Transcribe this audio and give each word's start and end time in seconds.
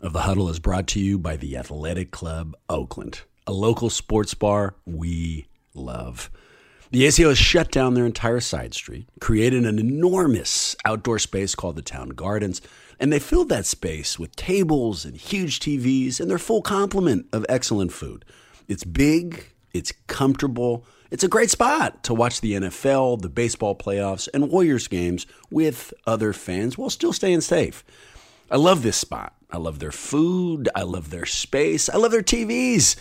of 0.00 0.12
The 0.12 0.20
Huddle 0.20 0.48
is 0.48 0.60
brought 0.60 0.86
to 0.88 1.00
you 1.00 1.18
by 1.18 1.36
the 1.36 1.56
Athletic 1.56 2.12
Club 2.12 2.56
Oakland, 2.68 3.22
a 3.46 3.52
local 3.52 3.90
sports 3.90 4.32
bar 4.32 4.76
we 4.86 5.46
love. 5.74 6.30
The 6.90 7.04
ACO 7.04 7.30
has 7.30 7.38
shut 7.38 7.70
down 7.72 7.94
their 7.94 8.06
entire 8.06 8.40
side 8.40 8.74
street, 8.74 9.08
created 9.20 9.66
an 9.66 9.78
enormous 9.78 10.76
outdoor 10.84 11.18
space 11.18 11.54
called 11.54 11.76
the 11.76 11.82
Town 11.82 12.10
Gardens, 12.10 12.62
and 13.00 13.12
they 13.12 13.18
filled 13.18 13.48
that 13.48 13.66
space 13.66 14.18
with 14.18 14.36
tables 14.36 15.04
and 15.04 15.16
huge 15.16 15.58
TVs 15.60 16.20
and 16.20 16.30
their 16.30 16.38
full 16.38 16.62
complement 16.62 17.26
of 17.32 17.44
excellent 17.48 17.92
food. 17.92 18.24
It's 18.68 18.84
big, 18.84 19.52
it's 19.72 19.92
comfortable, 20.06 20.84
it's 21.10 21.24
a 21.24 21.28
great 21.28 21.50
spot 21.50 22.04
to 22.04 22.14
watch 22.14 22.40
the 22.40 22.52
NFL, 22.52 23.20
the 23.20 23.28
baseball 23.28 23.74
playoffs, 23.74 24.28
and 24.32 24.48
Warriors 24.48 24.86
games 24.86 25.26
with 25.50 25.92
other 26.06 26.32
fans 26.32 26.78
while 26.78 26.90
still 26.90 27.12
staying 27.12 27.40
safe. 27.40 27.84
I 28.50 28.56
love 28.56 28.82
this 28.82 28.96
spot. 28.96 29.34
I 29.50 29.56
love 29.56 29.78
their 29.78 29.92
food. 29.92 30.68
I 30.74 30.82
love 30.82 31.10
their 31.10 31.26
space. 31.26 31.88
I 31.88 31.96
love 31.96 32.10
their 32.10 32.22
TVs. 32.22 32.96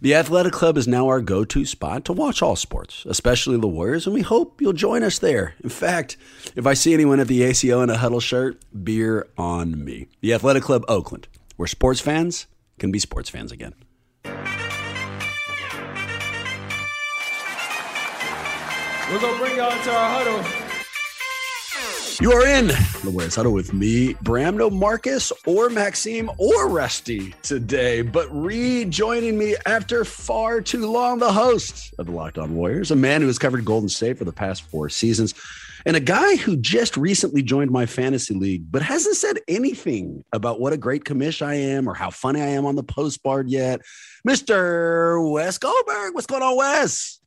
The 0.00 0.14
Athletic 0.14 0.52
Club 0.52 0.76
is 0.76 0.86
now 0.86 1.06
our 1.08 1.22
go 1.22 1.42
to 1.46 1.64
spot 1.64 2.04
to 2.04 2.12
watch 2.12 2.42
all 2.42 2.54
sports, 2.54 3.06
especially 3.08 3.56
the 3.58 3.66
Warriors, 3.66 4.06
and 4.06 4.12
we 4.12 4.20
hope 4.20 4.60
you'll 4.60 4.74
join 4.74 5.02
us 5.02 5.18
there. 5.18 5.54
In 5.64 5.70
fact, 5.70 6.18
if 6.54 6.66
I 6.66 6.74
see 6.74 6.92
anyone 6.92 7.18
at 7.18 7.28
the 7.28 7.42
ACO 7.42 7.80
in 7.80 7.88
a 7.88 7.96
huddle 7.96 8.20
shirt, 8.20 8.60
beer 8.84 9.26
on 9.38 9.82
me. 9.82 10.08
The 10.20 10.34
Athletic 10.34 10.64
Club 10.64 10.84
Oakland, 10.86 11.28
where 11.56 11.66
sports 11.66 12.00
fans 12.00 12.46
can 12.78 12.92
be 12.92 12.98
sports 12.98 13.30
fans 13.30 13.50
again. 13.50 13.72
We're 19.08 19.20
gonna 19.20 19.38
bring 19.38 19.56
y'all 19.56 19.72
into 19.72 19.90
our 19.90 20.10
huddle. 20.10 20.65
You 22.18 22.32
are 22.32 22.46
in 22.46 22.68
the 22.68 23.10
Warriors 23.10 23.34
Huddle 23.34 23.52
with 23.52 23.74
me, 23.74 24.14
Bram, 24.22 24.56
no 24.56 24.70
Marcus 24.70 25.30
or 25.46 25.68
Maxime 25.68 26.30
or 26.38 26.70
Rusty 26.70 27.34
today, 27.42 28.00
but 28.00 28.26
rejoining 28.34 29.36
me 29.36 29.54
after 29.66 30.02
far 30.02 30.62
too 30.62 30.90
long, 30.90 31.18
the 31.18 31.30
host 31.30 31.92
of 31.98 32.06
the 32.06 32.12
Locked 32.12 32.38
On 32.38 32.54
Warriors, 32.54 32.90
a 32.90 32.96
man 32.96 33.20
who 33.20 33.26
has 33.26 33.38
covered 33.38 33.66
Golden 33.66 33.90
State 33.90 34.16
for 34.16 34.24
the 34.24 34.32
past 34.32 34.62
four 34.62 34.88
seasons, 34.88 35.34
and 35.84 35.94
a 35.94 36.00
guy 36.00 36.36
who 36.36 36.56
just 36.56 36.96
recently 36.96 37.42
joined 37.42 37.70
my 37.70 37.84
fantasy 37.84 38.32
league, 38.32 38.64
but 38.70 38.80
hasn't 38.80 39.16
said 39.16 39.40
anything 39.46 40.24
about 40.32 40.58
what 40.58 40.72
a 40.72 40.78
great 40.78 41.04
commish 41.04 41.44
I 41.44 41.54
am 41.54 41.86
or 41.86 41.92
how 41.92 42.08
funny 42.08 42.40
I 42.40 42.46
am 42.46 42.64
on 42.64 42.76
the 42.76 42.82
postcard 42.82 43.50
yet. 43.50 43.82
Mr. 44.26 45.32
Wes 45.32 45.58
Goldberg. 45.58 46.14
What's 46.14 46.26
going 46.26 46.42
on, 46.42 46.56
Wes? 46.56 47.20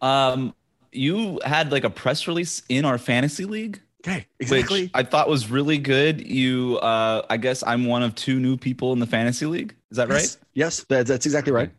Um, 0.00 0.54
you 0.92 1.40
had 1.44 1.72
like 1.72 1.82
a 1.82 1.90
press 1.90 2.28
release 2.28 2.62
in 2.68 2.84
our 2.84 2.98
fantasy 2.98 3.46
league. 3.46 3.80
Okay, 4.06 4.26
exactly. 4.40 4.82
Which 4.82 4.90
I 4.94 5.04
thought 5.04 5.28
was 5.28 5.50
really 5.50 5.78
good. 5.78 6.26
You, 6.26 6.78
uh, 6.78 7.24
I 7.30 7.36
guess 7.36 7.62
I'm 7.64 7.86
one 7.86 8.02
of 8.02 8.14
two 8.14 8.40
new 8.40 8.56
people 8.56 8.92
in 8.92 8.98
the 8.98 9.06
fantasy 9.06 9.46
league. 9.46 9.74
Is 9.90 9.96
that 9.96 10.08
yes. 10.08 10.36
right? 10.36 10.46
Yes, 10.54 10.84
that's, 10.88 11.08
that's 11.08 11.26
exactly 11.26 11.52
right. 11.52 11.70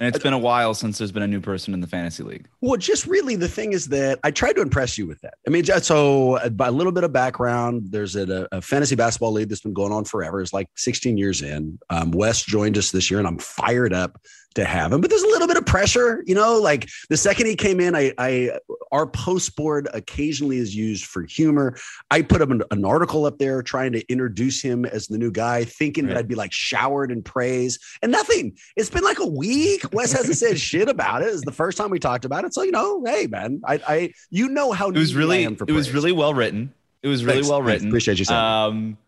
And 0.00 0.14
it's 0.14 0.22
been 0.22 0.32
a 0.32 0.38
while 0.38 0.74
since 0.74 0.98
there's 0.98 1.12
been 1.12 1.22
a 1.22 1.28
new 1.28 1.40
person 1.40 1.74
in 1.74 1.80
the 1.80 1.86
fantasy 1.86 2.22
league. 2.22 2.46
Well, 2.60 2.76
just 2.76 3.06
really 3.06 3.36
the 3.36 3.48
thing 3.48 3.72
is 3.72 3.88
that 3.88 4.20
I 4.22 4.30
tried 4.30 4.54
to 4.54 4.62
impress 4.62 4.96
you 4.96 5.06
with 5.06 5.20
that. 5.22 5.34
I 5.46 5.50
mean, 5.50 5.64
so 5.64 6.36
uh, 6.36 6.48
by 6.50 6.68
a 6.68 6.70
little 6.70 6.92
bit 6.92 7.04
of 7.04 7.12
background, 7.12 7.88
there's 7.90 8.14
a, 8.14 8.46
a 8.52 8.62
fantasy 8.62 8.94
basketball 8.94 9.32
league 9.32 9.48
that's 9.48 9.62
been 9.62 9.72
going 9.72 9.92
on 9.92 10.04
forever. 10.04 10.40
It's 10.40 10.52
like 10.52 10.68
16 10.76 11.16
years 11.16 11.42
in. 11.42 11.78
Um, 11.90 12.12
Wes 12.12 12.42
joined 12.42 12.78
us 12.78 12.90
this 12.90 13.10
year, 13.10 13.18
and 13.18 13.26
I'm 13.26 13.38
fired 13.38 13.92
up 13.92 14.20
to 14.54 14.64
have 14.64 14.92
him. 14.92 15.00
But 15.00 15.10
there's 15.10 15.22
a 15.22 15.28
little 15.28 15.46
bit 15.46 15.56
of 15.56 15.66
pressure, 15.66 16.22
you 16.26 16.34
know. 16.34 16.58
Like 16.58 16.88
the 17.08 17.16
second 17.16 17.46
he 17.46 17.54
came 17.54 17.80
in, 17.80 17.94
I, 17.94 18.12
I 18.18 18.58
our 18.92 19.06
post 19.06 19.56
board 19.56 19.88
occasionally 19.92 20.58
is 20.58 20.74
used 20.74 21.04
for 21.04 21.22
humor. 21.22 21.76
I 22.10 22.22
put 22.22 22.42
up 22.42 22.50
an, 22.50 22.62
an, 22.70 22.84
article 22.84 23.26
up 23.26 23.38
there 23.38 23.62
trying 23.62 23.92
to 23.92 24.10
introduce 24.10 24.62
him 24.62 24.84
as 24.84 25.06
the 25.06 25.18
new 25.18 25.30
guy, 25.30 25.64
thinking 25.64 26.06
right. 26.06 26.14
that 26.14 26.18
I'd 26.20 26.28
be 26.28 26.34
like 26.34 26.52
showered 26.52 27.12
in 27.12 27.22
praise, 27.22 27.78
and 28.02 28.10
nothing. 28.10 28.56
It's 28.76 28.90
been 28.90 29.04
like 29.04 29.18
a 29.18 29.26
week. 29.26 29.84
Wes 29.92 30.12
hasn't 30.12 30.36
said 30.36 30.58
shit 30.60 30.88
about 30.88 31.22
it. 31.22 31.26
It's 31.26 31.44
the 31.44 31.52
first 31.52 31.78
time 31.78 31.90
we 31.90 31.98
talked 31.98 32.24
about 32.24 32.44
it. 32.44 32.54
So 32.54 32.62
you 32.62 32.72
know, 32.72 33.04
hey 33.04 33.26
man, 33.26 33.60
I, 33.66 33.80
I 33.86 34.12
you 34.30 34.48
know 34.48 34.72
how 34.72 34.88
it 34.88 34.94
was 34.94 35.14
really 35.14 35.44
it 35.44 35.72
was 35.72 35.92
really 35.92 36.12
well 36.12 36.34
written. 36.34 36.72
It 37.02 37.08
was 37.08 37.24
really 37.24 37.38
Thanks. 37.38 37.48
well 37.48 37.62
written. 37.62 37.80
Thanks. 37.80 37.90
Appreciate 37.92 38.18
you 38.18 38.24
saying. 38.24 38.40
Um, 38.40 38.98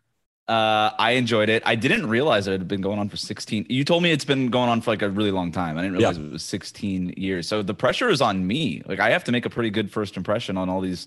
uh, 0.51 0.93
I 0.99 1.13
enjoyed 1.13 1.49
it. 1.49 1.63
I 1.65 1.77
didn't 1.77 2.09
realize 2.09 2.49
it 2.49 2.53
had 2.53 2.67
been 2.67 2.81
going 2.81 2.99
on 2.99 3.09
for 3.09 3.17
16. 3.17 3.67
You 3.69 3.85
told 3.85 4.03
me 4.03 4.11
it's 4.11 4.25
been 4.25 4.49
going 4.49 4.69
on 4.69 4.81
for 4.81 4.91
like 4.91 5.03
a 5.03 5.09
really 5.09 5.31
long 5.31 5.53
time. 5.53 5.79
I 5.79 5.83
didn't 5.83 5.97
realize 5.97 6.19
yeah. 6.19 6.25
it 6.25 6.33
was 6.33 6.43
16 6.43 7.15
years. 7.17 7.47
So 7.47 7.63
the 7.63 7.73
pressure 7.73 8.09
is 8.09 8.21
on 8.21 8.45
me. 8.45 8.83
Like 8.85 8.99
I 8.99 9.11
have 9.11 9.23
to 9.25 9.33
make 9.33 9.47
a 9.47 9.51
pretty 9.51 9.71
good 9.71 9.93
first 9.93 10.17
impression 10.17 10.57
on 10.57 10.69
all 10.69 10.81
these 10.81 11.07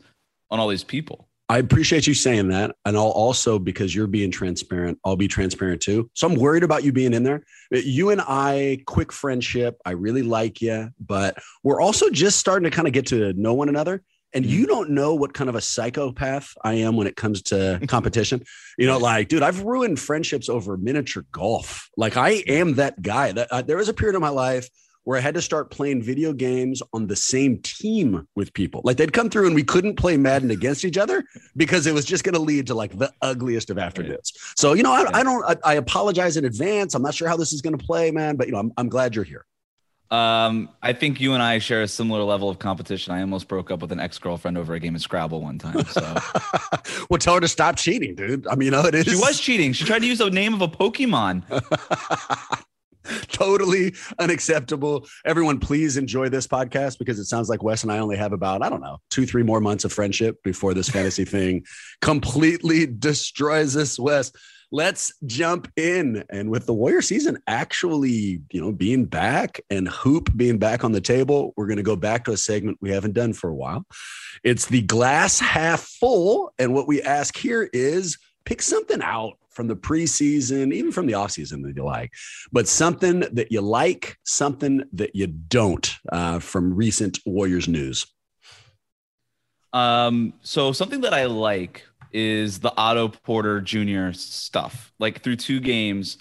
on 0.50 0.62
all 0.62 0.70
these 0.70 0.86
people. 0.86 1.28
I 1.50 1.58
appreciate 1.58 2.08
you 2.08 2.14
saying 2.14 2.48
that. 2.50 2.74
And 2.86 2.96
I'll 2.96 3.04
also, 3.04 3.60
because 3.60 3.94
you're 3.94 4.08
being 4.08 4.32
transparent, 4.32 4.98
I'll 5.04 5.18
be 5.18 5.28
transparent 5.28 5.82
too. 5.82 6.10
So 6.14 6.26
I'm 6.26 6.36
worried 6.36 6.64
about 6.64 6.86
you 6.86 6.94
being 6.94 7.14
in 7.14 7.24
there. 7.24 7.44
You 7.70 8.12
and 8.12 8.22
I, 8.22 8.82
quick 8.86 9.12
friendship. 9.12 9.78
I 9.86 9.92
really 9.92 10.24
like 10.24 10.62
you, 10.62 10.90
but 11.06 11.38
we're 11.64 11.82
also 11.82 12.10
just 12.10 12.40
starting 12.40 12.64
to 12.64 12.74
kind 12.74 12.88
of 12.88 12.94
get 12.94 13.08
to 13.08 13.34
know 13.34 13.54
one 13.54 13.68
another 13.68 14.04
and 14.34 14.46
you 14.46 14.66
don't 14.66 14.90
know 14.90 15.14
what 15.14 15.34
kind 15.34 15.50
of 15.50 15.56
a 15.56 15.62
psychopath 15.62 16.54
I 16.64 16.74
am 16.76 16.96
when 16.96 17.08
it 17.08 17.16
comes 17.16 17.42
to 17.44 17.80
competition. 17.88 18.44
you 18.78 18.88
know, 18.88 18.98
like, 18.98 19.28
dude, 19.28 19.44
I've 19.44 19.62
ruined 19.62 20.00
friendships 20.00 20.50
over 20.50 20.78
miniature 20.78 21.26
golf. 21.32 21.90
Like, 21.98 22.18
I 22.18 22.44
am 22.48 22.76
that 22.76 23.02
guy. 23.02 23.32
That 23.32 23.48
uh, 23.52 23.62
there 23.62 23.78
was 23.78 23.90
a 23.90 23.94
period 23.94 24.16
of 24.16 24.22
my 24.22 24.30
life 24.30 24.70
where 25.06 25.18
I 25.18 25.22
had 25.22 25.34
to 25.34 25.42
start 25.42 25.70
playing 25.70 26.02
video 26.02 26.32
games 26.32 26.82
on 26.94 27.08
the 27.08 27.16
same 27.16 27.58
team 27.62 28.26
with 28.36 28.54
people. 28.54 28.82
Like, 28.84 28.98
they'd 28.98 29.14
come 29.14 29.30
through 29.30 29.48
and 29.48 29.56
we 29.56 29.64
couldn't 29.64 29.96
play 29.96 30.18
Madden 30.18 30.50
against 30.50 30.86
each 30.86 30.98
other 30.98 31.24
because 31.56 31.86
it 31.86 31.94
was 31.94 32.06
just 32.06 32.24
going 32.24 32.36
to 32.36 32.40
lead 32.40 32.68
to 32.68 32.74
like 32.74 32.98
the 32.98 33.12
ugliest 33.22 33.70
of 33.70 33.78
afternoons. 33.78 34.32
So, 34.56 34.74
you 34.74 34.84
know, 34.84 34.94
I, 34.94 35.20
I 35.20 35.24
don't. 35.24 35.44
I, 35.46 35.56
I 35.64 35.74
apologize 35.76 36.38
in 36.38 36.46
advance. 36.46 36.96
I'm 36.96 37.02
not 37.02 37.14
sure 37.14 37.28
how 37.28 37.38
this 37.38 37.54
is 37.54 37.62
going 37.62 37.78
to 37.78 37.86
play, 37.86 38.12
man. 38.12 38.36
But 38.36 38.48
you 38.48 38.54
know, 38.54 38.60
I'm, 38.60 38.72
I'm 38.78 38.90
glad 38.90 39.16
you're 39.16 39.26
here. 39.26 39.46
Um, 40.12 40.70
I 40.82 40.94
think 40.94 41.20
you 41.20 41.34
and 41.34 41.42
I 41.42 41.58
share 41.58 41.82
a 41.82 41.88
similar 41.88 42.24
level 42.24 42.50
of 42.50 42.60
competition. 42.60 43.14
I 43.14 43.22
almost 43.22 43.48
broke 43.48 43.72
up 43.72 43.82
with 43.82 43.92
an 43.92 44.00
ex 44.00 44.20
girlfriend 44.20 44.58
over 44.58 44.74
a 44.76 44.80
game 44.80 44.96
of 44.96 45.02
Scrabble 45.02 45.42
one 45.42 45.58
time. 45.58 45.84
So, 45.86 46.02
well, 47.10 47.18
tell 47.18 47.36
her 47.36 47.40
to 47.40 47.48
stop 47.48 47.78
cheating, 47.78 48.16
dude. 48.16 48.46
I 48.48 48.56
mean, 48.56 48.68
you 48.68 48.72
know 48.72 48.86
it 48.86 48.94
is. 48.94 49.06
She 49.06 49.16
was 49.16 49.40
cheating. 49.40 49.74
She 49.74 49.86
tried 49.86 50.00
to 50.00 50.06
use 50.06 50.20
the 50.20 50.30
name 50.30 50.54
of 50.54 50.62
a 50.62 50.68
Pokemon. 50.68 51.44
totally 53.30 53.94
unacceptable. 54.20 55.08
Everyone, 55.26 55.60
please 55.60 55.98
enjoy 55.98 56.30
this 56.30 56.48
podcast 56.48 57.00
because 57.00 57.20
it 57.20 57.26
sounds 57.26 57.50
like 57.50 57.64
Wes 57.64 57.84
and 57.84 57.92
I 57.92 58.00
only 58.00 58.18
have 58.18 58.34
about, 58.34 58.64
I 58.64 58.70
don't 58.70 58.82
know, 58.82 59.00
two, 59.10 59.26
three 59.26 59.44
more 59.44 59.60
months 59.60 59.84
of 59.84 59.92
friendship 59.92 60.42
before 60.44 60.74
this 60.74 60.90
fantasy 60.90 61.26
thing 61.34 61.66
completely 62.02 62.86
destroys 62.86 63.76
us, 63.76 64.00
Wes 64.00 64.32
let's 64.74 65.14
jump 65.28 65.72
in. 65.78 66.24
And 66.32 66.50
with 66.50 66.66
the 66.66 66.74
Warrior 66.74 67.04
season 67.04 67.38
actually, 67.48 68.42
you 68.52 68.60
know, 68.60 68.72
being 68.72 69.06
back 69.06 69.62
and 69.70 69.88
Hoop 69.88 70.36
being 70.36 70.58
back 70.58 70.84
on 70.84 70.92
the 70.92 71.00
table, 71.00 71.54
we're 71.56 71.68
going 71.68 71.78
to 71.78 71.84
go 71.84 71.96
back 71.96 72.26
to 72.26 72.32
a 72.32 72.38
segment 72.38 72.80
we 72.82 72.90
haven't 72.90 73.14
done 73.14 73.34
for 73.34 73.52
a 73.52 73.56
while. 73.56 73.86
It's 74.44 74.66
the 74.66 74.82
glass 74.82 75.40
half 75.40 75.82
full. 75.82 76.52
And 76.58 76.74
what 76.74 76.88
we 76.88 77.04
ask 77.04 77.38
here 77.38 77.70
is 77.72 78.18
pick 78.46 78.64
something 78.64 79.02
out 79.04 79.38
from 79.52 79.68
the 79.68 79.76
preseason, 79.76 80.74
even 80.74 80.92
from 80.92 81.06
the 81.06 81.14
offseason 81.14 81.62
that 81.64 81.76
you 81.76 81.84
like, 81.84 82.12
but 82.52 82.68
something 82.68 83.20
that 83.32 83.52
you 83.52 83.62
like, 83.62 84.18
something 84.26 84.84
that 84.94 85.16
you 85.16 85.28
don't 85.28 85.96
uh, 86.12 86.40
from 86.40 86.74
recent 86.74 87.20
Warriors 87.28 87.68
news. 87.68 88.08
Um, 89.72 90.34
so 90.42 90.72
something 90.72 91.02
that 91.02 91.14
I 91.14 91.26
like 91.26 91.84
is 92.14 92.60
the 92.60 92.74
Otto 92.78 93.10
Porter 93.10 93.62
Jr. 93.62 94.12
stuff. 94.14 94.94
Like 95.00 95.22
through 95.22 95.38
two 95.38 95.60
games, 95.60 96.18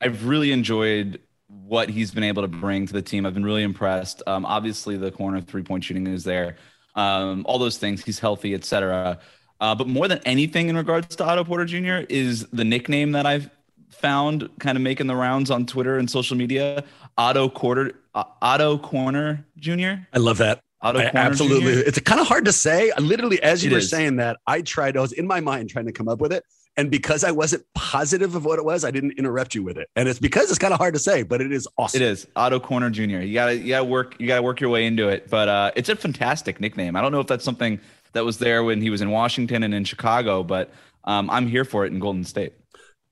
I've 0.00 0.26
really 0.26 0.52
enjoyed 0.52 1.20
what 1.48 1.88
he's 1.88 2.10
been 2.10 2.24
able 2.24 2.42
to 2.42 2.48
bring 2.48 2.86
to 2.86 2.92
the 2.92 3.02
team. 3.02 3.26
I've 3.26 3.34
been 3.34 3.44
really 3.44 3.62
impressed. 3.62 4.22
Um, 4.26 4.44
obviously, 4.44 4.96
the 4.96 5.10
corner 5.10 5.40
three 5.40 5.62
point 5.62 5.84
shooting 5.84 6.06
is 6.06 6.24
there. 6.24 6.56
Um, 6.94 7.44
all 7.46 7.58
those 7.58 7.78
things. 7.78 8.04
He's 8.04 8.18
healthy, 8.18 8.54
etc. 8.54 9.18
Uh, 9.60 9.74
but 9.74 9.86
more 9.86 10.08
than 10.08 10.20
anything, 10.24 10.68
in 10.68 10.76
regards 10.76 11.14
to 11.16 11.24
Otto 11.24 11.44
Porter 11.44 11.64
Jr., 11.64 12.06
is 12.08 12.46
the 12.46 12.64
nickname 12.64 13.12
that 13.12 13.26
I've 13.26 13.50
found 13.90 14.48
kind 14.58 14.76
of 14.76 14.82
making 14.82 15.06
the 15.06 15.16
rounds 15.16 15.50
on 15.50 15.66
Twitter 15.66 15.98
and 15.98 16.10
social 16.10 16.36
media. 16.36 16.84
Otto 17.16 17.48
Quarter, 17.48 17.92
uh, 18.14 18.24
Otto 18.42 18.78
Corner 18.78 19.44
Jr. 19.58 19.94
I 20.12 20.18
love 20.18 20.38
that. 20.38 20.60
Absolutely. 20.94 21.74
Jr.? 21.82 21.88
It's 21.88 21.98
kind 22.00 22.20
of 22.20 22.26
hard 22.26 22.44
to 22.44 22.52
say. 22.52 22.92
Literally, 22.98 23.42
as 23.42 23.64
you 23.64 23.70
It 23.70 23.74
were 23.74 23.78
is. 23.78 23.90
saying 23.90 24.16
that, 24.16 24.38
I 24.46 24.62
tried. 24.62 24.96
I 24.96 25.00
was 25.00 25.12
in 25.12 25.26
my 25.26 25.40
mind 25.40 25.70
trying 25.70 25.86
to 25.86 25.92
come 25.92 26.08
up 26.08 26.20
with 26.20 26.32
it, 26.32 26.44
and 26.76 26.90
because 26.90 27.24
I 27.24 27.30
wasn't 27.30 27.64
positive 27.74 28.34
of 28.34 28.44
what 28.44 28.58
it 28.58 28.64
was, 28.64 28.84
I 28.84 28.90
didn't 28.90 29.12
interrupt 29.18 29.54
you 29.54 29.62
with 29.62 29.78
it. 29.78 29.88
And 29.96 30.08
it's 30.08 30.18
because 30.18 30.50
it's 30.50 30.58
kind 30.58 30.72
of 30.74 30.78
hard 30.78 30.94
to 30.94 31.00
say, 31.00 31.22
but 31.22 31.40
it 31.40 31.50
is 31.52 31.66
awesome. 31.78 32.02
It 32.02 32.04
is 32.06 32.26
Otto 32.36 32.60
Corner 32.60 32.90
Jr. 32.90 33.02
You 33.20 33.34
gotta 33.34 33.56
you 33.56 33.68
gotta 33.68 33.84
work 33.84 34.16
you 34.18 34.26
gotta 34.26 34.42
work 34.42 34.60
your 34.60 34.70
way 34.70 34.86
into 34.86 35.08
it. 35.08 35.28
But 35.30 35.48
uh, 35.48 35.72
it's 35.74 35.88
a 35.88 35.96
fantastic 35.96 36.60
nickname. 36.60 36.96
I 36.96 37.00
don't 37.00 37.12
know 37.12 37.20
if 37.20 37.26
that's 37.26 37.44
something 37.44 37.80
that 38.12 38.24
was 38.24 38.38
there 38.38 38.62
when 38.64 38.80
he 38.80 38.90
was 38.90 39.00
in 39.00 39.10
Washington 39.10 39.62
and 39.62 39.74
in 39.74 39.84
Chicago, 39.84 40.42
but 40.42 40.70
um, 41.04 41.30
I'm 41.30 41.46
here 41.46 41.64
for 41.64 41.84
it 41.86 41.92
in 41.92 41.98
Golden 41.98 42.24
State. 42.24 42.52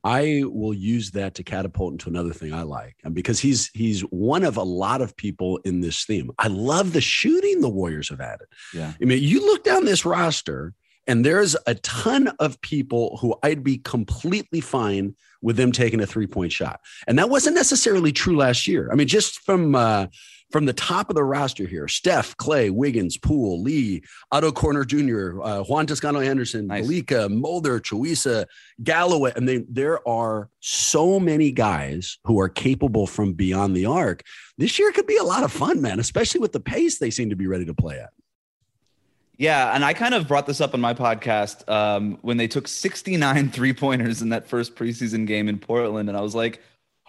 I 0.04 0.42
will 0.44 0.74
use 0.74 1.12
that 1.12 1.34
to 1.36 1.42
catapult 1.42 1.92
into 1.92 2.10
another 2.10 2.34
thing 2.34 2.52
I 2.52 2.62
like, 2.62 2.96
and 3.04 3.14
because 3.14 3.40
he's 3.40 3.70
he's 3.72 4.02
one 4.02 4.44
of 4.44 4.58
a 4.58 4.62
lot 4.62 5.00
of 5.00 5.16
people 5.16 5.56
in 5.64 5.80
this 5.80 6.04
theme. 6.04 6.30
I 6.38 6.48
love 6.48 6.92
the 6.92 7.00
shooting 7.00 7.62
the 7.62 7.70
Warriors 7.70 8.10
have 8.10 8.20
added. 8.20 8.46
Yeah. 8.74 8.92
I 9.00 9.04
mean, 9.04 9.22
you 9.22 9.40
look 9.40 9.64
down 9.64 9.86
this 9.86 10.04
roster, 10.04 10.74
and 11.06 11.24
there's 11.24 11.56
a 11.66 11.74
ton 11.76 12.28
of 12.38 12.60
people 12.60 13.16
who 13.22 13.34
I'd 13.42 13.64
be 13.64 13.78
completely 13.78 14.60
fine 14.60 15.14
with 15.40 15.56
them 15.56 15.72
taking 15.72 16.00
a 16.00 16.06
three 16.06 16.26
point 16.26 16.52
shot, 16.52 16.80
and 17.06 17.18
that 17.18 17.30
wasn't 17.30 17.56
necessarily 17.56 18.12
true 18.12 18.36
last 18.36 18.66
year. 18.66 18.90
I 18.92 18.96
mean, 18.96 19.08
just 19.08 19.40
from 19.40 19.74
uh, 19.74 20.08
from 20.54 20.66
the 20.66 20.72
top 20.72 21.10
of 21.10 21.16
the 21.16 21.24
roster 21.24 21.66
here: 21.66 21.88
Steph, 21.88 22.36
Klay, 22.36 22.70
Wiggins, 22.70 23.16
Poole, 23.16 23.60
Lee, 23.60 24.04
Otto 24.30 24.52
Corner 24.52 24.84
Jr., 24.84 25.42
uh, 25.42 25.64
Juan 25.64 25.84
Toscano 25.84 26.20
Anderson, 26.20 26.68
Nice. 26.68 26.86
Bjelica, 26.86 27.28
Mulder, 27.28 27.80
Chiozza, 27.80 28.46
Galloway. 28.80 29.32
I 29.34 29.40
mean, 29.40 29.66
there 29.68 30.06
are 30.08 30.48
so 30.60 31.18
many 31.18 31.50
guys 31.50 32.18
who 32.22 32.38
are 32.38 32.48
capable 32.48 33.08
from 33.08 33.32
beyond 33.32 33.74
the 33.74 33.86
arc. 33.86 34.22
This 34.56 34.78
year 34.78 34.92
could 34.92 35.08
be 35.08 35.16
a 35.16 35.24
lot 35.24 35.42
of 35.42 35.50
fun, 35.50 35.82
man, 35.82 35.98
especially 35.98 36.38
with 36.38 36.52
the 36.52 36.60
pace 36.60 37.00
they 37.00 37.10
seem 37.10 37.30
to 37.30 37.36
be 37.36 37.48
ready 37.48 37.64
to 37.64 37.74
play 37.74 37.98
at. 37.98 38.10
Yeah, 39.36 39.74
and 39.74 39.84
I 39.84 39.92
kind 39.92 40.14
of 40.14 40.28
brought 40.28 40.46
this 40.46 40.60
up 40.60 40.72
on 40.74 40.80
my 40.80 40.94
podcast 40.94 41.68
um, 41.68 42.18
when 42.22 42.36
they 42.36 42.46
took 42.46 42.68
69 42.68 43.50
three 43.50 43.72
pointers 43.72 44.22
in 44.22 44.28
that 44.28 44.46
first 44.46 44.76
preseason 44.76 45.26
game 45.26 45.48
in 45.48 45.58
Portland, 45.58 46.08
and 46.08 46.16
I 46.16 46.20
was 46.20 46.36
like, 46.36 46.60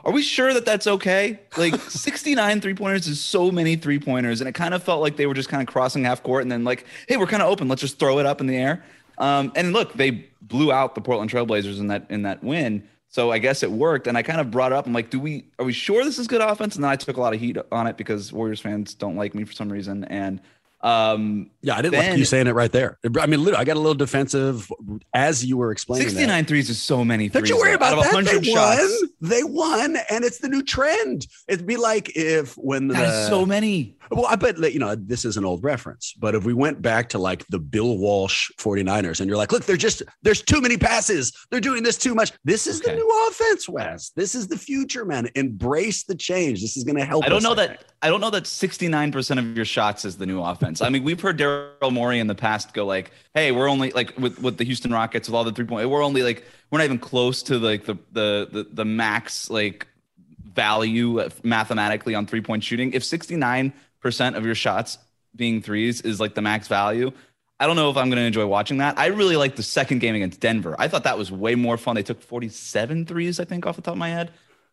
"Are 0.05 0.11
we 0.11 0.21
sure 0.21 0.53
that 0.53 0.65
that's 0.65 0.87
okay?" 0.87 1.39
Like 1.57 1.75
69 1.89 2.61
three 2.61 2.73
pointers 2.73 3.07
is 3.07 3.19
so 3.19 3.51
many 3.51 3.75
three 3.75 3.99
pointers, 3.99 4.41
and 4.41 4.47
it 4.47 4.53
kind 4.53 4.73
of 4.73 4.83
felt 4.83 5.01
like 5.01 5.17
they 5.17 5.25
were 5.25 5.33
just 5.33 5.49
kind 5.49 5.61
of 5.61 5.67
crossing 5.71 6.03
half 6.05 6.23
court, 6.23 6.43
and 6.43 6.51
then 6.51 6.63
like, 6.63 6.85
"Hey, 7.07 7.17
we're 7.17 7.27
kind 7.27 7.43
of 7.43 7.49
open. 7.49 7.67
Let's 7.67 7.81
just 7.81 7.99
throw 7.99 8.19
it 8.19 8.25
up 8.25 8.39
in 8.39 8.47
the 8.47 8.55
air." 8.57 8.83
Um, 9.17 9.51
and 9.55 9.73
look, 9.73 9.93
they 9.93 10.25
blew 10.41 10.71
out 10.71 10.95
the 10.95 11.01
Portland 11.01 11.31
Trailblazers 11.31 11.79
in 11.79 11.87
that 11.87 12.05
in 12.09 12.23
that 12.23 12.43
win. 12.43 12.87
So 13.07 13.31
I 13.31 13.37
guess 13.37 13.63
it 13.63 13.71
worked, 13.71 14.07
and 14.07 14.17
I 14.17 14.23
kind 14.23 14.41
of 14.41 14.51
brought 14.51 14.73
it 14.73 14.75
up. 14.75 14.85
I'm 14.85 14.93
like, 14.93 15.09
"Do 15.09 15.19
we? 15.19 15.45
Are 15.57 15.65
we 15.65 15.71
sure 15.71 16.03
this 16.03 16.19
is 16.19 16.27
good 16.27 16.41
offense?" 16.41 16.75
And 16.75 16.83
then 16.83 16.91
I 16.91 16.97
took 16.97 17.17
a 17.17 17.21
lot 17.21 17.33
of 17.33 17.39
heat 17.39 17.57
on 17.71 17.87
it 17.87 17.95
because 17.95 18.33
Warriors 18.33 18.59
fans 18.59 18.93
don't 18.93 19.15
like 19.15 19.33
me 19.33 19.45
for 19.45 19.53
some 19.53 19.71
reason, 19.71 20.03
and 20.05 20.41
um, 20.85 21.49
Yeah, 21.61 21.75
I 21.75 21.81
didn't 21.81 21.97
like 21.99 22.17
you 22.17 22.25
saying 22.25 22.47
it 22.47 22.53
right 22.53 22.71
there. 22.71 22.97
I 23.19 23.25
mean, 23.25 23.39
literally, 23.43 23.55
I 23.57 23.63
got 23.65 23.75
a 23.75 23.79
little 23.79 23.95
defensive 23.95 24.71
as 25.13 25.43
you 25.43 25.57
were 25.57 25.71
explaining. 25.71 26.07
69 26.09 26.27
that. 26.43 26.47
threes 26.47 26.69
is 26.69 26.81
so 26.81 27.03
many 27.03 27.27
Don't 27.29 27.41
threes. 27.41 27.49
you 27.49 27.57
worry 27.57 27.71
though. 27.71 27.75
about 27.77 27.93
Out 27.97 28.03
that. 28.03 28.13
100 28.13 28.41
They 28.43 28.51
shots. 28.51 28.79
won. 29.01 29.09
They 29.21 29.43
won, 29.43 29.97
and 30.11 30.23
it's 30.23 30.37
the 30.37 30.47
new 30.49 30.61
trend. 30.63 31.25
It'd 31.47 31.65
be 31.65 31.77
like 31.77 32.11
if 32.15 32.53
when 32.55 32.87
the 32.87 32.93
That 32.93 33.09
is 33.23 33.27
so 33.27 33.45
many. 33.45 33.97
well, 34.11 34.27
I 34.27 34.35
bet 34.35 34.57
you 34.71 34.77
know 34.79 34.93
this 34.95 35.25
is 35.25 35.35
an 35.37 35.45
old 35.45 35.63
reference, 35.63 36.13
but 36.19 36.35
if 36.35 36.45
we 36.45 36.53
went 36.53 36.81
back 36.81 37.09
to 37.09 37.17
like 37.17 37.45
the 37.47 37.57
Bill 37.59 37.97
Walsh 37.97 38.51
49ers 38.59 39.19
and 39.19 39.27
you're 39.27 39.37
like, 39.37 39.51
look, 39.51 39.65
they're 39.65 39.77
just 39.77 40.03
there's 40.21 40.43
too 40.43 40.61
many 40.61 40.77
passes. 40.77 41.33
They're 41.49 41.59
doing 41.59 41.81
this 41.81 41.97
too 41.97 42.13
much. 42.13 42.31
This 42.43 42.67
is 42.67 42.81
the 42.81 42.93
new 42.93 43.27
offense, 43.29 43.67
Wes. 43.67 44.11
This 44.11 44.35
is 44.35 44.47
the 44.47 44.57
future, 44.57 45.05
man. 45.05 45.29
Embrace 45.35 46.03
the 46.03 46.13
change. 46.15 46.61
This 46.61 46.77
is 46.77 46.83
going 46.83 46.97
to 46.97 47.05
help. 47.05 47.25
I 47.25 47.29
don't 47.29 47.41
know 47.43 47.55
that. 47.55 47.85
I 48.05 48.09
don't 48.09 48.21
know 48.21 48.29
that 48.29 48.43
69% 48.43 49.39
of 49.39 49.55
your 49.55 49.65
shots 49.65 50.05
is 50.05 50.17
the 50.17 50.27
new 50.27 50.39
offense. 50.39 50.79
I 50.79 50.89
mean, 50.89 51.03
we've 51.03 51.19
heard 51.19 51.39
Daryl 51.39 51.91
Morey 51.91 52.19
in 52.19 52.27
the 52.27 52.35
past 52.35 52.71
go 52.71 52.85
like, 52.85 53.09
"Hey, 53.33 53.51
we're 53.51 53.67
only 53.67 53.89
like 53.93 54.15
with 54.19 54.39
with 54.39 54.57
the 54.59 54.63
Houston 54.63 54.93
Rockets 54.93 55.27
with 55.27 55.33
all 55.33 55.43
the 55.43 55.51
three 55.51 55.65
point. 55.65 55.89
We're 55.89 56.03
only 56.03 56.21
like 56.21 56.45
we're 56.69 56.77
not 56.77 56.85
even 56.85 56.99
close 56.99 57.41
to 57.43 57.57
like 57.57 57.85
the 57.85 57.95
the 58.11 58.47
the, 58.51 58.67
the 58.71 58.85
max 58.85 59.49
like 59.49 59.87
value 60.53 61.27
mathematically 61.41 62.13
on 62.13 62.27
three 62.27 62.41
point 62.41 62.63
shooting. 62.63 62.93
If 62.93 63.01
69% 63.01 63.73
of 64.35 64.45
your 64.45 64.53
shots 64.53 64.99
being 65.35 65.63
threes 65.63 66.01
is 66.01 66.19
like 66.19 66.35
the 66.35 66.43
max 66.43 66.67
value, 66.67 67.11
I 67.59 67.65
don't 67.65 67.75
know 67.75 67.89
if 67.89 67.97
I'm 67.97 68.09
going 68.09 68.21
to 68.21 68.27
enjoy 68.27 68.45
watching 68.45 68.77
that. 68.77 68.99
I 68.99 69.07
really 69.07 69.35
like 69.35 69.55
the 69.55 69.63
second 69.63 69.97
game 69.97 70.13
against 70.13 70.39
Denver. 70.41 70.75
I 70.77 70.89
thought 70.89 71.05
that 71.05 71.17
was 71.17 71.31
way 71.31 71.55
more 71.55 71.75
fun. 71.75 71.95
They 71.95 72.03
took 72.03 72.21
47 72.21 73.07
threes, 73.07 73.39
I 73.39 73.45
think, 73.45 73.65
off 73.65 73.77
the 73.77 73.81
top 73.81 73.93
of 73.93 73.97
my 73.97 74.09
head. 74.09 74.29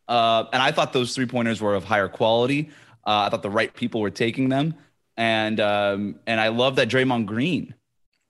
Uh, 0.07 0.45
and 0.53 0.63
I 0.63 0.71
thought 0.71 0.93
those 0.93 1.15
three 1.15 1.27
pointers 1.27 1.63
were 1.63 1.75
of 1.75 1.85
higher 1.85 2.09
quality. 2.09 2.71
Uh, 3.05 3.25
I 3.27 3.29
thought 3.29 3.43
the 3.43 3.51
right 3.51 3.73
people 3.75 4.01
were 4.01 4.11
taking 4.11 4.49
them. 4.49 4.75
And 5.17 5.61
um, 5.61 6.17
and 6.27 6.41
I 6.41 6.49
love 6.49 6.77
that 6.77 6.89
Draymond 6.89 7.27
Green 7.27 7.75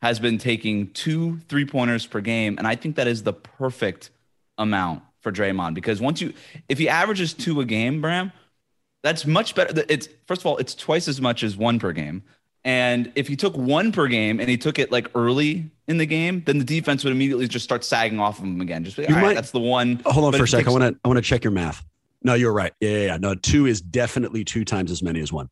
has 0.00 0.18
been 0.18 0.38
taking 0.38 0.90
two 0.90 1.38
three 1.48 1.64
pointers 1.64 2.06
per 2.06 2.20
game. 2.20 2.56
And 2.58 2.66
I 2.66 2.74
think 2.74 2.96
that 2.96 3.06
is 3.06 3.22
the 3.22 3.32
perfect 3.32 4.10
amount 4.58 5.02
for 5.20 5.30
Draymond 5.30 5.74
because 5.74 6.00
once 6.00 6.20
you, 6.20 6.32
if 6.68 6.78
he 6.78 6.88
averages 6.88 7.34
two 7.34 7.60
a 7.60 7.64
game, 7.64 8.00
Bram, 8.00 8.32
that's 9.04 9.24
much 9.26 9.54
better. 9.54 9.84
It's 9.88 10.08
first 10.26 10.42
of 10.42 10.46
all, 10.46 10.56
it's 10.58 10.74
twice 10.74 11.06
as 11.06 11.20
much 11.20 11.42
as 11.44 11.56
one 11.56 11.78
per 11.78 11.92
game. 11.92 12.22
And 12.64 13.10
if 13.16 13.26
he 13.28 13.34
took 13.36 13.56
one 13.56 13.90
per 13.92 14.06
game 14.08 14.38
and 14.40 14.48
he 14.48 14.56
took 14.56 14.78
it 14.78 14.92
like 14.92 15.08
early 15.16 15.70
in 15.88 15.98
the 15.98 16.06
game, 16.06 16.42
then 16.46 16.58
the 16.58 16.64
defense 16.64 17.02
would 17.04 17.12
immediately 17.12 17.48
just 17.48 17.64
start 17.64 17.84
sagging 17.84 18.20
off 18.20 18.38
of 18.38 18.44
him 18.44 18.60
again. 18.60 18.84
Just 18.84 18.98
all 18.98 19.04
right, 19.06 19.22
might- 19.22 19.34
that's 19.34 19.50
the 19.50 19.60
one. 19.60 20.00
Hold 20.06 20.26
on 20.26 20.30
But 20.32 20.38
for 20.38 20.44
a 20.44 20.48
sec. 20.48 20.58
second. 20.60 20.68
I 20.68 20.72
want 20.78 20.94
to 20.94 21.00
I 21.04 21.08
want 21.08 21.18
to 21.18 21.22
check 21.22 21.42
your 21.44 21.52
math. 21.52 21.84
No, 22.24 22.34
you're 22.34 22.52
right. 22.52 22.72
Yeah, 22.80 22.90
yeah, 22.90 23.06
yeah. 23.06 23.16
No, 23.18 23.34
two 23.34 23.66
is 23.66 23.80
definitely 23.80 24.44
two 24.44 24.64
times 24.64 24.90
as 24.90 25.02
many 25.02 25.20
as 25.20 25.32
one. 25.32 25.48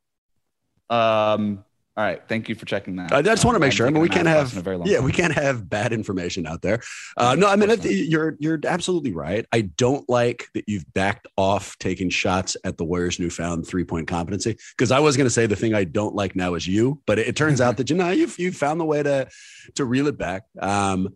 Um. 0.88 1.64
All 1.96 2.05
right. 2.06 2.22
Thank 2.28 2.49
you 2.49 2.55
for 2.55 2.64
checking 2.67 2.96
that. 2.96 3.12
I 3.12 3.20
just 3.20 3.44
want 3.44 3.56
to 3.56 3.58
Um, 3.58 3.61
make 3.62 3.72
sure. 3.72 3.87
I 3.87 3.90
mean, 3.90 4.00
we 4.00 4.08
can't 4.08 4.22
a 4.22 4.31
math 4.31 4.52
class 4.52 4.64
in 4.64 4.67
a 4.67 4.78
have 4.78 4.87
yeah, 4.87 5.00
we 5.00 5.12
can't 5.12 5.34
have 5.34 5.69
bad 5.69 5.93
information 5.93 6.46
out 6.46 6.62
there. 6.62 6.81
Uh, 7.17 7.34
no, 7.34 7.46
I 7.49 7.56
mean, 7.56 7.69
Of 7.69 7.81
course 7.81 7.90
it- 7.93 8.08
you're 8.08 8.37
you're 8.38 8.58
absolutely 8.64 9.12
right. 9.12 9.44
I 9.52 9.62
don't 9.62 10.08
like 10.08 10.46
that 10.55 10.64
you've 10.67 10.84
backed 10.94 11.27
off 11.36 11.77
taking 11.79 12.08
shots 12.08 12.56
at 12.65 12.79
the 12.79 12.84
Warriors' 12.84 13.19
newfound 13.19 13.67
three 13.67 13.84
point 13.84 14.06
competency 14.08 14.56
because 14.77 14.93
I 14.93 15.00
was 15.00 15.17
going 15.17 15.27
to 15.27 15.31
say 15.31 15.46
the 15.46 15.56
thing 15.56 15.74
I 15.74 15.84
don't 15.84 16.15
like 16.15 16.34
now 16.36 16.55
is 16.55 16.67
you, 16.67 17.03
but 17.06 17.19
it, 17.19 17.29
it 17.29 17.36
turns 17.36 17.60
out 17.60 17.77
that 17.79 17.91
you 17.91 17.96
know 17.96 18.10
you've 18.10 18.39
you've 18.39 18.56
found 18.56 18.81
the 18.81 18.86
way 18.86 19.03
to 19.03 19.29
to 19.74 19.84
reel 19.84 20.06
it 20.06 20.17
back. 20.17 20.44
Um, 20.60 21.08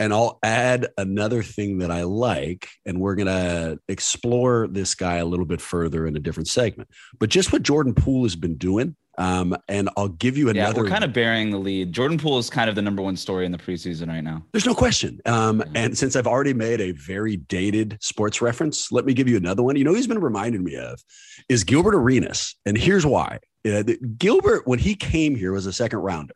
and 0.00 0.12
I'll 0.12 0.38
add 0.42 0.88
another 0.96 1.42
thing 1.42 1.78
that 1.78 1.90
I 1.90 2.02
like, 2.02 2.68
and 2.86 3.00
we're 3.00 3.16
going 3.16 3.26
to 3.26 3.78
explore 3.88 4.68
this 4.68 4.94
guy 4.94 5.16
a 5.16 5.24
little 5.24 5.46
bit 5.46 5.60
further 5.60 6.06
in 6.06 6.16
a 6.16 6.20
different 6.20 6.48
segment. 6.48 6.88
But 7.18 7.30
just 7.30 7.52
what 7.52 7.62
Jordan 7.62 7.94
Poole 7.94 8.22
has 8.24 8.36
been 8.36 8.56
doing, 8.56 8.96
um, 9.18 9.56
and 9.66 9.90
I'll 9.96 10.08
give 10.08 10.38
you 10.38 10.48
another. 10.48 10.78
Yeah, 10.78 10.82
we're 10.84 10.88
kind 10.88 11.02
of 11.02 11.12
bearing 11.12 11.50
the 11.50 11.58
lead. 11.58 11.92
Jordan 11.92 12.18
Poole 12.18 12.38
is 12.38 12.48
kind 12.48 12.70
of 12.70 12.76
the 12.76 12.82
number 12.82 13.02
one 13.02 13.16
story 13.16 13.44
in 13.44 13.50
the 13.50 13.58
preseason 13.58 14.06
right 14.06 14.22
now. 14.22 14.44
There's 14.52 14.66
no 14.66 14.74
question. 14.74 15.20
Um, 15.26 15.62
and 15.74 15.98
since 15.98 16.14
I've 16.14 16.28
already 16.28 16.54
made 16.54 16.80
a 16.80 16.92
very 16.92 17.36
dated 17.36 17.98
sports 18.00 18.40
reference, 18.40 18.92
let 18.92 19.04
me 19.04 19.14
give 19.14 19.28
you 19.28 19.36
another 19.36 19.64
one. 19.64 19.74
You 19.74 19.82
know, 19.82 19.94
he's 19.94 20.06
been 20.06 20.20
reminding 20.20 20.62
me 20.62 20.76
of 20.76 21.02
is 21.48 21.64
Gilbert 21.64 21.96
Arenas. 21.96 22.54
And 22.64 22.78
here's 22.78 23.04
why. 23.04 23.40
Uh, 23.66 23.82
Gilbert, 24.16 24.68
when 24.68 24.78
he 24.78 24.94
came 24.94 25.34
here, 25.34 25.50
was 25.52 25.66
a 25.66 25.72
second 25.72 25.98
rounder. 25.98 26.34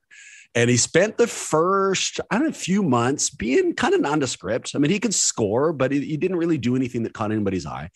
And 0.55 0.69
he 0.69 0.77
spent 0.77 1.17
the 1.17 1.27
first, 1.27 2.21
I 2.31 2.37
don't 2.37 2.49
know, 2.49 2.53
few 2.53 2.83
months 2.83 3.31
being 3.31 3.75
kind 3.75 3.95
of 3.95 4.01
nondescript. 4.01 4.73
I 4.75 4.79
mean, 4.79 4.91
he 4.91 5.01
could 5.01 5.15
score, 5.15 5.73
but 5.73 5.93
he, 5.93 6.01
he 6.01 6.17
didn't 6.17 6.37
really 6.37 6.59
do 6.59 6.77
anything 6.77 7.05
that 7.05 7.15
caught 7.15 7.33
anybody's 7.33 7.65
eye. 7.65 7.89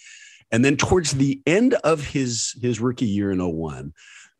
And 0.51 0.65
then 0.65 0.77
towards 0.77 1.13
the 1.13 1.43
end 1.47 1.75
of 1.75 2.05
his 2.07 2.55
his 2.63 2.81
rookie 2.81 3.07
year 3.07 3.31
in 3.31 3.41
01, 3.41 3.93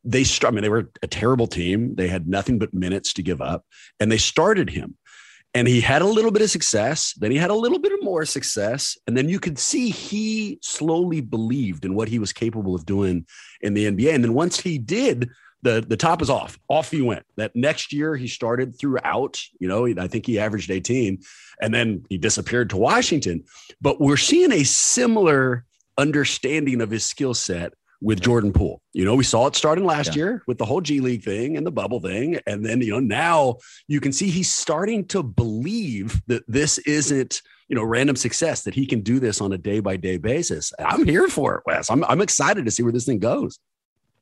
they 0.05 0.25
I 0.45 0.51
mean, 0.51 0.63
they 0.63 0.69
were 0.69 0.91
a 1.03 1.07
terrible 1.07 1.47
team. 1.47 1.95
They 1.97 2.09
had 2.09 2.29
nothing 2.29 2.59
but 2.59 2.73
minutes 2.73 3.13
to 3.15 3.23
give 3.23 3.43
up. 3.43 3.65
And 4.01 4.11
they 4.11 4.19
started 4.19 4.71
him 4.71 4.97
and 5.57 5.67
he 5.67 5.81
had 5.81 6.03
a 6.03 6.07
little 6.07 6.31
bit 6.31 6.43
of 6.43 6.51
success. 6.51 7.15
Then 7.17 7.31
he 7.31 7.39
had 7.39 7.49
a 7.49 7.55
little 7.55 7.79
bit 7.79 7.93
of 7.93 8.03
more 8.03 8.27
success, 8.27 8.99
and 9.07 9.17
then 9.17 9.31
you 9.31 9.41
could 9.41 9.59
see 9.59 9.89
he 9.89 10.59
slowly 10.61 11.23
believed 11.23 11.87
in 11.87 11.95
what 11.95 12.09
he 12.09 12.19
was 12.19 12.31
capable 12.31 12.75
of 12.75 12.85
doing 12.85 13.25
in 13.63 13.73
the 13.73 13.87
NBA. 13.87 14.15
And 14.15 14.23
then 14.23 14.35
once 14.35 14.61
he 14.61 14.77
did, 14.77 15.31
the 15.63 15.85
the 15.87 15.97
top 15.97 16.23
is 16.23 16.31
off. 16.31 16.59
Off 16.69 16.91
he 16.91 17.03
went. 17.03 17.25
That 17.37 17.55
next 17.55 17.93
year 17.93 18.17
he 18.17 18.29
started 18.29 18.79
throughout. 18.79 19.41
You 19.59 19.69
know, 19.69 19.87
I 19.87 20.07
think 20.07 20.27
he 20.27 20.39
averaged 20.39 20.71
18, 20.71 21.21
and 21.61 21.75
then 21.75 22.05
he 22.09 22.19
disappeared 22.19 22.71
to 22.71 22.77
Washington. 22.77 23.45
But 23.81 24.01
we're 24.01 24.17
seeing 24.17 24.53
a 24.53 24.65
similar 24.65 25.65
understanding 25.99 26.81
of 26.81 26.91
his 26.91 27.05
skill 27.05 27.35
set 27.35 27.73
with 28.03 28.21
Jordan 28.21 28.53
Poole. 28.53 28.83
You 28.93 29.05
know, 29.07 29.15
we 29.15 29.25
saw 29.25 29.47
it 29.47 29.57
starting 29.57 29.85
last 29.85 30.09
Yeah. 30.09 30.15
year 30.17 30.43
with 30.47 30.59
the 30.59 30.67
whole 30.67 30.83
G 30.83 31.01
League 31.01 31.25
thing 31.25 31.57
and 31.57 31.67
the 31.67 31.73
bubble 31.73 32.01
thing. 32.01 32.39
And 32.47 32.65
then, 32.65 32.83
you 32.83 32.93
know, 32.93 33.01
now 33.01 33.57
you 33.89 34.01
can 34.01 34.13
see 34.13 34.29
he's 34.29 34.53
starting 34.53 35.07
to 35.07 35.23
believe 35.23 36.21
that 36.27 36.45
this 36.47 36.79
isn't 36.79 37.43
you 37.69 37.75
know, 37.75 37.83
random 37.83 38.15
success 38.15 38.63
that 38.63 38.75
he 38.75 38.87
can 38.87 39.01
do 39.01 39.19
this 39.19 39.41
on 39.41 39.53
a 39.53 39.59
day 39.59 39.81
by 39.81 39.97
day 39.97 40.19
basis. 40.19 40.73
I'm 40.79 41.05
here 41.05 41.27
for 41.27 41.57
it, 41.57 41.63
Wes. 41.67 41.91
I'm, 41.91 42.05
I'm 42.05 42.21
excited 42.21 42.65
to 42.65 42.71
see 42.71 42.85
where 42.85 42.93
this 42.93 43.07
thing 43.07 43.19
goes 43.19 43.59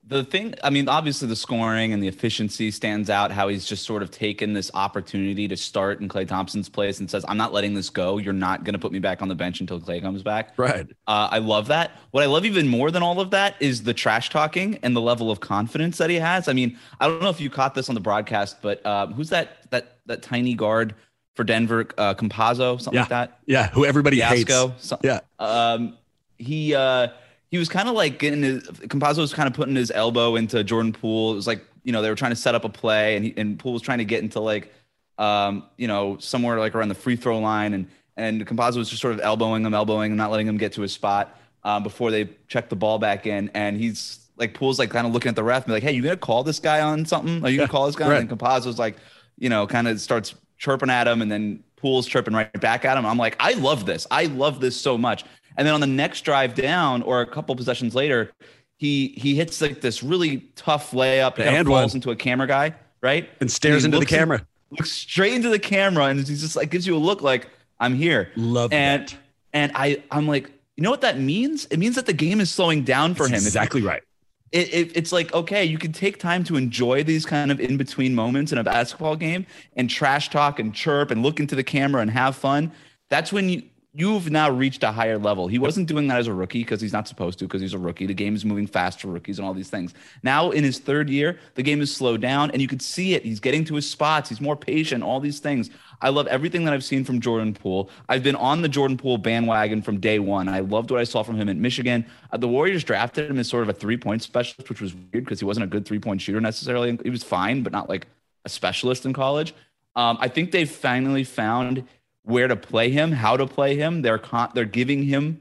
the 0.07 0.23
thing 0.23 0.55
i 0.63 0.69
mean 0.69 0.89
obviously 0.89 1.27
the 1.27 1.37
scoring 1.37 1.93
and 1.93 2.03
the 2.03 2.09
efficiency 2.09 2.71
stands 2.71 3.09
out 3.09 3.31
how 3.31 3.49
he's 3.49 3.65
just 3.65 3.85
sort 3.85 4.03
of 4.03 4.11
taken 4.11 4.53
this 4.53 4.71
opportunity 4.75 5.49
to 5.49 5.57
start 5.57 6.01
in 6.01 6.09
Klay 6.09 6.29
thompson's 6.29 6.69
place 6.69 7.01
and 7.01 7.11
says 7.11 7.25
i'm 7.29 7.37
not 7.37 7.53
letting 7.53 7.75
this 7.75 7.91
go. 7.91 8.19
You're 8.19 8.33
not 8.33 8.65
going 8.65 8.75
to 8.75 8.79
put 8.79 8.93
me 8.93 8.99
back 8.99 9.23
on 9.23 9.29
the 9.29 9.35
bench 9.35 9.61
until 9.61 9.81
Klay 9.81 10.03
comes 10.03 10.23
back. 10.23 10.53
Right. 10.57 10.87
Uh, 11.07 11.29
i 11.31 11.39
love 11.39 11.69
that. 11.69 11.93
What 12.11 12.23
i 12.23 12.27
love 12.27 12.45
even 12.45 12.69
more 12.69 12.91
than 12.91 13.03
all 13.03 13.21
of 13.21 13.31
that 13.31 13.57
is 13.61 13.83
the 13.83 13.95
trash 13.95 14.31
talking 14.31 14.79
and 14.83 14.95
the 14.95 15.01
level 15.01 15.31
of 15.31 15.41
confidence 15.41 15.99
that 15.99 16.11
he 16.11 16.17
has. 16.17 16.49
I 16.49 16.53
mean 16.53 16.79
i 17.01 17.07
don't 17.07 17.23
know 17.23 17.31
if 17.31 17.41
you 17.41 17.51
caught 17.51 17.75
this 17.75 17.89
on 17.89 17.95
the 17.95 18.01
broadcast 18.01 18.61
but 18.61 18.85
uh, 18.85 19.07
who's 19.09 19.31
that 19.31 19.71
that 19.71 19.99
that 20.07 20.23
tiny 20.23 20.55
guard 20.55 20.95
for 21.35 21.45
denver 21.45 21.87
uh 21.97 22.15
Campazzo, 22.15 22.81
something 22.81 22.95
yeah. 22.95 23.01
like 23.01 23.09
that? 23.09 23.39
Yeah 23.47 23.69
who 23.71 23.87
everybody 23.87 24.19
Fiasco, 24.19 24.69
hates. 24.69 24.87
some, 24.87 24.99
yeah. 25.03 25.21
um 25.39 25.97
he 26.37 26.75
uh 26.75 27.09
he 27.55 27.59
was 27.59 27.69
kind 27.69 27.89
of 27.89 27.95
like 27.95 28.19
getting 28.19 28.43
his 28.43 28.65
Campazzo 28.65 29.19
was 29.19 29.33
kind 29.33 29.47
of 29.47 29.55
putting 29.55 29.77
his 29.77 29.93
elbow 29.93 30.35
into 30.35 30.65
Jordan 30.65 30.93
Poole. 30.93 31.31
It 31.31 31.37
was 31.37 31.47
like, 31.47 31.65
you 31.85 31.93
know, 31.93 32.03
they 32.03 32.09
were 32.09 32.17
trying 32.17 32.33
to 32.33 32.37
set 32.37 32.57
up 32.57 32.65
a 32.65 32.69
play 32.69 33.15
and 33.15 33.25
he, 33.25 33.33
and 33.37 33.57
Poole 33.57 33.75
was 33.75 33.81
trying 33.81 33.99
to 33.99 34.05
get 34.05 34.25
into 34.25 34.41
like 34.41 34.73
um, 35.19 35.67
you 35.77 35.87
know, 35.87 36.19
somewhere 36.19 36.59
like 36.59 36.75
around 36.75 36.89
the 36.89 36.97
free 36.97 37.15
throw 37.15 37.39
line 37.39 37.73
and 37.75 37.87
and 38.17 38.45
Campazzo 38.45 38.79
was 38.79 38.91
just 38.91 39.01
sort 39.01 39.15
of 39.15 39.21
elbowing 39.21 39.65
him, 39.65 39.73
elbowing 39.73 40.11
him, 40.11 40.17
not 40.17 40.33
letting 40.33 40.49
him 40.49 40.57
get 40.57 40.73
to 40.73 40.83
his 40.83 40.91
spot 40.91 41.39
um, 41.63 41.85
before 41.85 42.11
they 42.11 42.29
check 42.49 42.69
the 42.69 42.75
ball 42.75 42.99
back 42.99 43.25
in. 43.25 43.53
And 43.55 43.77
he's 43.77 44.27
like 44.37 44.55
Poole's 44.55 44.81
like 44.81 44.91
kind 44.91 45.07
of 45.07 45.13
looking 45.13 45.29
at 45.29 45.37
the 45.37 45.45
ref 45.45 45.63
and 45.63 45.67
be 45.67 45.73
like, 45.75 45.85
Hey, 45.85 45.93
you 45.93 46.03
gonna 46.03 46.17
call 46.17 46.43
this 46.43 46.59
guy 46.59 46.81
on 46.81 47.07
something? 47.07 47.45
Are 47.45 47.51
you 47.51 47.59
gonna 47.59 47.69
call 47.69 47.87
this 47.87 47.95
guy? 47.95 48.09
Right. 48.09 48.21
And 48.21 48.29
Campazzo's 48.29 48.81
like, 48.81 48.97
you 49.39 49.49
know, 49.49 49.65
kind 49.69 49.87
of 49.87 50.01
starts 50.01 50.35
chirping 50.59 50.91
at 50.91 51.07
him 51.07 51.23
and 51.23 51.31
then 51.31 51.63
Poole's 51.77 52.09
chirping 52.09 52.35
right 52.35 52.61
back 52.61 52.85
at 52.85 52.97
him. 52.97 53.07
I'm 53.07 53.19
like, 53.19 53.37
I 53.39 53.53
love 53.53 53.87
this. 53.87 54.09
I 54.11 54.25
love 54.25 54.59
this 54.59 54.75
so 54.81 54.99
much. 54.99 55.25
And 55.57 55.67
then 55.67 55.75
on 55.75 55.81
the 55.81 55.87
next 55.87 56.23
drive 56.23 56.55
down, 56.55 57.03
or 57.03 57.21
a 57.21 57.27
couple 57.27 57.55
possessions 57.55 57.95
later, 57.95 58.33
he 58.77 59.15
he 59.17 59.35
hits 59.35 59.61
like 59.61 59.81
this 59.81 60.03
really 60.03 60.39
tough 60.57 60.91
layup 60.91 61.39
and 61.39 61.67
falls 61.67 61.93
one. 61.93 61.99
into 61.99 62.11
a 62.11 62.17
camera 62.17 62.47
guy, 62.47 62.75
right? 63.01 63.29
And 63.41 63.51
stares 63.51 63.85
and 63.85 63.95
into 63.95 64.05
the 64.05 64.11
camera. 64.11 64.39
In, 64.39 64.77
looks 64.79 64.91
straight 64.91 65.35
into 65.35 65.49
the 65.49 65.59
camera, 65.59 66.07
and 66.07 66.19
he's 66.19 66.41
just 66.41 66.57
like 66.57 66.71
gives 66.71 66.87
you 66.87 66.97
a 66.97 66.99
look 66.99 67.23
like 67.23 67.49
I'm 67.79 67.95
here. 67.95 68.31
Love 68.37 68.73
and, 68.73 69.09
that. 69.09 69.17
And 69.53 69.73
I 69.75 70.03
I'm 70.11 70.27
like, 70.27 70.51
you 70.77 70.83
know 70.83 70.91
what 70.91 71.03
that 71.03 71.19
means? 71.19 71.67
It 71.67 71.79
means 71.79 71.95
that 71.95 72.07
the 72.07 72.13
game 72.13 72.41
is 72.41 72.51
slowing 72.51 72.83
down 72.83 73.15
for 73.15 73.29
That's 73.29 73.43
him. 73.43 73.47
Exactly 73.47 73.83
right. 73.83 74.03
It, 74.51 74.73
it, 74.73 74.97
it's 74.97 75.11
like 75.11 75.35
okay 75.35 75.65
you 75.65 75.79
can 75.79 75.91
take 75.91 76.21
time 76.21 76.45
to 76.45 76.55
enjoy 76.55 77.03
these 77.03 77.27
kind 77.27 77.51
of 77.51 77.59
in 77.59 77.77
between 77.77 78.15
moments 78.15 78.53
in 78.53 78.59
a 78.59 78.63
basketball 78.63 79.17
game 79.17 79.47
and 79.75 79.91
trash 79.91 80.31
talk 80.31 80.61
and 80.61 80.73
chirp 80.73 81.11
and 81.11 81.25
look 81.25 81.41
into 81.41 81.57
the 81.57 81.65
camera 81.65 82.03
and 82.03 82.11
have 82.13 82.37
fun 82.37 82.71
that's 83.11 83.33
when 83.33 83.49
you 83.49 83.63
you've 83.97 84.29
now 84.29 84.51
reached 84.51 84.83
a 84.83 84.91
higher 84.91 85.19
level. 85.19 85.47
He 85.47 85.59
wasn't 85.59 85.87
doing 85.87 86.09
that 86.09 86.19
as 86.19 86.27
a 86.27 86.35
rookie 86.35 86.65
because 86.65 86.81
he's 86.81 86.93
not 86.93 87.07
supposed 87.07 87.39
to 87.39 87.45
because 87.45 87.61
he's 87.61 87.75
a 87.75 87.79
rookie. 87.79 88.07
The 88.07 88.15
game 88.15 88.35
is 88.35 88.45
moving 88.45 88.67
fast 88.67 89.01
for 89.01 89.07
rookies 89.09 89.39
and 89.39 89.47
all 89.47 89.55
these 89.55 89.71
things. 89.71 89.95
Now 90.25 90.51
in 90.51 90.65
his 90.65 90.81
third 90.81 91.09
year, 91.09 91.39
the 91.55 91.63
game 91.63 91.81
is 91.81 91.95
slowed 91.95 92.21
down 92.21 92.51
and 92.51 92.61
you 92.61 92.67
could 92.67 92.83
see 92.83 93.15
it. 93.15 93.25
He's 93.25 93.39
getting 93.39 93.65
to 93.67 93.77
his 93.77 93.89
spots. 93.89 94.29
He's 94.29 94.41
more 94.41 94.57
patient, 94.57 95.05
all 95.05 95.21
these 95.21 95.39
things. 95.39 95.71
I 96.01 96.09
love 96.09 96.27
everything 96.27 96.65
that 96.65 96.75
I've 96.75 96.85
seen 96.85 97.05
from 97.05 97.21
Jordan 97.21 97.55
Poole. 97.55 97.89
I've 98.09 98.25
been 98.25 98.35
on 98.35 98.63
the 98.63 98.69
Jordan 98.69 98.97
Poole 98.97 99.17
bandwagon 99.17 99.81
from 99.81 100.01
day 100.01 100.19
one. 100.19 100.49
I 100.49 100.61
loved 100.61 100.91
what 100.91 101.01
I 101.01 101.05
saw 101.05 101.23
from 101.23 101.37
him 101.37 101.49
at 101.49 101.57
Michigan. 101.57 102.05
Uh, 102.33 102.37
the 102.37 102.49
Warriors 102.49 102.83
drafted 102.83 103.31
him 103.31 103.39
as 103.39 103.49
sort 103.49 103.63
of 103.63 103.69
a 103.69 103.73
three 103.73 103.97
point 103.97 104.23
specialist, 104.23 104.69
which 104.69 104.81
was 104.81 104.93
weird 104.95 105.25
because 105.25 105.39
he 105.39 105.45
wasn't 105.45 105.65
a 105.65 105.69
good 105.69 105.87
three 105.87 106.01
point 106.01 106.21
shooter 106.21 106.41
necessarily. 106.41 106.99
He 107.05 107.11
was 107.11 107.23
fine, 107.23 107.63
but 107.63 107.73
not 107.73 107.89
like 107.89 108.09
a 108.45 108.49
specialist 108.49 109.07
in 109.07 109.13
college. 109.13 109.55
Um, 109.97 110.19
I 110.21 110.27
think 110.27 110.51
they've 110.51 110.69
finally 110.69 111.23
found 111.23 111.85
where 112.25 112.49
to 112.49 112.57
play 112.57 112.91
him, 112.91 113.13
how 113.13 113.37
to 113.37 113.47
play 113.47 113.77
him. 113.77 114.03
They're 114.03 114.19
con- 114.19 114.51
they're 114.55 114.65
giving 114.65 115.05
him 115.05 115.41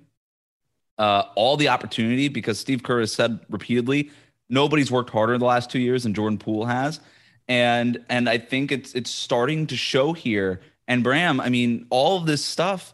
uh, 0.98 1.24
all 1.36 1.58
the 1.58 1.70
opportunity 1.70 2.28
because 2.28 2.60
Steve 2.60 2.84
Kerr 2.84 3.00
has 3.00 3.12
said 3.12 3.40
repeatedly 3.50 4.12
nobody's 4.50 4.92
worked 4.92 5.10
harder 5.10 5.34
in 5.34 5.40
the 5.40 5.46
last 5.46 5.72
two 5.72 5.80
years 5.80 6.04
than 6.04 6.14
Jordan 6.14 6.38
Poole 6.38 6.66
has, 6.66 7.00
and 7.48 8.04
and 8.10 8.30
I 8.30 8.38
think 8.38 8.72
it's 8.72 8.94
it's 8.94 9.10
starting 9.10 9.68
to 9.68 9.78
show 9.78 10.14
here. 10.14 10.62
And 10.88 11.04
Bram, 11.04 11.40
I 11.40 11.50
mean, 11.50 11.88
all 11.90 12.18
of 12.18 12.26
this 12.26 12.44
stuff, 12.44 12.94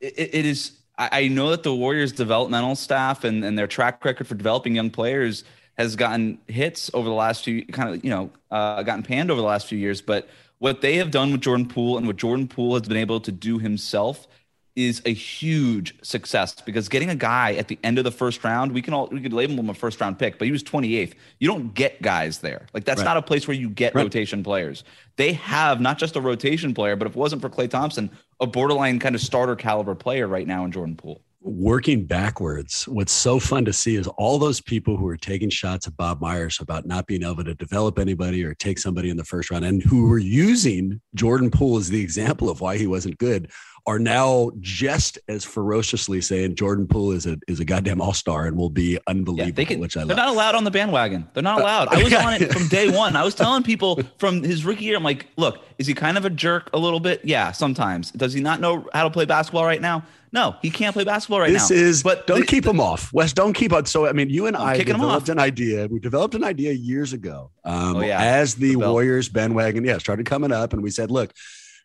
it, 0.00 0.14
it 0.16 0.46
is. 0.46 0.72
I, 0.98 1.08
I 1.12 1.28
know 1.28 1.50
that 1.50 1.62
the 1.62 1.74
Warriors' 1.74 2.12
developmental 2.12 2.74
staff 2.74 3.24
and 3.24 3.44
and 3.44 3.56
their 3.56 3.68
track 3.68 4.04
record 4.04 4.26
for 4.26 4.34
developing 4.34 4.74
young 4.74 4.90
players 4.90 5.44
has 5.78 5.96
gotten 5.96 6.38
hits 6.46 6.90
over 6.92 7.08
the 7.08 7.14
last 7.14 7.44
few 7.44 7.64
kind 7.66 7.94
of 7.94 8.04
you 8.04 8.10
know 8.10 8.30
uh, 8.50 8.82
gotten 8.82 9.02
panned 9.02 9.30
over 9.30 9.40
the 9.40 9.46
last 9.46 9.66
few 9.66 9.78
years, 9.78 10.02
but 10.02 10.28
what 10.60 10.82
they 10.82 10.96
have 10.96 11.10
done 11.10 11.32
with 11.32 11.40
Jordan 11.40 11.66
Poole 11.66 11.98
and 11.98 12.06
what 12.06 12.16
Jordan 12.16 12.46
Poole 12.46 12.74
has 12.74 12.86
been 12.86 12.98
able 12.98 13.18
to 13.20 13.32
do 13.32 13.58
himself 13.58 14.28
is 14.76 15.02
a 15.04 15.12
huge 15.12 15.94
success 16.04 16.60
because 16.60 16.88
getting 16.88 17.10
a 17.10 17.14
guy 17.14 17.54
at 17.54 17.68
the 17.68 17.78
end 17.82 17.98
of 17.98 18.04
the 18.04 18.10
first 18.10 18.44
round, 18.44 18.70
we 18.70 18.80
can 18.80 18.94
all 18.94 19.08
we 19.10 19.20
could 19.20 19.32
label 19.32 19.56
him 19.56 19.68
a 19.68 19.74
first 19.74 20.00
round 20.00 20.18
pick, 20.18 20.38
but 20.38 20.44
he 20.44 20.52
was 20.52 20.62
28th. 20.62 21.14
You 21.38 21.48
don't 21.48 21.74
get 21.74 22.00
guys 22.02 22.38
there. 22.38 22.66
Like 22.72 22.84
that's 22.84 23.00
right. 23.00 23.06
not 23.06 23.16
a 23.16 23.22
place 23.22 23.48
where 23.48 23.56
you 23.56 23.68
get 23.68 23.94
right. 23.94 24.02
rotation 24.02 24.44
players. 24.44 24.84
They 25.16 25.32
have 25.32 25.80
not 25.80 25.98
just 25.98 26.14
a 26.14 26.20
rotation 26.20 26.72
player, 26.72 26.94
but 26.94 27.08
if 27.08 27.16
it 27.16 27.18
wasn't 27.18 27.42
for 27.42 27.50
Klay 27.50 27.68
Thompson, 27.68 28.10
a 28.38 28.46
borderline 28.46 28.98
kind 28.98 29.14
of 29.14 29.20
starter 29.20 29.56
caliber 29.56 29.94
player 29.94 30.28
right 30.28 30.46
now 30.46 30.64
in 30.64 30.72
Jordan 30.72 30.94
Poole 30.94 31.22
working 31.42 32.04
backwards, 32.04 32.86
what's 32.86 33.12
so 33.12 33.38
fun 33.38 33.64
to 33.64 33.72
see 33.72 33.96
is 33.96 34.06
all 34.06 34.38
those 34.38 34.60
people 34.60 34.96
who 34.96 35.06
are 35.08 35.16
taking 35.16 35.48
shots 35.48 35.86
at 35.86 35.96
Bob 35.96 36.20
Myers 36.20 36.58
about 36.60 36.86
not 36.86 37.06
being 37.06 37.22
able 37.22 37.44
to 37.44 37.54
develop 37.54 37.98
anybody 37.98 38.44
or 38.44 38.54
take 38.54 38.78
somebody 38.78 39.10
in 39.10 39.16
the 39.16 39.24
first 39.24 39.50
round 39.50 39.64
and 39.64 39.82
who 39.82 40.06
were 40.06 40.18
using 40.18 41.00
Jordan 41.14 41.50
Poole 41.50 41.78
as 41.78 41.88
the 41.88 42.00
example 42.00 42.50
of 42.50 42.60
why 42.60 42.76
he 42.76 42.86
wasn't 42.86 43.18
good 43.18 43.50
are 43.86 43.98
now 43.98 44.50
just 44.60 45.18
as 45.28 45.44
ferociously 45.44 46.20
saying 46.20 46.54
Jordan 46.54 46.86
Poole 46.86 47.12
is 47.12 47.26
a 47.26 47.38
is 47.48 47.60
a 47.60 47.64
goddamn 47.64 48.00
all 48.00 48.12
star 48.12 48.46
and 48.46 48.56
will 48.56 48.70
be 48.70 48.98
unbelievable. 49.06 49.46
Yeah, 49.46 49.54
they 49.54 49.64
can, 49.64 49.80
which 49.80 49.96
I 49.96 50.00
they're 50.00 50.16
love. 50.16 50.16
not 50.16 50.28
allowed 50.28 50.54
on 50.54 50.64
the 50.64 50.70
bandwagon. 50.70 51.28
They're 51.34 51.42
not 51.42 51.60
allowed. 51.60 51.88
I 51.94 52.02
was 52.02 52.12
on 52.12 52.34
it 52.34 52.52
from 52.52 52.68
day 52.68 52.90
one. 52.90 53.16
I 53.16 53.24
was 53.24 53.34
telling 53.34 53.62
people 53.62 54.02
from 54.18 54.42
his 54.42 54.64
rookie 54.64 54.84
year. 54.84 54.96
I'm 54.96 55.02
like, 55.02 55.26
look, 55.36 55.64
is 55.78 55.86
he 55.86 55.94
kind 55.94 56.18
of 56.18 56.24
a 56.24 56.30
jerk 56.30 56.70
a 56.72 56.78
little 56.78 57.00
bit? 57.00 57.24
Yeah, 57.24 57.52
sometimes. 57.52 58.10
Does 58.10 58.32
he 58.32 58.40
not 58.40 58.60
know 58.60 58.86
how 58.92 59.04
to 59.04 59.10
play 59.10 59.24
basketball 59.24 59.64
right 59.64 59.80
now? 59.80 60.04
No, 60.32 60.54
he 60.62 60.70
can't 60.70 60.94
play 60.94 61.02
basketball 61.02 61.40
right 61.40 61.50
this 61.50 61.68
now. 61.70 61.76
This 61.76 61.82
is, 61.82 62.02
but 62.04 62.26
don't 62.26 62.40
the, 62.40 62.46
keep 62.46 62.64
the, 62.64 62.70
him 62.70 62.80
off, 62.80 63.12
Wes. 63.12 63.32
Don't 63.32 63.52
keep 63.52 63.72
on. 63.72 63.86
So, 63.86 64.06
I 64.06 64.12
mean, 64.12 64.30
you 64.30 64.46
and 64.46 64.56
I'm 64.56 64.68
I 64.68 64.78
developed 64.78 65.28
an 65.28 65.40
idea. 65.40 65.88
We 65.88 65.98
developed 65.98 66.36
an 66.36 66.44
idea 66.44 66.72
years 66.72 67.12
ago. 67.12 67.50
Um, 67.64 67.96
oh, 67.96 68.00
yeah. 68.00 68.20
As 68.20 68.54
the, 68.54 68.76
the 68.76 68.76
Warriors 68.76 69.28
bandwagon, 69.28 69.84
yeah, 69.84 69.98
started 69.98 70.26
coming 70.26 70.52
up, 70.52 70.72
and 70.72 70.82
we 70.82 70.90
said, 70.90 71.10
look, 71.10 71.34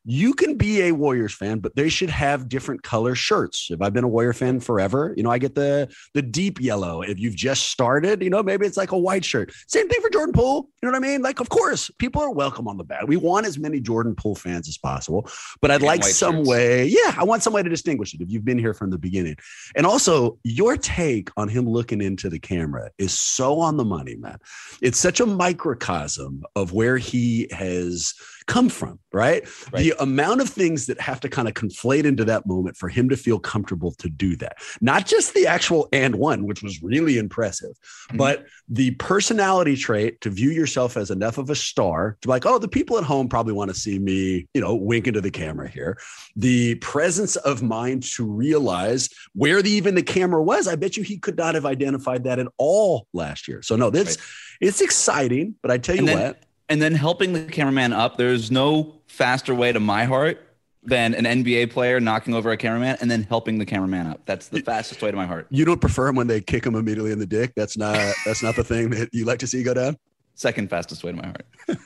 you 0.05 0.33
can 0.33 0.55
be 0.55 0.83
a 0.83 0.91
Warriors 0.91 1.33
fan, 1.33 1.59
but 1.59 1.75
they 1.75 1.89
should 1.89 2.11
have 2.11 2.47
different 2.47 2.83
color 2.83 3.15
shirts. 3.15 3.69
If 3.71 3.81
I've 3.81 3.93
been 3.93 4.03
a 4.03 4.07
Warrior 4.07 4.33
fan 4.33 4.59
forever, 4.59 5.13
you 5.17 5.23
know, 5.23 5.31
I 5.31 5.39
get 5.39 5.55
the 5.55 5.89
the 6.13 6.21
deep 6.21 6.61
yellow. 6.61 7.01
If 7.01 7.19
you've 7.19 7.35
just 7.35 7.69
started, 7.69 8.21
you 8.21 8.29
know, 8.29 8.43
maybe 8.43 8.65
it's 8.67 8.77
like 8.77 8.91
a 8.91 8.97
white 8.97 9.25
shirt. 9.25 9.51
Same 9.67 9.89
thing 9.89 10.01
for 10.01 10.09
Jordan 10.09 10.33
Poole. 10.33 10.69
You 10.81 10.87
know 10.87 10.91
what 10.91 11.03
I 11.03 11.07
mean? 11.07 11.23
Like, 11.23 11.39
of 11.39 11.49
course, 11.49 11.89
people 11.97 12.21
are 12.21 12.31
welcome 12.31 12.67
on 12.67 12.77
the 12.77 12.83
bat. 12.83 13.07
We 13.07 13.17
want 13.17 13.47
as 13.47 13.57
many 13.57 13.79
Jordan 13.79 14.15
Poole 14.15 14.35
fans 14.35 14.69
as 14.69 14.77
possible, 14.77 15.27
but 15.61 15.71
I'd 15.71 15.81
like 15.81 16.03
some 16.03 16.37
shirts. 16.37 16.49
way. 16.49 16.85
Yeah, 16.85 17.15
I 17.17 17.23
want 17.23 17.41
some 17.41 17.53
way 17.53 17.63
to 17.63 17.69
distinguish 17.69 18.13
it 18.13 18.21
if 18.21 18.29
you've 18.29 18.45
been 18.45 18.59
here 18.59 18.73
from 18.75 18.91
the 18.91 18.99
beginning. 18.99 19.37
And 19.75 19.87
also, 19.87 20.37
your 20.43 20.77
take 20.77 21.29
on 21.35 21.49
him 21.49 21.67
looking 21.67 22.01
into 22.01 22.29
the 22.29 22.39
camera 22.39 22.91
is 22.99 23.19
so 23.19 23.59
on 23.59 23.77
the 23.77 23.85
money, 23.85 24.15
man. 24.15 24.37
It's 24.81 24.99
such 24.99 25.19
a 25.19 25.25
microcosm 25.25 26.43
of 26.55 26.73
where 26.73 26.97
he 26.97 27.47
has 27.51 28.13
come 28.47 28.69
from, 28.69 28.99
right? 29.11 29.43
right? 29.71 29.81
The 29.81 29.93
amount 29.99 30.41
of 30.41 30.49
things 30.49 30.85
that 30.87 30.99
have 30.99 31.19
to 31.21 31.29
kind 31.29 31.47
of 31.47 31.55
conflate 31.55 32.05
into 32.05 32.25
that 32.25 32.45
moment 32.45 32.77
for 32.77 32.89
him 32.89 33.09
to 33.09 33.17
feel 33.17 33.39
comfortable 33.39 33.91
to 33.93 34.09
do 34.09 34.35
that. 34.37 34.57
Not 34.81 35.05
just 35.05 35.33
the 35.33 35.47
actual 35.47 35.87
and 35.91 36.15
one, 36.15 36.45
which 36.45 36.61
was 36.61 36.81
really 36.83 37.17
impressive, 37.17 37.71
mm-hmm. 37.71 38.17
but 38.17 38.45
the 38.69 38.91
personality 38.91 39.75
trait 39.75 40.21
to 40.21 40.29
view 40.29 40.51
yourself 40.51 40.95
as 40.97 41.11
enough 41.11 41.37
of 41.37 41.49
a 41.49 41.55
star 41.55 42.17
to 42.21 42.27
be 42.27 42.31
like, 42.31 42.45
oh, 42.45 42.59
the 42.59 42.67
people 42.67 42.97
at 42.97 43.03
home 43.03 43.27
probably 43.27 43.53
want 43.53 43.69
to 43.73 43.79
see 43.79 43.97
me, 43.97 44.47
you 44.53 44.61
know, 44.61 44.75
wink 44.75 45.07
into 45.07 45.21
the 45.21 45.31
camera 45.31 45.67
here. 45.67 45.97
The 46.35 46.75
presence 46.75 47.35
of 47.37 47.63
mind 47.63 48.03
to 48.15 48.25
realize 48.25 49.09
where 49.33 49.61
the, 49.61 49.71
even 49.71 49.95
the 49.95 50.03
camera 50.03 50.41
was. 50.43 50.67
I 50.67 50.75
bet 50.75 50.97
you 50.97 51.03
he 51.03 51.17
could 51.17 51.37
not 51.37 51.55
have 51.55 51.65
identified 51.65 52.25
that 52.25 52.39
at 52.39 52.47
all 52.57 53.07
last 53.13 53.47
year. 53.47 53.61
So 53.61 53.75
no, 53.75 53.89
this 53.89 54.17
right. 54.17 54.67
it's 54.67 54.81
exciting, 54.81 55.55
but 55.61 55.71
I 55.71 55.77
tell 55.77 55.95
you 55.95 56.05
then, 56.05 56.19
what 56.19 56.45
and 56.69 56.81
then 56.81 56.93
helping 56.93 57.33
the 57.33 57.43
cameraman 57.45 57.93
up. 57.93 58.17
There's 58.17 58.51
no 58.51 58.95
faster 59.07 59.53
way 59.53 59.71
to 59.71 59.79
my 59.79 60.05
heart 60.05 60.41
than 60.83 61.15
an 61.15 61.25
NBA 61.25 61.71
player 61.71 61.99
knocking 61.99 62.33
over 62.33 62.51
a 62.51 62.57
cameraman 62.57 62.97
and 63.01 63.09
then 63.09 63.23
helping 63.23 63.57
the 63.57 63.65
cameraman 63.65 64.07
up. 64.07 64.21
That's 64.25 64.49
the 64.49 64.61
fastest 64.61 65.01
way 65.01 65.09
to 65.09 65.17
my 65.17 65.25
heart. 65.25 65.47
You 65.49 65.65
don't 65.65 65.81
prefer 65.81 66.07
him 66.07 66.15
when 66.15 66.27
they 66.27 66.41
kick 66.41 66.65
him 66.65 66.75
immediately 66.75 67.11
in 67.11 67.19
the 67.19 67.25
dick. 67.25 67.53
That's 67.55 67.77
not 67.77 67.97
that's 68.25 68.43
not 68.43 68.55
the 68.55 68.63
thing 68.63 68.91
that 68.91 69.09
you 69.13 69.25
like 69.25 69.39
to 69.39 69.47
see 69.47 69.63
go 69.63 69.73
down. 69.73 69.97
Second 70.35 70.69
fastest 70.69 71.03
way 71.03 71.11
to 71.11 71.17
my 71.17 71.27
heart. 71.27 71.45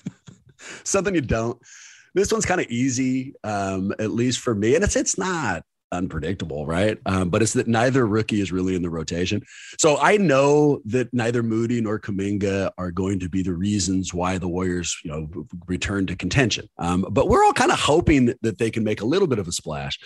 Something 0.83 1.15
you 1.15 1.21
don't. 1.21 1.57
This 2.13 2.31
one's 2.31 2.45
kind 2.45 2.59
of 2.59 2.67
easy, 2.67 3.36
um, 3.43 3.93
at 4.00 4.12
least 4.12 4.39
for 4.39 4.55
me, 4.55 4.75
and 4.75 4.83
it's 4.83 4.95
it's 4.95 5.17
not 5.17 5.63
unpredictable, 5.91 6.65
right? 6.65 6.98
Um, 7.05 7.29
but 7.29 7.41
it's 7.41 7.53
that 7.53 7.67
neither 7.67 8.05
rookie 8.05 8.41
is 8.41 8.51
really 8.51 8.75
in 8.75 8.81
the 8.81 8.89
rotation. 8.89 9.43
So 9.79 9.98
I 9.98 10.17
know 10.17 10.81
that 10.86 11.13
neither 11.13 11.43
Moody 11.43 11.81
nor 11.81 12.00
Kuminga 12.00 12.72
are 12.77 12.91
going 12.91 13.19
to 13.19 13.29
be 13.29 13.41
the 13.41 13.53
reasons 13.53 14.13
why 14.13 14.38
the 14.38 14.48
Warriors, 14.48 14.98
you 15.03 15.12
know, 15.12 15.29
return 15.67 16.05
to 16.08 16.15
contention. 16.15 16.69
Um, 16.77 17.05
but 17.10 17.27
we're 17.27 17.43
all 17.43 17.53
kind 17.53 17.72
of 17.72 17.79
hoping 17.79 18.34
that 18.41 18.58
they 18.58 18.72
can 18.72 18.84
make 18.84 19.01
a 19.01 19.05
little 19.05 19.27
bit 19.27 19.39
of 19.39 19.48
a 19.48 19.51
splash. 19.51 20.00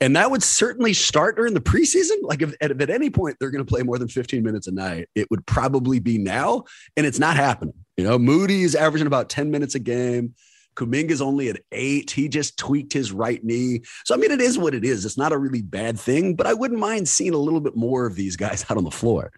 And 0.00 0.16
that 0.16 0.30
would 0.30 0.42
certainly 0.42 0.92
start 0.92 1.36
during 1.36 1.54
the 1.54 1.60
preseason. 1.60 2.16
Like 2.22 2.42
if 2.42 2.54
at, 2.60 2.80
at 2.80 2.90
any 2.90 3.10
point 3.10 3.36
they're 3.38 3.50
going 3.50 3.64
to 3.64 3.68
play 3.68 3.82
more 3.82 3.98
than 3.98 4.08
15 4.08 4.42
minutes 4.42 4.66
a 4.66 4.72
night, 4.72 5.08
it 5.14 5.30
would 5.30 5.46
probably 5.46 6.00
be 6.00 6.18
now. 6.18 6.64
And 6.96 7.06
it's 7.06 7.18
not 7.18 7.36
happening. 7.36 7.74
You 7.96 8.04
know, 8.04 8.18
Moody 8.18 8.62
is 8.62 8.74
averaging 8.74 9.06
about 9.06 9.28
10 9.28 9.50
minutes 9.50 9.74
a 9.74 9.78
game. 9.78 10.34
Kuminga's 10.76 11.20
only 11.20 11.48
at 11.48 11.60
eight. 11.72 12.10
He 12.10 12.28
just 12.28 12.56
tweaked 12.56 12.92
his 12.92 13.12
right 13.12 13.42
knee. 13.44 13.82
So, 14.04 14.14
I 14.14 14.18
mean, 14.18 14.30
it 14.30 14.40
is 14.40 14.58
what 14.58 14.74
it 14.74 14.84
is. 14.84 15.04
It's 15.04 15.18
not 15.18 15.32
a 15.32 15.38
really 15.38 15.62
bad 15.62 15.98
thing, 15.98 16.34
but 16.34 16.46
I 16.46 16.54
wouldn't 16.54 16.80
mind 16.80 17.08
seeing 17.08 17.34
a 17.34 17.38
little 17.38 17.60
bit 17.60 17.76
more 17.76 18.06
of 18.06 18.14
these 18.14 18.36
guys 18.36 18.64
out 18.70 18.76
on 18.76 18.84
the 18.84 18.90
floor. 18.90 19.32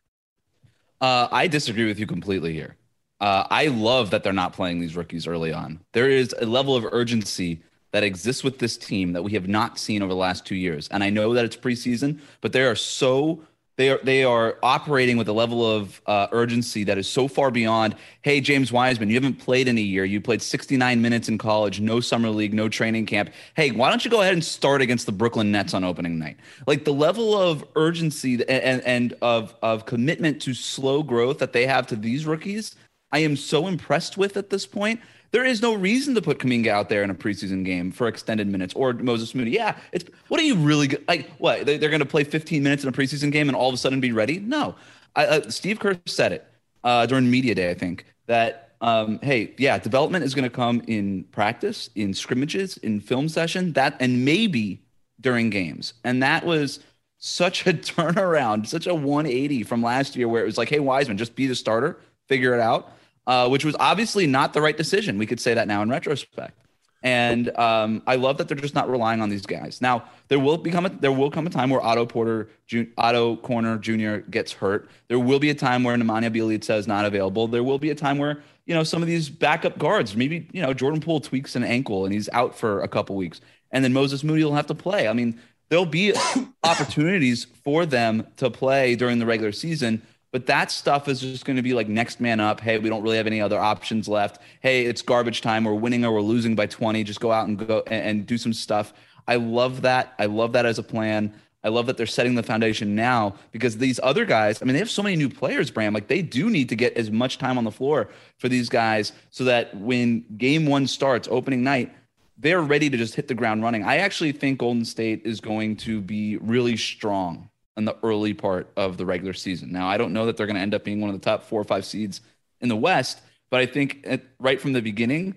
Uh, 1.00 1.28
I 1.30 1.46
disagree 1.46 1.86
with 1.86 1.98
you 1.98 2.06
completely 2.06 2.52
here. 2.52 2.76
Uh, 3.20 3.46
I 3.50 3.68
love 3.68 4.10
that 4.10 4.22
they're 4.22 4.32
not 4.32 4.52
playing 4.52 4.80
these 4.80 4.96
rookies 4.96 5.26
early 5.26 5.52
on. 5.52 5.80
There 5.92 6.10
is 6.10 6.34
a 6.38 6.46
level 6.46 6.76
of 6.76 6.86
urgency 6.90 7.62
that 7.92 8.02
exists 8.02 8.44
with 8.44 8.58
this 8.58 8.76
team 8.76 9.12
that 9.12 9.22
we 9.22 9.32
have 9.32 9.48
not 9.48 9.78
seen 9.78 10.02
over 10.02 10.12
the 10.12 10.18
last 10.18 10.44
two 10.44 10.54
years. 10.54 10.88
And 10.88 11.02
I 11.02 11.08
know 11.08 11.32
that 11.32 11.44
it's 11.44 11.56
preseason, 11.56 12.20
but 12.40 12.52
they 12.52 12.62
are 12.62 12.74
so 12.74 13.42
they 13.76 13.90
are 13.90 14.00
they 14.02 14.24
are 14.24 14.56
operating 14.62 15.18
with 15.18 15.28
a 15.28 15.32
level 15.32 15.64
of 15.64 16.00
uh, 16.06 16.28
urgency 16.32 16.84
that 16.84 16.96
is 16.96 17.08
so 17.08 17.28
far 17.28 17.50
beyond. 17.50 17.94
Hey, 18.22 18.40
James 18.40 18.72
Wiseman, 18.72 19.10
you 19.10 19.16
haven't 19.16 19.38
played 19.38 19.68
in 19.68 19.76
a 19.76 19.82
year. 19.82 20.04
You 20.04 20.20
played 20.20 20.40
69 20.40 21.02
minutes 21.02 21.28
in 21.28 21.36
college, 21.36 21.78
no 21.80 22.00
summer 22.00 22.30
league, 22.30 22.54
no 22.54 22.70
training 22.70 23.04
camp. 23.04 23.30
Hey, 23.54 23.72
why 23.72 23.90
don't 23.90 24.02
you 24.04 24.10
go 24.10 24.22
ahead 24.22 24.32
and 24.32 24.44
start 24.44 24.80
against 24.80 25.04
the 25.04 25.12
Brooklyn 25.12 25.52
Nets 25.52 25.74
on 25.74 25.84
opening 25.84 26.18
night? 26.18 26.38
Like 26.66 26.84
the 26.84 26.92
level 26.92 27.36
of 27.38 27.64
urgency 27.76 28.42
and 28.48 28.82
and, 28.82 29.14
of 29.20 29.54
of 29.62 29.84
commitment 29.84 30.40
to 30.42 30.54
slow 30.54 31.02
growth 31.02 31.38
that 31.38 31.52
they 31.52 31.66
have 31.66 31.86
to 31.88 31.96
these 31.96 32.24
rookies, 32.24 32.76
I 33.12 33.18
am 33.20 33.36
so 33.36 33.66
impressed 33.66 34.16
with 34.16 34.38
at 34.38 34.48
this 34.48 34.66
point 34.66 35.00
there 35.30 35.44
is 35.44 35.62
no 35.62 35.74
reason 35.74 36.14
to 36.14 36.22
put 36.22 36.38
Kuminga 36.38 36.68
out 36.68 36.88
there 36.88 37.02
in 37.02 37.10
a 37.10 37.14
preseason 37.14 37.64
game 37.64 37.90
for 37.90 38.08
extended 38.08 38.46
minutes 38.46 38.74
or 38.74 38.92
Moses 38.92 39.34
Moody. 39.34 39.50
Yeah, 39.50 39.76
it's 39.92 40.04
what 40.28 40.40
are 40.40 40.44
you 40.44 40.56
really 40.56 40.96
like? 41.08 41.30
What 41.38 41.66
they're 41.66 41.78
going 41.78 42.00
to 42.00 42.06
play 42.06 42.24
15 42.24 42.62
minutes 42.62 42.82
in 42.82 42.88
a 42.88 42.92
preseason 42.92 43.32
game 43.32 43.48
and 43.48 43.56
all 43.56 43.68
of 43.68 43.74
a 43.74 43.78
sudden 43.78 44.00
be 44.00 44.12
ready? 44.12 44.38
No, 44.38 44.74
I, 45.14 45.26
uh, 45.26 45.50
Steve 45.50 45.78
Kerr 45.80 45.98
said 46.06 46.32
it 46.32 46.46
uh, 46.84 47.06
during 47.06 47.30
media 47.30 47.54
day. 47.54 47.70
I 47.70 47.74
think 47.74 48.06
that 48.26 48.74
um, 48.80 49.18
hey, 49.22 49.54
yeah, 49.58 49.78
development 49.78 50.24
is 50.24 50.34
going 50.34 50.44
to 50.44 50.54
come 50.54 50.82
in 50.86 51.24
practice, 51.24 51.88
in 51.94 52.12
scrimmages, 52.12 52.76
in 52.78 53.00
film 53.00 53.28
session, 53.28 53.72
that 53.72 53.96
and 54.00 54.24
maybe 54.24 54.82
during 55.20 55.50
games, 55.50 55.94
and 56.04 56.22
that 56.22 56.44
was 56.44 56.80
such 57.18 57.66
a 57.66 57.72
turnaround, 57.72 58.66
such 58.66 58.86
a 58.86 58.94
180 58.94 59.62
from 59.62 59.82
last 59.82 60.14
year 60.14 60.28
where 60.28 60.42
it 60.42 60.46
was 60.46 60.58
like, 60.58 60.68
hey, 60.68 60.80
Wiseman, 60.80 61.16
just 61.16 61.34
be 61.34 61.46
the 61.46 61.54
starter, 61.54 61.98
figure 62.28 62.54
it 62.54 62.60
out 62.60 62.92
uh, 63.26 63.48
which 63.48 63.64
was 63.64 63.76
obviously 63.80 64.26
not 64.26 64.52
the 64.52 64.60
right 64.60 64.76
decision. 64.76 65.18
We 65.18 65.26
could 65.26 65.40
say 65.40 65.54
that 65.54 65.66
now 65.68 65.82
in 65.82 65.88
retrospect. 65.88 66.66
And 67.02 67.56
um, 67.56 68.02
I 68.06 68.16
love 68.16 68.38
that 68.38 68.48
they're 68.48 68.56
just 68.56 68.74
not 68.74 68.90
relying 68.90 69.20
on 69.20 69.28
these 69.28 69.46
guys. 69.46 69.80
Now 69.80 70.04
there 70.28 70.40
will 70.40 70.56
become 70.56 70.86
a, 70.86 70.88
there 70.88 71.12
will 71.12 71.30
come 71.30 71.46
a 71.46 71.50
time 71.50 71.70
where 71.70 71.80
Otto 71.80 72.06
Porter, 72.06 72.48
Ju- 72.66 72.90
Otto 72.96 73.36
Corner 73.36 73.78
Jr. 73.78 74.28
gets 74.28 74.52
hurt. 74.52 74.88
There 75.08 75.18
will 75.18 75.38
be 75.38 75.50
a 75.50 75.54
time 75.54 75.84
where 75.84 75.96
Nemanja 75.96 76.34
Bjelica 76.34 76.76
is 76.76 76.88
not 76.88 77.04
available. 77.04 77.46
There 77.46 77.62
will 77.62 77.78
be 77.78 77.90
a 77.90 77.94
time 77.94 78.18
where 78.18 78.42
you 78.64 78.74
know 78.74 78.82
some 78.82 79.02
of 79.02 79.08
these 79.08 79.28
backup 79.28 79.78
guards, 79.78 80.16
maybe 80.16 80.48
you 80.52 80.60
know 80.60 80.74
Jordan 80.74 81.00
Poole 81.00 81.20
tweaks 81.20 81.54
an 81.54 81.62
ankle 81.62 82.04
and 82.04 82.12
he's 82.12 82.28
out 82.32 82.58
for 82.58 82.82
a 82.82 82.88
couple 82.88 83.14
weeks, 83.14 83.40
and 83.70 83.84
then 83.84 83.92
Moses 83.92 84.24
Moody 84.24 84.42
will 84.42 84.54
have 84.54 84.66
to 84.66 84.74
play. 84.74 85.06
I 85.06 85.12
mean, 85.12 85.38
there'll 85.68 85.86
be 85.86 86.12
opportunities 86.64 87.46
for 87.62 87.86
them 87.86 88.26
to 88.38 88.50
play 88.50 88.96
during 88.96 89.20
the 89.20 89.26
regular 89.26 89.52
season 89.52 90.02
but 90.36 90.44
that 90.44 90.70
stuff 90.70 91.08
is 91.08 91.22
just 91.22 91.46
going 91.46 91.56
to 91.56 91.62
be 91.62 91.72
like 91.72 91.88
next 91.88 92.20
man 92.20 92.40
up. 92.40 92.60
Hey, 92.60 92.76
we 92.76 92.90
don't 92.90 93.02
really 93.02 93.16
have 93.16 93.26
any 93.26 93.40
other 93.40 93.58
options 93.58 94.06
left. 94.06 94.42
Hey, 94.60 94.84
it's 94.84 95.00
garbage 95.00 95.40
time. 95.40 95.64
We're 95.64 95.72
winning 95.72 96.04
or 96.04 96.12
we're 96.12 96.20
losing 96.20 96.54
by 96.54 96.66
20. 96.66 97.04
Just 97.04 97.20
go 97.20 97.32
out 97.32 97.48
and 97.48 97.66
go 97.66 97.82
and, 97.86 98.26
do 98.26 98.36
some 98.36 98.52
stuff. 98.52 98.92
I 99.26 99.36
love 99.36 99.80
that. 99.80 100.12
I 100.18 100.26
love 100.26 100.52
that 100.52 100.66
as 100.66 100.78
a 100.78 100.82
plan. 100.82 101.32
I 101.64 101.70
love 101.70 101.86
that 101.86 101.96
they're 101.96 102.04
setting 102.04 102.34
the 102.34 102.42
foundation 102.42 102.94
now 102.94 103.36
because 103.50 103.78
these 103.78 103.98
other 104.02 104.26
guys, 104.26 104.60
I 104.60 104.66
mean, 104.66 104.74
they 104.74 104.78
have 104.78 104.90
so 104.90 105.02
many 105.02 105.16
new 105.16 105.30
players, 105.30 105.70
Bram. 105.70 105.94
Like 105.94 106.08
they 106.08 106.20
do 106.20 106.50
need 106.50 106.68
to 106.68 106.76
get 106.76 106.98
as 106.98 107.10
much 107.10 107.38
time 107.38 107.56
on 107.56 107.64
the 107.64 107.72
floor 107.72 108.10
for 108.36 108.50
these 108.50 108.68
guys 108.68 109.12
so 109.30 109.44
that 109.44 109.74
when 109.74 110.26
game 110.36 110.66
one 110.66 110.86
starts, 110.86 111.28
opening 111.30 111.64
night, 111.64 111.94
they're 112.36 112.60
ready 112.60 112.90
to 112.90 112.98
just 112.98 113.14
hit 113.14 113.26
the 113.26 113.34
ground 113.34 113.62
running. 113.62 113.84
I 113.84 113.96
actually 113.96 114.32
think 114.32 114.58
Golden 114.58 114.84
State 114.84 115.22
is 115.24 115.40
going 115.40 115.76
to 115.76 116.02
be 116.02 116.36
really 116.36 116.76
strong 116.76 117.48
in 117.76 117.84
the 117.84 117.96
early 118.02 118.34
part 118.34 118.70
of 118.76 118.96
the 118.96 119.06
regular 119.06 119.32
season. 119.32 119.72
Now, 119.72 119.88
I 119.88 119.96
don't 119.96 120.12
know 120.12 120.26
that 120.26 120.36
they're 120.36 120.46
going 120.46 120.56
to 120.56 120.62
end 120.62 120.74
up 120.74 120.84
being 120.84 121.00
one 121.00 121.10
of 121.10 121.20
the 121.20 121.24
top 121.24 121.42
four 121.44 121.60
or 121.60 121.64
five 121.64 121.84
seeds 121.84 122.20
in 122.60 122.68
the 122.68 122.76
West, 122.76 123.20
but 123.50 123.60
I 123.60 123.66
think 123.66 124.00
at, 124.04 124.22
right 124.38 124.60
from 124.60 124.72
the 124.72 124.82
beginning, 124.82 125.34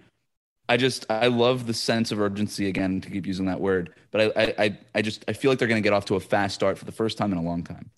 I 0.69 0.77
just 0.77 1.05
I 1.09 1.27
love 1.27 1.65
the 1.65 1.73
sense 1.73 2.11
of 2.11 2.21
urgency 2.21 2.67
again 2.67 3.01
to 3.01 3.09
keep 3.09 3.25
using 3.25 3.47
that 3.47 3.59
word, 3.59 3.93
but 4.11 4.37
I 4.37 4.53
I 4.57 4.77
I 4.95 5.01
just 5.01 5.25
I 5.27 5.33
feel 5.33 5.51
like 5.51 5.57
they're 5.57 5.67
going 5.67 5.81
to 5.81 5.85
get 5.85 5.93
off 5.93 6.05
to 6.05 6.15
a 6.15 6.19
fast 6.19 6.53
start 6.53 6.77
for 6.77 6.85
the 6.85 6.91
first 6.91 7.17
time 7.17 7.31
in 7.31 7.39
a 7.39 7.41
long 7.41 7.63
time. 7.63 7.89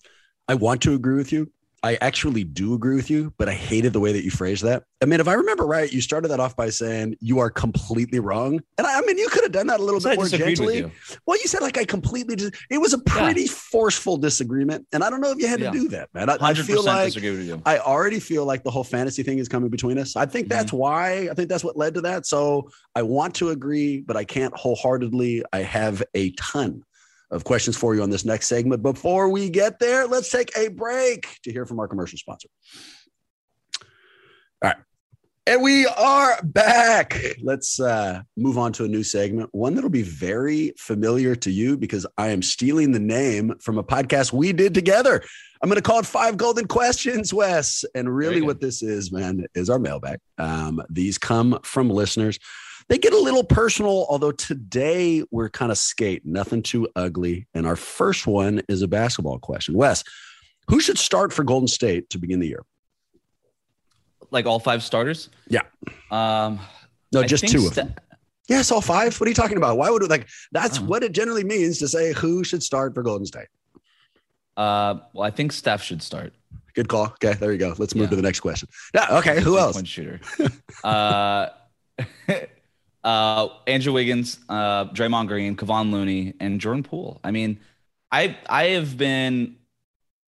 I 0.48 0.54
want 0.54 0.80
to 0.82 0.94
agree 0.94 1.16
with 1.16 1.32
you. 1.32 1.52
I 1.84 1.98
actually 2.00 2.44
do 2.44 2.74
agree 2.74 2.94
with 2.94 3.10
you, 3.10 3.32
but 3.38 3.48
I 3.48 3.54
hated 3.54 3.92
the 3.92 3.98
way 3.98 4.12
that 4.12 4.22
you 4.24 4.30
phrased 4.30 4.62
that. 4.62 4.84
I 5.02 5.04
mean, 5.04 5.18
if 5.18 5.26
I 5.26 5.32
remember 5.32 5.66
right, 5.66 5.92
you 5.92 6.00
started 6.00 6.28
that 6.28 6.38
off 6.38 6.54
by 6.54 6.70
saying 6.70 7.16
you 7.20 7.40
are 7.40 7.50
completely 7.50 8.20
wrong, 8.20 8.60
and 8.78 8.86
I, 8.86 8.98
I 8.98 9.00
mean, 9.00 9.18
you 9.18 9.28
could 9.28 9.42
have 9.42 9.50
done 9.50 9.66
that 9.66 9.80
a 9.80 9.82
little 9.82 10.00
bit 10.00 10.16
more 10.16 10.28
gently. 10.28 10.90
Well, 11.26 11.38
you 11.38 11.48
said 11.48 11.60
like 11.60 11.76
I 11.78 11.84
completely. 11.84 12.36
Dis- 12.36 12.52
it 12.70 12.78
was 12.78 12.92
a 12.92 12.98
pretty 12.98 13.42
yeah. 13.42 13.52
forceful 13.52 14.16
disagreement, 14.16 14.86
and 14.92 15.02
I 15.02 15.10
don't 15.10 15.20
know 15.20 15.32
if 15.32 15.38
you 15.38 15.48
had 15.48 15.58
yeah. 15.58 15.72
to 15.72 15.78
do 15.78 15.88
that, 15.88 16.08
man. 16.14 16.30
I, 16.30 16.36
I 16.40 16.54
feel 16.54 16.84
like 16.84 17.14
I 17.66 17.78
already 17.78 18.20
feel 18.20 18.44
like 18.44 18.62
the 18.62 18.70
whole 18.70 18.84
fantasy 18.84 19.24
thing 19.24 19.38
is 19.38 19.48
coming 19.48 19.70
between 19.70 19.98
us. 19.98 20.14
I 20.14 20.24
think 20.24 20.46
mm-hmm. 20.46 20.58
that's 20.58 20.72
why. 20.72 21.28
I 21.28 21.34
think 21.34 21.48
that's 21.48 21.64
what 21.64 21.76
led 21.76 21.94
to 21.94 22.00
that. 22.02 22.26
So 22.26 22.70
I 22.94 23.02
want 23.02 23.34
to 23.36 23.50
agree, 23.50 24.00
but 24.00 24.16
I 24.16 24.24
can't 24.24 24.56
wholeheartedly. 24.56 25.42
I 25.52 25.62
have 25.62 26.02
a 26.14 26.30
ton 26.32 26.84
of 27.32 27.44
questions 27.44 27.76
for 27.76 27.94
you 27.94 28.02
on 28.02 28.10
this 28.10 28.24
next 28.24 28.46
segment. 28.46 28.82
Before 28.82 29.28
we 29.28 29.50
get 29.50 29.78
there, 29.78 30.06
let's 30.06 30.30
take 30.30 30.56
a 30.56 30.68
break 30.68 31.38
to 31.42 31.50
hear 31.50 31.66
from 31.66 31.80
our 31.80 31.88
commercial 31.88 32.18
sponsor. 32.18 32.48
All 34.62 34.70
right. 34.70 34.76
And 35.44 35.60
we 35.60 35.86
are 35.86 36.40
back. 36.44 37.20
Let's 37.42 37.80
uh, 37.80 38.22
move 38.36 38.58
on 38.58 38.72
to 38.74 38.84
a 38.84 38.88
new 38.88 39.02
segment, 39.02 39.48
one 39.52 39.74
that'll 39.74 39.90
be 39.90 40.02
very 40.02 40.72
familiar 40.78 41.34
to 41.34 41.50
you 41.50 41.76
because 41.76 42.06
I 42.16 42.28
am 42.28 42.42
stealing 42.42 42.92
the 42.92 43.00
name 43.00 43.54
from 43.60 43.76
a 43.76 43.82
podcast 43.82 44.32
we 44.32 44.52
did 44.52 44.72
together. 44.72 45.20
I'm 45.60 45.68
going 45.68 45.76
to 45.76 45.82
call 45.82 45.98
it 45.98 46.06
Five 46.06 46.36
Golden 46.36 46.68
Questions, 46.68 47.34
Wes. 47.34 47.84
And 47.94 48.14
really, 48.14 48.40
what 48.40 48.60
this 48.60 48.82
is, 48.82 49.10
man, 49.10 49.46
is 49.54 49.68
our 49.68 49.80
mailbag. 49.80 50.20
Um, 50.38 50.80
these 50.88 51.18
come 51.18 51.58
from 51.64 51.90
listeners 51.90 52.38
they 52.92 52.98
get 52.98 53.14
a 53.14 53.18
little 53.18 53.42
personal, 53.42 54.04
although 54.10 54.32
today 54.32 55.24
we're 55.30 55.48
kind 55.48 55.72
of 55.72 55.78
skate, 55.78 56.26
nothing 56.26 56.62
too 56.62 56.86
ugly. 56.94 57.46
And 57.54 57.66
our 57.66 57.74
first 57.74 58.26
one 58.26 58.60
is 58.68 58.82
a 58.82 58.86
basketball 58.86 59.38
question. 59.38 59.74
Wes, 59.74 60.04
who 60.68 60.78
should 60.78 60.98
start 60.98 61.32
for 61.32 61.42
Golden 61.42 61.68
State 61.68 62.10
to 62.10 62.18
begin 62.18 62.38
the 62.38 62.48
year? 62.48 62.62
Like 64.30 64.44
all 64.44 64.58
five 64.58 64.82
starters? 64.82 65.30
Yeah. 65.48 65.62
Um, 66.10 66.60
no, 67.14 67.22
just 67.22 67.48
two 67.48 67.60
st- 67.60 67.68
of 67.68 67.74
them. 67.76 67.94
Yes, 68.46 68.70
all 68.70 68.82
five. 68.82 69.18
What 69.18 69.26
are 69.26 69.30
you 69.30 69.36
talking 69.36 69.56
about? 69.56 69.78
Why 69.78 69.88
would 69.88 70.02
it 70.02 70.10
like 70.10 70.28
that's 70.50 70.76
uh-huh. 70.76 70.86
what 70.86 71.02
it 71.02 71.12
generally 71.12 71.44
means 71.44 71.78
to 71.78 71.88
say 71.88 72.12
who 72.12 72.44
should 72.44 72.62
start 72.62 72.94
for 72.94 73.02
Golden 73.02 73.24
State? 73.24 73.48
Uh, 74.54 74.96
well, 75.14 75.22
I 75.22 75.30
think 75.30 75.52
Steph 75.52 75.82
should 75.82 76.02
start. 76.02 76.34
Good 76.74 76.88
call. 76.88 77.06
Okay, 77.06 77.32
there 77.32 77.52
you 77.52 77.58
go. 77.58 77.74
Let's 77.78 77.94
move 77.94 78.04
yeah. 78.04 78.10
to 78.10 78.16
the 78.16 78.22
next 78.22 78.40
question. 78.40 78.68
Yeah. 78.94 79.16
Okay. 79.18 79.40
Who 79.40 79.56
else? 79.56 79.76
One 79.76 79.86
shooter. 79.86 80.20
uh, 80.84 81.48
uh, 83.04 83.48
Andrew 83.66 83.92
Wiggins, 83.92 84.38
uh, 84.48 84.86
Draymond 84.86 85.28
Green, 85.28 85.56
Kevon 85.56 85.90
Looney, 85.90 86.34
and 86.40 86.60
Jordan 86.60 86.82
Poole. 86.82 87.20
I 87.24 87.30
mean, 87.30 87.58
I 88.10 88.36
I 88.48 88.64
have 88.68 88.96
been 88.96 89.56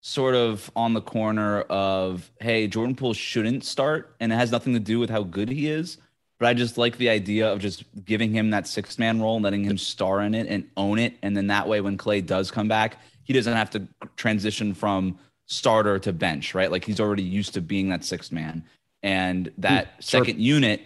sort 0.01 0.35
of 0.35 0.71
on 0.77 0.93
the 0.93 1.01
corner 1.01 1.63
of 1.63 2.31
hey, 2.41 2.67
Jordan 2.67 2.97
Poole 2.97 3.15
shouldn't 3.15 3.65
start, 3.65 4.15
and 4.21 4.33
it 4.33 4.37
has 4.37 4.51
nothing 4.51 4.75
to 4.75 4.81
do 4.81 4.99
with 4.99 5.11
how 5.11 5.23
good 5.23 5.49
he 5.49 5.69
is. 5.69 5.99
But 6.39 6.47
I 6.49 6.55
just 6.55 6.77
like 6.77 6.99
the 6.99 7.09
idea 7.09 7.51
of 7.51 7.61
just 7.61 7.85
giving 8.05 8.33
him 8.33 8.51
that 8.51 8.67
six 8.67 8.99
man 8.99 9.21
role, 9.21 9.37
and 9.37 9.45
letting 9.45 9.65
him 9.65 9.79
star 9.79 10.21
in 10.23 10.35
it 10.35 10.49
and 10.49 10.69
own 10.77 10.99
it, 10.99 11.15
and 11.23 11.37
then 11.37 11.47
that 11.49 11.69
way 11.69 11.81
when 11.81 11.97
Klay 11.97 12.25
does 12.25 12.51
come 12.51 12.69
back, 12.69 12.99
he 13.23 13.33
doesn't 13.33 13.55
have 13.55 13.71
to 13.71 13.87
transition 14.17 14.75
from 14.75 15.19
starter 15.47 15.99
to 16.01 16.13
bench, 16.13 16.55
right? 16.55 16.71
Like 16.71 16.85
he's 16.85 17.01
already 17.01 17.23
used 17.23 17.55
to 17.55 17.61
being 17.61 17.89
that 17.91 18.05
sixth 18.05 18.33
man, 18.33 18.65
and 19.03 19.53
that 19.59 19.87
hmm, 19.87 20.01
second 20.01 20.41
unit 20.41 20.81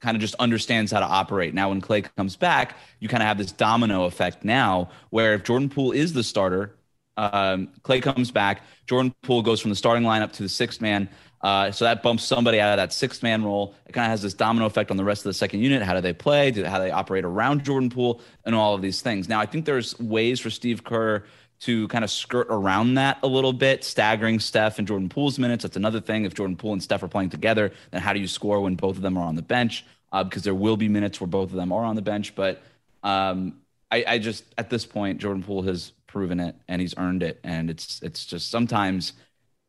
kind 0.00 0.16
of 0.16 0.20
just 0.20 0.34
understands 0.36 0.92
how 0.92 1.00
to 1.00 1.06
operate. 1.06 1.54
Now, 1.54 1.70
when 1.70 1.80
Klay 1.80 2.06
comes 2.16 2.36
back, 2.36 2.76
you 3.00 3.08
kind 3.08 3.22
of 3.22 3.26
have 3.26 3.38
this 3.38 3.52
domino 3.52 4.04
effect 4.04 4.44
now 4.44 4.90
where 5.10 5.34
if 5.34 5.44
Jordan 5.44 5.68
Poole 5.68 5.92
is 5.92 6.12
the 6.12 6.22
starter, 6.22 6.76
um, 7.16 7.68
Klay 7.82 8.02
comes 8.02 8.30
back, 8.30 8.62
Jordan 8.86 9.14
Poole 9.22 9.42
goes 9.42 9.60
from 9.60 9.70
the 9.70 9.76
starting 9.76 10.04
lineup 10.04 10.32
to 10.32 10.42
the 10.42 10.48
sixth 10.48 10.80
man. 10.80 11.08
Uh, 11.42 11.70
so 11.70 11.84
that 11.84 12.02
bumps 12.02 12.24
somebody 12.24 12.58
out 12.58 12.70
of 12.70 12.78
that 12.78 12.92
sixth 12.92 13.22
man 13.22 13.44
role. 13.44 13.74
It 13.86 13.92
kind 13.92 14.06
of 14.06 14.10
has 14.10 14.22
this 14.22 14.32
domino 14.32 14.64
effect 14.64 14.90
on 14.90 14.96
the 14.96 15.04
rest 15.04 15.20
of 15.20 15.30
the 15.30 15.34
second 15.34 15.60
unit. 15.60 15.82
How 15.82 15.92
do 15.92 16.00
they 16.00 16.14
play? 16.14 16.50
Do, 16.50 16.64
how 16.64 16.78
do 16.78 16.84
they 16.84 16.90
operate 16.90 17.24
around 17.24 17.64
Jordan 17.64 17.90
Poole 17.90 18.22
and 18.46 18.54
all 18.54 18.74
of 18.74 18.80
these 18.80 19.02
things? 19.02 19.28
Now, 19.28 19.40
I 19.40 19.46
think 19.46 19.66
there's 19.66 19.98
ways 19.98 20.40
for 20.40 20.48
Steve 20.48 20.84
Kerr 20.84 21.24
to 21.64 21.88
kind 21.88 22.04
of 22.04 22.10
skirt 22.10 22.46
around 22.50 22.94
that 22.94 23.18
a 23.22 23.26
little 23.26 23.52
bit, 23.52 23.84
staggering 23.84 24.38
Steph 24.38 24.78
and 24.78 24.86
Jordan 24.86 25.08
Poole's 25.08 25.38
minutes. 25.38 25.62
That's 25.62 25.76
another 25.76 26.00
thing. 26.00 26.24
If 26.24 26.34
Jordan 26.34 26.56
Poole 26.56 26.74
and 26.74 26.82
Steph 26.82 27.02
are 27.02 27.08
playing 27.08 27.30
together, 27.30 27.72
then 27.90 28.02
how 28.02 28.12
do 28.12 28.20
you 28.20 28.28
score 28.28 28.60
when 28.60 28.74
both 28.74 28.96
of 28.96 29.02
them 29.02 29.16
are 29.16 29.24
on 29.24 29.34
the 29.34 29.42
bench? 29.42 29.84
Uh, 30.12 30.22
because 30.22 30.42
there 30.42 30.54
will 30.54 30.76
be 30.76 30.88
minutes 30.88 31.20
where 31.20 31.26
both 31.26 31.50
of 31.50 31.56
them 31.56 31.72
are 31.72 31.84
on 31.84 31.96
the 31.96 32.02
bench. 32.02 32.34
But 32.34 32.62
um, 33.02 33.60
I, 33.90 34.04
I 34.06 34.18
just, 34.18 34.44
at 34.58 34.70
this 34.70 34.84
point, 34.84 35.20
Jordan 35.20 35.42
Poole 35.42 35.62
has 35.62 35.92
proven 36.06 36.38
it 36.38 36.54
and 36.68 36.80
he's 36.80 36.94
earned 36.96 37.22
it. 37.22 37.40
And 37.42 37.70
it's, 37.70 38.00
it's 38.02 38.26
just 38.26 38.50
sometimes 38.50 39.14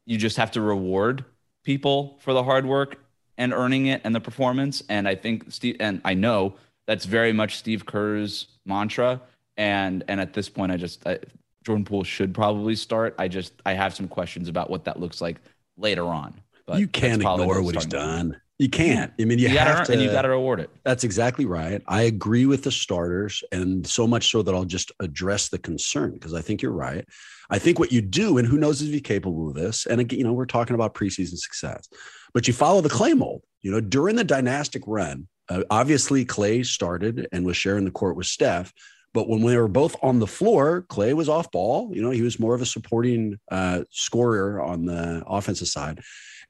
you 0.05 0.17
just 0.17 0.37
have 0.37 0.51
to 0.51 0.61
reward 0.61 1.25
people 1.63 2.17
for 2.19 2.33
the 2.33 2.43
hard 2.43 2.65
work 2.65 2.99
and 3.37 3.53
earning 3.53 3.87
it 3.87 4.01
and 4.03 4.13
the 4.13 4.19
performance. 4.19 4.83
And 4.89 5.07
I 5.07 5.15
think 5.15 5.51
Steve 5.51 5.77
and 5.79 6.01
I 6.05 6.13
know 6.13 6.55
that's 6.87 7.05
very 7.05 7.33
much 7.33 7.57
Steve 7.57 7.85
Kerr's 7.85 8.47
mantra. 8.65 9.21
And 9.57 10.03
and 10.07 10.19
at 10.19 10.33
this 10.33 10.49
point, 10.49 10.71
I 10.71 10.77
just 10.77 11.05
I, 11.07 11.19
Jordan 11.65 11.83
Poole 11.83 12.03
should 12.03 12.33
probably 12.33 12.75
start. 12.75 13.15
I 13.17 13.27
just 13.27 13.53
I 13.65 13.73
have 13.73 13.95
some 13.95 14.07
questions 14.07 14.49
about 14.49 14.69
what 14.69 14.85
that 14.85 14.99
looks 14.99 15.19
like 15.19 15.37
later 15.77 16.05
on. 16.05 16.39
But 16.65 16.79
you 16.79 16.87
can't 16.87 17.21
ignore 17.21 17.61
what 17.61 17.75
he's 17.75 17.85
done. 17.85 18.39
You 18.57 18.69
can't. 18.69 19.11
I 19.19 19.25
mean, 19.25 19.37
you, 19.37 19.49
you 19.49 19.57
have 19.57 19.79
gotta, 19.79 19.85
to, 19.87 19.93
and 19.93 20.01
you 20.01 20.09
got 20.09 20.21
to 20.21 20.29
reward 20.29 20.61
it. 20.61 20.69
That's 20.85 21.03
exactly 21.03 21.45
right. 21.45 21.81
I 21.87 22.03
agree 22.03 22.45
with 22.45 22.63
the 22.63 22.71
starters, 22.71 23.43
and 23.51 23.85
so 23.85 24.07
much 24.07 24.31
so 24.31 24.41
that 24.43 24.55
I'll 24.55 24.63
just 24.63 24.93
address 25.01 25.49
the 25.49 25.57
concern 25.57 26.13
because 26.13 26.33
I 26.33 26.41
think 26.41 26.61
you're 26.61 26.71
right. 26.71 27.05
I 27.49 27.59
think 27.59 27.79
what 27.79 27.91
you 27.91 28.01
do, 28.01 28.37
and 28.37 28.47
who 28.47 28.57
knows 28.57 28.81
if 28.81 28.87
you're 28.87 29.01
capable 29.01 29.49
of 29.49 29.55
this, 29.55 29.85
and 29.85 29.99
again, 29.99 30.19
you 30.19 30.25
know, 30.25 30.31
we're 30.31 30.45
talking 30.45 30.73
about 30.73 30.93
preseason 30.93 31.37
success, 31.37 31.89
but 32.33 32.47
you 32.47 32.53
follow 32.53 32.79
the 32.79 32.89
Klay 32.89 33.17
mold. 33.17 33.43
You 33.61 33.71
know, 33.71 33.81
during 33.81 34.15
the 34.15 34.23
dynastic 34.23 34.83
run, 34.87 35.27
uh, 35.49 35.63
obviously 35.69 36.25
Klay 36.25 36.65
started 36.65 37.27
and 37.33 37.45
was 37.45 37.57
sharing 37.57 37.83
the 37.83 37.91
court 37.91 38.15
with 38.15 38.27
Steph. 38.27 38.71
But 39.15 39.29
when 39.29 39.41
they 39.41 39.55
were 39.55 39.69
both 39.69 39.95
on 40.03 40.19
the 40.19 40.27
floor, 40.27 40.85
Klay 40.89 41.13
was 41.13 41.29
off 41.29 41.49
ball. 41.49 41.89
You 41.95 42.01
know, 42.01 42.11
he 42.11 42.21
was 42.21 42.37
more 42.37 42.53
of 42.53 42.61
a 42.61 42.65
supporting 42.65 43.39
uh, 43.49 43.85
scorer 43.89 44.61
on 44.61 44.85
the 44.85 45.23
offensive 45.25 45.69
side. 45.69 46.01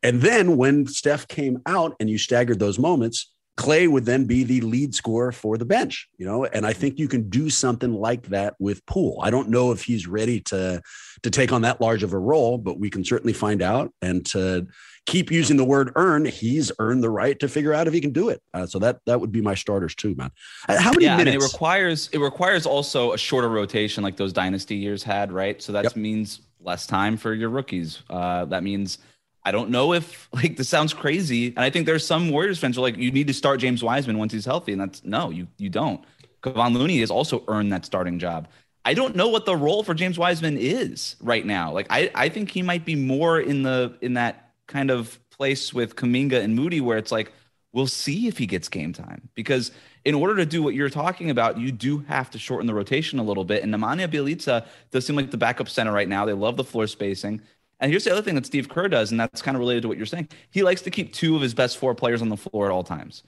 And 0.02 0.20
then 0.20 0.58
when 0.58 0.88
Steph 0.88 1.28
came 1.28 1.62
out 1.68 1.96
and 2.00 2.10
you 2.10 2.18
staggered 2.18 2.60
those 2.60 2.80
moments, 2.80 3.32
Klay 3.56 3.88
would 3.88 4.06
then 4.06 4.26
be 4.26 4.44
the 4.44 4.62
lead 4.62 4.96
scorer 4.96 5.32
for 5.32 5.58
the 5.58 5.66
bench, 5.66 6.10
you 6.18 6.26
know, 6.26 6.44
and 6.44 6.66
I 6.66 6.74
think 6.74 7.00
you 7.00 7.08
can 7.08 7.30
do 7.30 7.50
something 7.50 7.94
like 7.94 8.24
that 8.24 8.56
with 8.60 8.86
Poole. 8.86 9.20
I 9.22 9.30
don't 9.30 9.50
know 9.50 9.72
if 9.72 9.84
he's 9.84 10.08
ready 10.08 10.42
to 10.42 10.82
to 11.24 11.30
take 11.30 11.54
on 11.54 11.62
that 11.62 11.80
large 11.80 12.04
of 12.04 12.14
a 12.14 12.20
role, 12.20 12.58
but 12.58 12.80
we 12.80 12.90
can 12.90 13.06
certainly 13.06 13.32
find 13.32 13.62
out. 13.62 13.94
And 14.02 14.26
to 14.28 14.68
keep 15.06 15.32
using 15.32 15.58
the 15.58 15.64
word 15.64 15.92
earn, 15.96 16.26
he's 16.26 16.72
earned 16.80 17.04
the 17.04 17.10
right 17.10 17.40
to 17.40 17.48
figure 17.48 17.74
out 17.74 17.88
if 17.88 17.94
he 17.94 18.02
can 18.02 18.12
do 18.12 18.30
it. 18.30 18.42
Uh, 18.54 18.66
so 18.66 18.80
that 18.80 19.00
that 19.06 19.20
would 19.20 19.32
be 19.32 19.42
my 19.42 19.56
starters 19.56 19.96
too, 19.96 20.16
man. 20.16 20.32
Uh, 20.68 20.80
how 20.80 20.92
many 20.92 21.06
yeah, 21.06 21.18
minutes? 21.18 21.36
I 21.36 21.38
mean, 21.38 21.44
it 21.44 21.54
requires 21.54 22.10
it 22.12 22.20
requires 22.20 22.66
also 22.66 23.14
a 23.14 23.18
shorter 23.18 23.50
rotation 23.50 24.04
like 24.04 24.18
those 24.18 24.34
dynasty 24.34 24.76
years 24.76 25.04
had, 25.04 25.32
right? 25.32 25.62
So 25.62 25.72
that 25.74 25.84
yep. 25.84 25.96
means 25.96 26.42
less 26.60 26.88
time 26.88 27.18
for 27.18 27.34
your 27.34 27.50
rookies. 27.50 28.02
Uh, 28.10 28.46
that 28.46 28.64
means 28.64 28.98
I 29.44 29.52
don't 29.52 29.70
know 29.70 29.94
if 29.94 30.28
like 30.34 30.58
this 30.58 30.70
sounds 30.70 30.94
crazy, 30.94 31.48
and 31.48 31.60
I 31.60 31.70
think 31.70 31.86
there's 31.86 32.06
some 32.06 32.30
Warriors 32.30 32.60
fans 32.60 32.76
who 32.76 32.82
are 32.82 32.88
like, 32.90 32.98
you 32.98 33.12
need 33.12 33.28
to 33.28 33.34
start 33.34 33.60
James 33.60 33.84
Wiseman 33.84 34.18
once 34.18 34.34
he's 34.34 34.46
healthy, 34.46 34.72
and 34.72 34.82
that's 34.82 35.04
no, 35.04 35.30
you 35.30 35.48
you 35.58 35.70
don't. 35.70 36.04
Kevon 36.42 36.74
Looney 36.74 37.00
has 37.00 37.10
also 37.10 37.44
earned 37.48 37.72
that 37.72 37.86
starting 37.86 38.20
job. 38.20 38.48
I 38.88 38.94
don't 38.94 39.16
know 39.16 39.30
what 39.30 39.46
the 39.46 39.56
role 39.56 39.84
for 39.84 39.96
James 39.96 40.20
Wiseman 40.20 40.58
is 40.58 41.16
right 41.20 41.46
now. 41.46 41.72
Like 41.72 41.88
I 41.90 42.12
I 42.14 42.30
think 42.30 42.52
he 42.52 42.62
might 42.62 42.86
be 42.86 42.96
more 42.96 43.40
in 43.40 43.64
the 43.64 43.98
in 44.02 44.14
that 44.14 44.45
kind 44.68 44.92
of 44.92 45.20
place 45.30 45.74
with 45.74 45.96
Kuminga 45.96 46.42
and 46.42 46.56
Moody 46.56 46.82
where 46.82 46.98
it's 46.98 47.12
like 47.12 47.32
we'll 47.76 47.88
see 47.88 48.28
if 48.28 48.38
he 48.38 48.46
gets 48.46 48.70
game 48.70 48.94
time 48.94 49.30
because 49.36 49.72
in 50.06 50.16
order 50.16 50.36
to 50.38 50.46
do 50.46 50.64
what 50.64 50.76
you're 50.76 50.90
talking 50.90 51.30
about, 51.30 51.60
you 51.60 51.72
do 51.72 52.00
have 52.08 52.32
to 52.32 52.40
shorten 52.40 52.68
the 52.68 52.74
rotation 52.74 53.20
a 53.20 53.24
little 53.24 53.44
bit. 53.44 53.64
And 53.64 53.74
Nemanja 53.74 54.08
Bjelica 54.08 54.66
does 54.92 55.06
seem 55.06 55.16
like 55.18 55.30
the 55.30 55.38
backup 55.38 55.68
center 55.68 55.92
right 55.92 56.08
now. 56.08 56.26
They 56.26 56.34
love 56.34 56.56
the 56.56 56.64
floor 56.64 56.88
spacing. 56.88 57.42
And 57.82 57.92
here's 57.92 58.06
the 58.06 58.12
other 58.12 58.22
thing 58.22 58.36
that 58.36 58.46
Steve 58.46 58.70
Kerr 58.70 58.88
does, 58.88 59.12
and 59.12 59.20
that's 59.20 59.42
kind 59.42 59.58
of 59.58 59.60
related 59.60 59.82
to 59.82 59.88
what 59.90 59.98
you're 59.98 60.06
saying. 60.06 60.30
He 60.52 60.64
likes 60.64 60.82
to 60.84 60.90
keep 60.90 61.12
two 61.12 61.36
of 61.36 61.42
his 61.42 61.54
best 61.54 61.78
four 61.78 61.94
players 61.94 62.22
on 62.22 62.30
the 62.30 62.38
floor 62.38 62.68
at 62.68 62.72
all 62.72 62.84
times. 62.84 63.24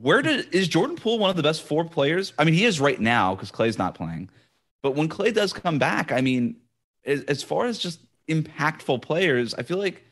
Where 0.00 0.22
did 0.22 0.52
is 0.52 0.66
Jordan 0.66 0.96
Poole 0.96 1.18
one 1.20 1.30
of 1.30 1.36
the 1.36 1.42
best 1.42 1.62
four 1.62 1.84
players? 1.84 2.32
I 2.38 2.44
mean, 2.44 2.54
he 2.54 2.64
is 2.64 2.80
right 2.80 3.00
now 3.00 3.34
because 3.34 3.52
Klay's 3.52 3.78
not 3.78 3.94
playing. 3.94 4.30
But 4.82 4.96
when 4.96 5.08
Klay 5.08 5.32
does 5.32 5.52
come 5.52 5.78
back, 5.78 6.10
I 6.10 6.20
mean, 6.20 6.56
as, 7.04 7.22
as 7.24 7.42
far 7.42 7.66
as 7.66 7.78
just 7.78 8.00
impactful 8.28 9.02
players, 9.02 9.54
I 9.54 9.62
feel 9.62 9.78
like 9.78 10.04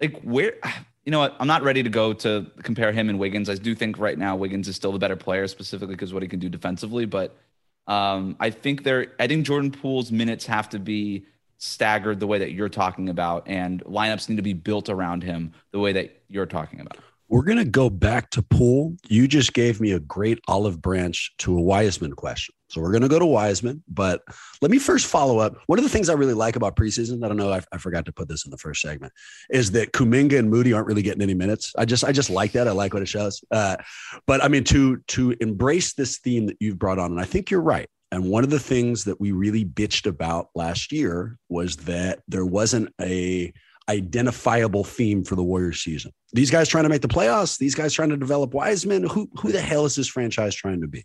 like 0.00 0.20
where 0.22 0.54
you 1.04 1.12
know 1.12 1.20
what? 1.20 1.36
I'm 1.40 1.46
not 1.46 1.62
ready 1.62 1.82
to 1.82 1.88
go 1.88 2.12
to 2.12 2.46
compare 2.62 2.92
him 2.92 3.08
and 3.08 3.18
Wiggins. 3.18 3.48
I 3.48 3.54
do 3.54 3.74
think 3.74 3.98
right 3.98 4.18
now 4.18 4.36
Wiggins 4.36 4.68
is 4.68 4.76
still 4.76 4.92
the 4.92 4.98
better 4.98 5.16
player, 5.16 5.46
specifically 5.48 5.94
because 5.94 6.12
what 6.12 6.22
he 6.22 6.28
can 6.28 6.38
do 6.38 6.48
defensively. 6.48 7.06
But 7.06 7.36
um, 7.86 8.36
I 8.38 8.50
think 8.50 8.84
there, 8.84 9.14
I 9.18 9.26
think 9.26 9.46
Jordan 9.46 9.70
Poole's 9.70 10.12
minutes 10.12 10.46
have 10.46 10.68
to 10.70 10.78
be 10.78 11.24
staggered 11.56 12.20
the 12.20 12.26
way 12.26 12.38
that 12.38 12.52
you're 12.52 12.68
talking 12.68 13.08
about, 13.08 13.46
and 13.46 13.82
lineups 13.84 14.28
need 14.28 14.36
to 14.36 14.42
be 14.42 14.52
built 14.52 14.88
around 14.88 15.22
him 15.22 15.52
the 15.72 15.78
way 15.78 15.92
that 15.92 16.22
you're 16.28 16.46
talking 16.46 16.80
about. 16.80 16.98
We're 17.28 17.42
going 17.42 17.58
to 17.58 17.64
go 17.64 17.90
back 17.90 18.30
to 18.30 18.42
Poole. 18.42 18.96
You 19.08 19.28
just 19.28 19.52
gave 19.52 19.80
me 19.80 19.92
a 19.92 20.00
great 20.00 20.40
olive 20.48 20.82
branch 20.82 21.32
to 21.38 21.56
a 21.56 21.60
Wiseman 21.60 22.12
question. 22.12 22.54
So 22.70 22.80
we're 22.80 22.92
going 22.92 23.02
to 23.02 23.08
go 23.08 23.18
to 23.18 23.26
Wiseman, 23.26 23.82
but 23.88 24.22
let 24.62 24.70
me 24.70 24.78
first 24.78 25.06
follow 25.06 25.38
up. 25.38 25.56
One 25.66 25.78
of 25.78 25.82
the 25.82 25.88
things 25.88 26.08
I 26.08 26.12
really 26.12 26.34
like 26.34 26.54
about 26.54 26.76
preseason, 26.76 27.24
I 27.24 27.28
don't 27.28 27.36
know, 27.36 27.52
I, 27.52 27.60
I, 27.72 27.78
forgot 27.78 28.04
to 28.06 28.12
put 28.12 28.28
this 28.28 28.44
in 28.44 28.52
the 28.52 28.56
first 28.56 28.80
segment, 28.80 29.12
is 29.50 29.72
that 29.72 29.92
Kuminga 29.92 30.38
and 30.38 30.48
Moody 30.48 30.72
aren't 30.72 30.86
really 30.86 31.02
getting 31.02 31.22
any 31.22 31.34
minutes. 31.34 31.72
I 31.76 31.84
just, 31.84 32.04
I 32.04 32.12
just 32.12 32.30
like 32.30 32.52
that. 32.52 32.68
I 32.68 32.70
like 32.70 32.94
what 32.94 33.02
it 33.02 33.08
shows. 33.08 33.42
Uh, 33.50 33.76
but 34.26 34.42
I 34.44 34.48
mean, 34.48 34.62
to 34.64 34.98
to 35.08 35.34
embrace 35.40 35.94
this 35.94 36.18
theme 36.18 36.46
that 36.46 36.58
you've 36.60 36.78
brought 36.78 37.00
on, 37.00 37.10
and 37.10 37.20
I 37.20 37.24
think 37.24 37.50
you're 37.50 37.60
right. 37.60 37.88
And 38.12 38.30
one 38.30 38.44
of 38.44 38.50
the 38.50 38.60
things 38.60 39.04
that 39.04 39.20
we 39.20 39.32
really 39.32 39.64
bitched 39.64 40.06
about 40.06 40.50
last 40.54 40.92
year 40.92 41.38
was 41.48 41.76
that 41.76 42.20
there 42.28 42.46
wasn't 42.46 42.92
a 43.00 43.52
identifiable 43.88 44.84
theme 44.84 45.24
for 45.24 45.34
the 45.34 45.42
Warriors 45.42 45.82
season. 45.82 46.12
These 46.32 46.50
guys 46.50 46.68
trying 46.68 46.84
to 46.84 46.88
make 46.88 47.02
the 47.02 47.08
playoffs, 47.08 47.58
these 47.58 47.74
guys 47.74 47.92
trying 47.92 48.10
to 48.10 48.16
develop 48.16 48.54
Wiseman. 48.54 49.04
Who 49.04 49.28
who 49.40 49.50
the 49.50 49.60
hell 49.60 49.84
is 49.84 49.96
this 49.96 50.06
franchise 50.06 50.54
trying 50.54 50.80
to 50.82 50.88
be? 50.88 51.04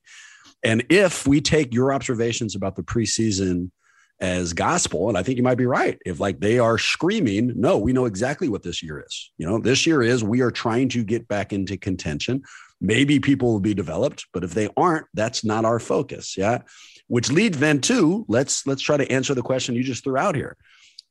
And 0.65 0.86
if 0.89 1.28
we 1.28 1.41
take 1.41 1.73
your 1.73 1.93
observations 1.93 2.56
about 2.56 2.75
the 2.75 2.84
preseason 2.84 3.71
as 4.19 4.54
gospel, 4.54 5.10
and 5.10 5.17
I 5.17 5.23
think 5.23 5.38
you 5.38 5.43
might 5.43 5.58
be 5.58 5.65
right, 5.65 5.97
if 6.06 6.19
like 6.19 6.39
they 6.39 6.60
are 6.60 6.78
screaming, 6.78 7.54
no, 7.56 7.78
we 7.78 7.93
know 7.93 8.06
exactly 8.06 8.49
what 8.49 8.63
this 8.63 8.82
year 8.82 9.04
is. 9.06 9.32
You 9.38 9.47
know, 9.47 9.60
this 9.60 9.86
year 9.86 10.01
is 10.01 10.23
we 10.23 10.41
are 10.41 10.51
trying 10.51 10.89
to 10.89 11.04
get 11.04 11.28
back 11.28 11.54
into 11.54 11.78
contention. 11.78 12.43
Maybe 12.82 13.19
people 13.19 13.54
will 13.54 13.62
be 13.62 13.73
developed, 13.73 14.25
but 14.34 14.43
if 14.43 14.54
they 14.54 14.69
aren't, 14.75 15.06
that's 15.13 15.43
not 15.43 15.65
our 15.65 15.80
focus. 15.80 16.36
Yeah 16.38 16.60
which 17.08 17.32
leads 17.32 17.58
then 17.60 17.80
to 17.82 18.25
let's 18.28 18.65
let's 18.65 18.82
try 18.82 18.97
to 18.97 19.12
answer 19.12 19.34
the 19.34 19.41
question 19.41 19.75
you 19.75 19.84
just 19.84 20.04
threw 20.04 20.17
out 20.17 20.36
here. 20.36 20.58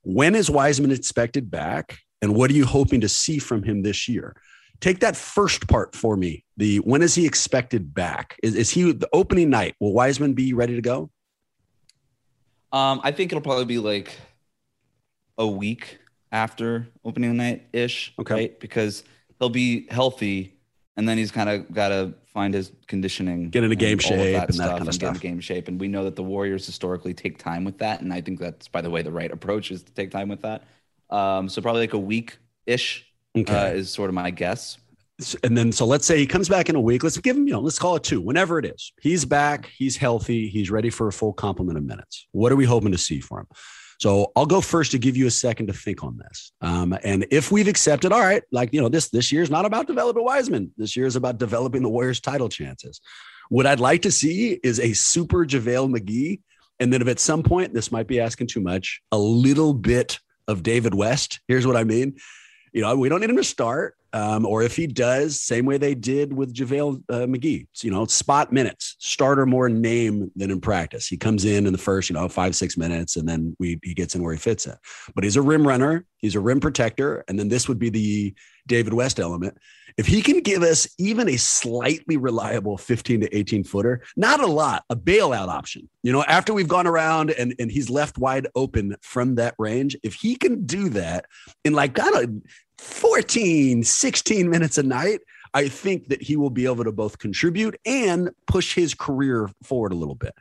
When 0.03 0.35
is 0.35 0.51
Wiseman 0.51 0.91
expected 0.91 1.51
back, 1.51 1.99
and 2.21 2.35
what 2.35 2.51
are 2.51 2.55
you 2.55 2.67
hoping 2.67 3.01
to 3.03 3.09
see 3.09 3.39
from 3.39 3.63
him 3.63 3.83
this 3.83 4.09
year? 4.09 4.35
Take 4.81 5.01
that 5.01 5.17
first 5.17 5.67
part 5.69 5.95
for 5.95 6.17
me. 6.17 6.45
The 6.57 6.79
when 6.79 7.03
is 7.03 7.15
he 7.15 7.27
expected 7.27 7.95
back? 7.95 8.39
Is, 8.43 8.55
is 8.55 8.71
he 8.71 8.93
the 8.93 9.09
opening 9.13 9.51
night? 9.51 9.75
Will 9.81 9.93
Wiseman 9.93 10.35
be 10.35 10.53
ready 10.53 10.75
to 10.75 10.83
go? 10.83 11.11
Um, 12.73 13.01
I 13.03 13.13
think 13.13 13.33
it'll 13.33 13.43
probably 13.43 13.65
be 13.65 13.79
like 13.79 14.17
a 15.39 15.47
week 15.47 15.99
after 16.33 16.89
opening 17.05 17.37
night 17.37 17.67
ish. 17.73 18.13
Okay. 18.19 18.35
Right? 18.35 18.61
Because 18.61 19.05
he'll 19.39 19.49
be 19.49 19.87
healthy 19.91 20.55
and 20.97 21.09
then 21.09 21.19
he's 21.19 21.31
kind 21.31 21.49
of 21.49 21.73
got 21.73 21.89
to 21.89 22.15
find 22.27 22.55
his 22.55 22.73
conditioning, 22.87 23.51
get 23.51 23.65
into 23.65 23.77
game 23.77 23.99
shape, 23.99 24.13
and 24.21 24.35
that 24.35 24.49
kind 24.49 24.81
of 24.81 24.87
and 24.87 24.95
stuff. 24.95 25.01
Get 25.01 25.09
into 25.09 25.21
game 25.21 25.41
shape, 25.41 25.69
and 25.69 25.81
we 25.81 25.89
know 25.89 26.05
that 26.05 26.17
the 26.17 26.23
Warriors 26.23 26.67
historically 26.67 27.15
take 27.15 27.39
time 27.39 27.65
with 27.65 27.79
that, 27.79 28.01
and 28.01 28.13
I 28.13 28.21
think 28.21 28.39
that's, 28.39 28.69
by 28.69 28.81
the 28.81 28.91
way, 28.91 29.03
the 29.03 29.11
right 29.11 29.31
approach 29.31 29.71
is 29.71 29.83
to 29.83 29.93
take 29.93 30.11
time 30.11 30.29
with 30.29 30.43
that. 30.43 30.65
Um, 31.11 31.49
so 31.49 31.61
probably 31.63 31.83
like 31.83 31.93
a 31.95 31.99
week 31.99 32.39
ish 32.67 33.07
okay. 33.37 33.71
uh, 33.71 33.73
is 33.73 33.91
sort 33.91 34.11
of 34.11 34.15
my 34.15 34.31
guess. 34.31 34.79
And 35.45 35.57
then, 35.57 35.71
so 35.71 35.87
let's 35.87 36.07
say 36.07 36.19
he 36.19 36.27
comes 36.27 36.49
back 36.49 36.69
in 36.69 36.75
a 36.75 36.81
week. 36.81 37.05
Let's 37.05 37.17
give 37.19 37.37
him, 37.37 37.47
you 37.47 37.53
know, 37.53 37.61
let's 37.61 37.79
call 37.79 37.95
it 37.95 38.03
two, 38.03 38.21
whenever 38.21 38.59
it 38.59 38.65
is. 38.65 38.93
He's 39.01 39.25
back. 39.25 39.71
He's 39.77 39.97
healthy. 39.97 40.49
He's 40.49 40.71
ready 40.73 40.91
for 40.91 41.07
a 41.07 41.13
full 41.13 41.33
complement 41.33 41.79
of 41.79 41.85
minutes. 41.85 42.27
What 42.33 42.51
are 42.51 42.57
we 42.57 42.65
hoping 42.65 42.91
to 42.91 42.99
see 42.99 43.21
for 43.21 43.41
him? 43.41 43.47
So 44.01 44.33
I'll 44.35 44.47
go 44.47 44.61
first 44.61 44.91
to 44.91 44.99
give 44.99 45.17
you 45.17 45.27
a 45.27 45.31
second 45.31 45.69
to 45.69 45.73
think 45.73 46.03
on 46.03 46.19
this. 46.19 46.53
Um, 46.61 46.99
and 47.05 47.27
if 47.31 47.53
we've 47.53 47.69
accepted, 47.69 48.13
all 48.13 48.21
right, 48.21 48.43
like 48.51 48.73
you 48.73 48.81
know, 48.81 48.89
this 48.89 49.09
this 49.11 49.31
year 49.31 49.43
is 49.43 49.51
not 49.51 49.65
about 49.65 49.87
developing 49.87 50.25
Wiseman. 50.25 50.73
This 50.77 50.97
year 50.97 51.07
is 51.07 51.17
about 51.17 51.39
developing 51.39 51.83
the 51.83 51.89
Warriors' 51.89 52.21
title 52.21 52.49
chances. 52.49 53.01
What 53.51 53.67
I'd 53.67 53.81
like 53.81 54.03
to 54.03 54.11
see 54.11 54.59
is 54.63 54.81
a 54.81 54.95
super 54.95 55.47
JaVale 55.47 55.97
McGee, 55.97 56.41
and 56.81 56.93
then 56.93 57.03
if 57.03 57.09
at 57.09 57.21
some 57.21 57.43
point 57.43 57.73
this 57.73 57.93
might 57.93 58.09
be 58.09 58.19
asking 58.21 58.49
too 58.49 58.61
much, 58.61 59.01
a 59.13 59.19
little 59.19 59.75
bit 59.75 60.19
of 60.49 60.63
David 60.63 60.95
West. 60.95 61.41
Here's 61.47 61.67
what 61.67 61.77
I 61.77 61.85
mean. 61.85 62.17
You 62.75 62.83
know, 62.83 62.97
we 62.97 63.09
don't 63.09 63.21
need 63.21 63.31
him 63.31 63.37
to 63.37 63.45
start. 63.45 63.97
Um, 64.13 64.47
or 64.47 64.63
if 64.63 64.77
he 64.77 64.87
does, 64.87 65.41
same 65.41 65.65
way 65.65 65.77
they 65.77 65.95
did 65.95 66.33
with 66.33 66.55
JaVale 66.55 67.03
uh, 67.09 67.27
McGee, 67.27 67.67
you 67.83 67.91
know, 67.91 68.05
spot 68.07 68.53
minutes, 68.53 68.95
starter 69.01 69.45
more 69.45 69.69
name 69.69 70.31
than 70.37 70.53
in 70.53 70.61
practice. 70.61 71.09
He 71.09 71.17
comes 71.17 71.45
in 71.45 71.67
in 71.67 71.73
the 71.73 71.79
first, 71.79 72.11
you 72.11 72.15
know, 72.15 72.29
five, 72.29 72.55
six 72.55 72.77
minutes, 72.77 73.17
and 73.17 73.29
then 73.29 73.57
we 73.59 73.81
he 73.83 73.93
gets 73.93 74.15
in 74.15 74.23
where 74.23 74.33
he 74.33 74.39
fits 74.39 74.67
in. 74.67 74.75
But 75.17 75.25
he's 75.25 75.35
a 75.35 75.43
rim 75.43 75.67
runner, 75.67 76.05
he's 76.19 76.37
a 76.37 76.41
rim 76.41 76.61
protector, 76.61 77.25
and 77.27 77.37
then 77.37 77.49
this 77.49 77.69
would 77.69 77.81
be 77.81 77.91
the 77.91 78.35
David 78.69 78.93
West 78.93 79.19
element. 79.19 79.59
If 79.97 80.07
he 80.07 80.23
can 80.23 80.41
give 80.41 80.63
us 80.63 80.89
even 80.99 81.29
a 81.29 81.37
slightly 81.37 82.17
reliable 82.17 82.77
15 82.77 83.21
to 83.21 83.37
18 83.37 83.63
footer, 83.63 84.03
not 84.17 84.41
a 84.41 84.47
lot, 84.47 84.85
a 84.91 84.97
bailout 84.97 85.49
option, 85.49 85.89
you 86.03 86.11
know, 86.13 86.25
after 86.25 86.53
we've 86.53 86.67
gone 86.67 86.89
around 86.89 87.31
and, 87.31 87.55
and 87.61 87.71
he's 87.71 87.89
left 87.89 88.19
wide 88.19 88.49
open 88.57 88.97
from 89.03 89.37
that 89.37 89.55
range, 89.57 89.97
if 90.03 90.15
he 90.15 90.35
can 90.35 90.67
do 90.67 90.89
that 90.91 91.27
in 91.65 91.75
like, 91.75 91.97
of 91.97 92.31
14, 92.79 93.83
16 93.83 94.51
minutes 94.51 94.79
a 94.79 94.83
night, 94.83 95.21
I 95.55 95.69
think 95.69 96.09
that 96.09 96.21
he 96.21 96.37
will 96.37 96.51
be 96.51 96.67
able 96.67 96.83
to 96.83 96.93
both 96.93 97.19
contribute 97.19 97.79
and 97.87 98.31
push 98.47 98.75
his 98.75 98.93
career 98.93 99.49
forward 99.63 99.93
a 99.93 99.97
little 99.97 100.17
bit. 100.17 100.35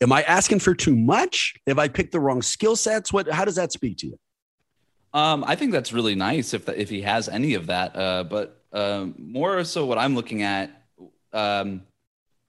Am 0.00 0.12
I 0.12 0.22
asking 0.22 0.60
for 0.60 0.74
too 0.74 0.94
much? 0.94 1.54
Have 1.66 1.78
I 1.78 1.88
picked 1.88 2.12
the 2.12 2.20
wrong 2.20 2.40
skill 2.40 2.76
sets? 2.76 3.12
What, 3.12 3.28
how 3.28 3.44
does 3.44 3.56
that 3.56 3.72
speak 3.72 3.98
to 3.98 4.06
you? 4.06 4.18
Um, 5.12 5.44
I 5.46 5.56
think 5.56 5.72
that's 5.72 5.92
really 5.92 6.14
nice 6.14 6.54
if 6.54 6.68
if 6.68 6.88
he 6.88 7.02
has 7.02 7.28
any 7.28 7.54
of 7.54 7.66
that. 7.66 7.96
Uh, 7.96 8.24
but 8.24 8.62
um, 8.72 9.14
more 9.18 9.64
so, 9.64 9.84
what 9.84 9.98
I'm 9.98 10.14
looking 10.14 10.42
at, 10.42 10.70
um, 11.32 11.82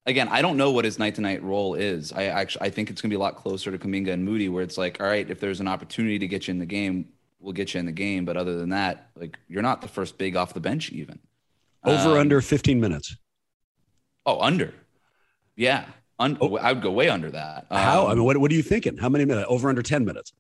again, 0.06 0.27
I 0.27 0.43
don't 0.43 0.58
know 0.58 0.71
what 0.71 0.86
his 0.86 0.99
night 0.99 1.15
to 1.15 1.21
night 1.21 1.41
role 1.41 1.73
is. 1.73 2.13
I 2.13 2.25
actually 2.25 2.67
I 2.67 2.69
think 2.69 2.91
it's 2.91 3.01
gonna 3.01 3.10
be 3.10 3.15
a 3.15 3.19
lot 3.19 3.36
closer 3.36 3.71
to 3.71 3.80
Kuminga 3.80 4.13
and 4.13 4.23
Moody, 4.23 4.47
where 4.47 4.63
it's 4.63 4.77
like, 4.77 5.01
all 5.01 5.08
right, 5.08 5.27
if 5.30 5.39
there's 5.39 5.60
an 5.60 5.67
opportunity 5.67 6.19
to 6.19 6.27
get 6.27 6.47
you 6.47 6.51
in 6.51 6.60
the 6.60 6.65
game, 6.67 7.10
we'll 7.41 7.54
get 7.54 7.73
you 7.73 7.80
in 7.80 7.86
the 7.86 7.91
game. 7.91 8.25
But 8.25 8.38
other 8.38 8.58
than 8.58 8.69
that, 8.69 9.10
like 9.15 9.38
you're 9.47 9.62
not 9.62 9.82
the 9.82 9.88
first 9.88 10.17
big 10.17 10.36
off 10.36 10.54
the 10.54 10.60
bench 10.60 10.91
even. 10.91 11.19
Over 11.84 12.12
um, 12.12 12.17
under 12.17 12.41
15 12.41 12.80
minutes. 12.80 13.17
Oh, 14.25 14.39
under. 14.39 14.73
Yeah. 15.56 15.86
Un- 16.19 16.38
oh. 16.39 16.58
I 16.58 16.73
would 16.73 16.84
go 16.84 16.91
way 16.91 17.10
under 17.10 17.32
that. 17.32 17.65
How? 17.71 18.08
I 18.08 18.13
mean, 18.13 18.23
what, 18.23 18.38
what 18.38 18.51
are 18.51 18.56
you 18.56 18.62
thinking? 18.62 18.97
How 18.97 19.10
many 19.10 19.25
minutes? 19.25 19.47
Over 19.49 19.69
under 19.69 19.82
10 19.82 20.06
minutes? 20.06 20.34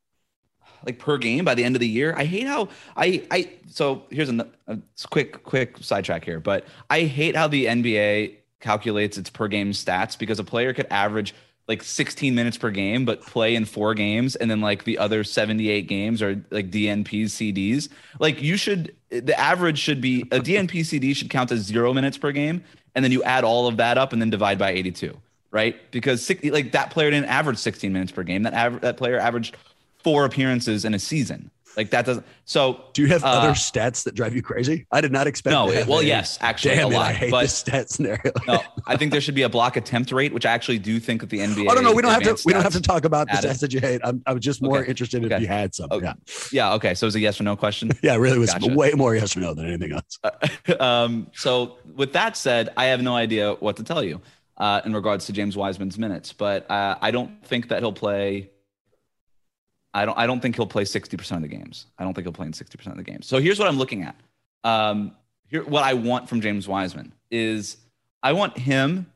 like 0.85 0.99
per 0.99 1.17
game 1.17 1.45
by 1.45 1.55
the 1.55 1.63
end 1.63 1.75
of 1.75 1.79
the 1.79 1.87
year. 1.87 2.13
I 2.17 2.25
hate 2.25 2.47
how 2.47 2.69
I 2.95 3.23
I 3.29 3.49
so 3.67 4.03
here's 4.09 4.29
a, 4.29 4.47
a 4.67 4.79
quick 5.09 5.43
quick 5.43 5.77
sidetrack 5.79 6.25
here, 6.25 6.39
but 6.39 6.65
I 6.89 7.01
hate 7.01 7.35
how 7.35 7.47
the 7.47 7.65
NBA 7.65 8.37
calculates 8.59 9.17
its 9.17 9.29
per 9.29 9.47
game 9.47 9.71
stats 9.71 10.17
because 10.17 10.39
a 10.39 10.43
player 10.43 10.73
could 10.73 10.87
average 10.89 11.33
like 11.67 11.83
16 11.83 12.35
minutes 12.35 12.57
per 12.57 12.69
game 12.69 13.05
but 13.05 13.21
play 13.21 13.55
in 13.55 13.65
four 13.65 13.93
games 13.93 14.35
and 14.35 14.49
then 14.49 14.61
like 14.61 14.83
the 14.83 14.97
other 14.97 15.23
78 15.23 15.87
games 15.87 16.21
are 16.21 16.41
like 16.51 16.69
DNPs 16.69 17.25
CDs. 17.25 17.89
Like 18.19 18.41
you 18.41 18.57
should 18.57 18.95
the 19.09 19.39
average 19.39 19.77
should 19.77 20.01
be 20.01 20.21
a 20.31 20.39
DNP 20.39 20.85
CD 20.85 21.13
should 21.13 21.29
count 21.29 21.51
as 21.51 21.61
0 21.61 21.93
minutes 21.93 22.17
per 22.17 22.31
game 22.31 22.63
and 22.95 23.03
then 23.05 23.11
you 23.11 23.23
add 23.23 23.43
all 23.43 23.67
of 23.67 23.77
that 23.77 23.97
up 23.97 24.13
and 24.13 24.21
then 24.21 24.29
divide 24.29 24.57
by 24.57 24.71
82, 24.71 25.17
right? 25.51 25.75
Because 25.91 26.29
like 26.43 26.71
that 26.73 26.91
player 26.91 27.09
didn't 27.11 27.29
average 27.29 27.57
16 27.57 27.91
minutes 27.91 28.11
per 28.11 28.23
game. 28.23 28.43
That 28.43 28.53
aver- 28.53 28.79
that 28.79 28.97
player 28.97 29.17
averaged 29.19 29.55
four 30.03 30.25
appearances 30.25 30.83
in 30.85 30.93
a 30.93 30.99
season. 30.99 31.51
Like 31.77 31.89
that 31.91 32.05
doesn't. 32.05 32.25
So, 32.45 32.83
do 32.93 33.01
you 33.01 33.07
have 33.09 33.23
uh, 33.23 33.27
other 33.27 33.51
stats 33.51 34.03
that 34.03 34.15
drive 34.15 34.35
you 34.35 34.41
crazy? 34.41 34.85
I 34.91 34.99
did 35.01 35.11
not 35.11 35.27
expect. 35.27 35.53
No, 35.53 35.67
well, 35.87 35.99
a, 35.99 36.03
yes, 36.03 36.37
actually, 36.41 36.75
damn 36.75 36.91
a 36.91 36.95
lot. 36.95 37.07
I 37.07 37.13
hate 37.13 37.31
but 37.31 37.43
the 37.43 37.47
stat 37.47 37.89
scenario. 37.89 38.31
no, 38.47 38.61
I 38.87 38.97
think 38.97 39.11
there 39.11 39.21
should 39.21 39.35
be 39.35 39.43
a 39.43 39.49
block 39.49 39.77
attempt 39.77 40.11
rate, 40.11 40.33
which 40.33 40.45
I 40.45 40.51
actually 40.51 40.79
do 40.79 40.99
think 40.99 41.21
that 41.21 41.29
the 41.29 41.39
NBA. 41.39 41.67
Oh 41.69 41.73
no, 41.73 41.81
no, 41.81 41.93
we 41.93 42.01
don't 42.01 42.11
have 42.11 42.23
to. 42.23 42.41
We 42.45 42.53
don't 42.53 42.63
have 42.63 42.73
to 42.73 42.81
talk 42.81 43.05
about 43.05 43.27
the 43.27 43.37
stats 43.37 43.61
that 43.61 43.73
you 43.73 43.79
hate. 43.79 44.01
I'm, 44.03 44.21
I 44.25 44.33
was 44.33 44.43
just 44.43 44.61
more 44.61 44.79
okay. 44.79 44.89
interested 44.89 45.23
okay. 45.23 45.35
if 45.35 45.41
you 45.41 45.47
had 45.47 45.73
some. 45.73 45.87
Okay. 45.91 46.05
Yeah. 46.51 46.61
Yeah. 46.61 46.73
Okay. 46.73 46.93
So 46.93 47.05
it 47.05 47.09
was 47.09 47.15
a 47.15 47.19
yes 47.19 47.39
or 47.39 47.43
no 47.43 47.55
question. 47.55 47.91
yeah, 48.03 48.13
it 48.13 48.17
really 48.17 48.39
was 48.39 48.53
gotcha. 48.53 48.73
way 48.73 48.91
more 48.91 49.15
yes 49.15 49.35
or 49.35 49.39
no 49.39 49.53
than 49.53 49.65
anything 49.67 49.93
else. 49.93 50.19
um, 50.79 51.27
so 51.33 51.77
with 51.95 52.13
that 52.13 52.37
said, 52.37 52.69
I 52.77 52.85
have 52.85 53.01
no 53.01 53.15
idea 53.15 53.53
what 53.55 53.77
to 53.77 53.83
tell 53.83 54.03
you 54.03 54.21
uh, 54.57 54.81
in 54.85 54.93
regards 54.93 55.25
to 55.27 55.33
James 55.33 55.57
Wiseman's 55.57 55.97
minutes, 55.97 56.33
but 56.33 56.69
uh, 56.69 56.97
I 57.01 57.11
don't 57.11 57.45
think 57.45 57.69
that 57.69 57.79
he'll 57.79 57.93
play 57.93 58.51
I 59.93 60.05
don't 60.05 60.17
I 60.17 60.25
don't 60.25 60.39
think 60.39 60.55
he'll 60.55 60.67
play 60.67 60.83
60% 60.83 61.31
of 61.35 61.41
the 61.41 61.47
games. 61.47 61.87
I 61.97 62.03
don't 62.03 62.13
think 62.13 62.25
he'll 62.25 62.33
play 62.33 62.47
in 62.47 62.53
60% 62.53 62.87
of 62.87 62.97
the 62.97 63.03
games. 63.03 63.27
So 63.27 63.39
here's 63.39 63.59
what 63.59 63.67
I'm 63.67 63.77
looking 63.77 64.03
at. 64.03 64.15
Um, 64.63 65.13
here 65.47 65.63
what 65.63 65.83
I 65.83 65.93
want 65.93 66.29
from 66.29 66.41
James 66.41 66.67
Wiseman 66.67 67.13
is 67.29 67.77
I 68.23 68.33
want 68.33 68.57
him, 68.57 69.11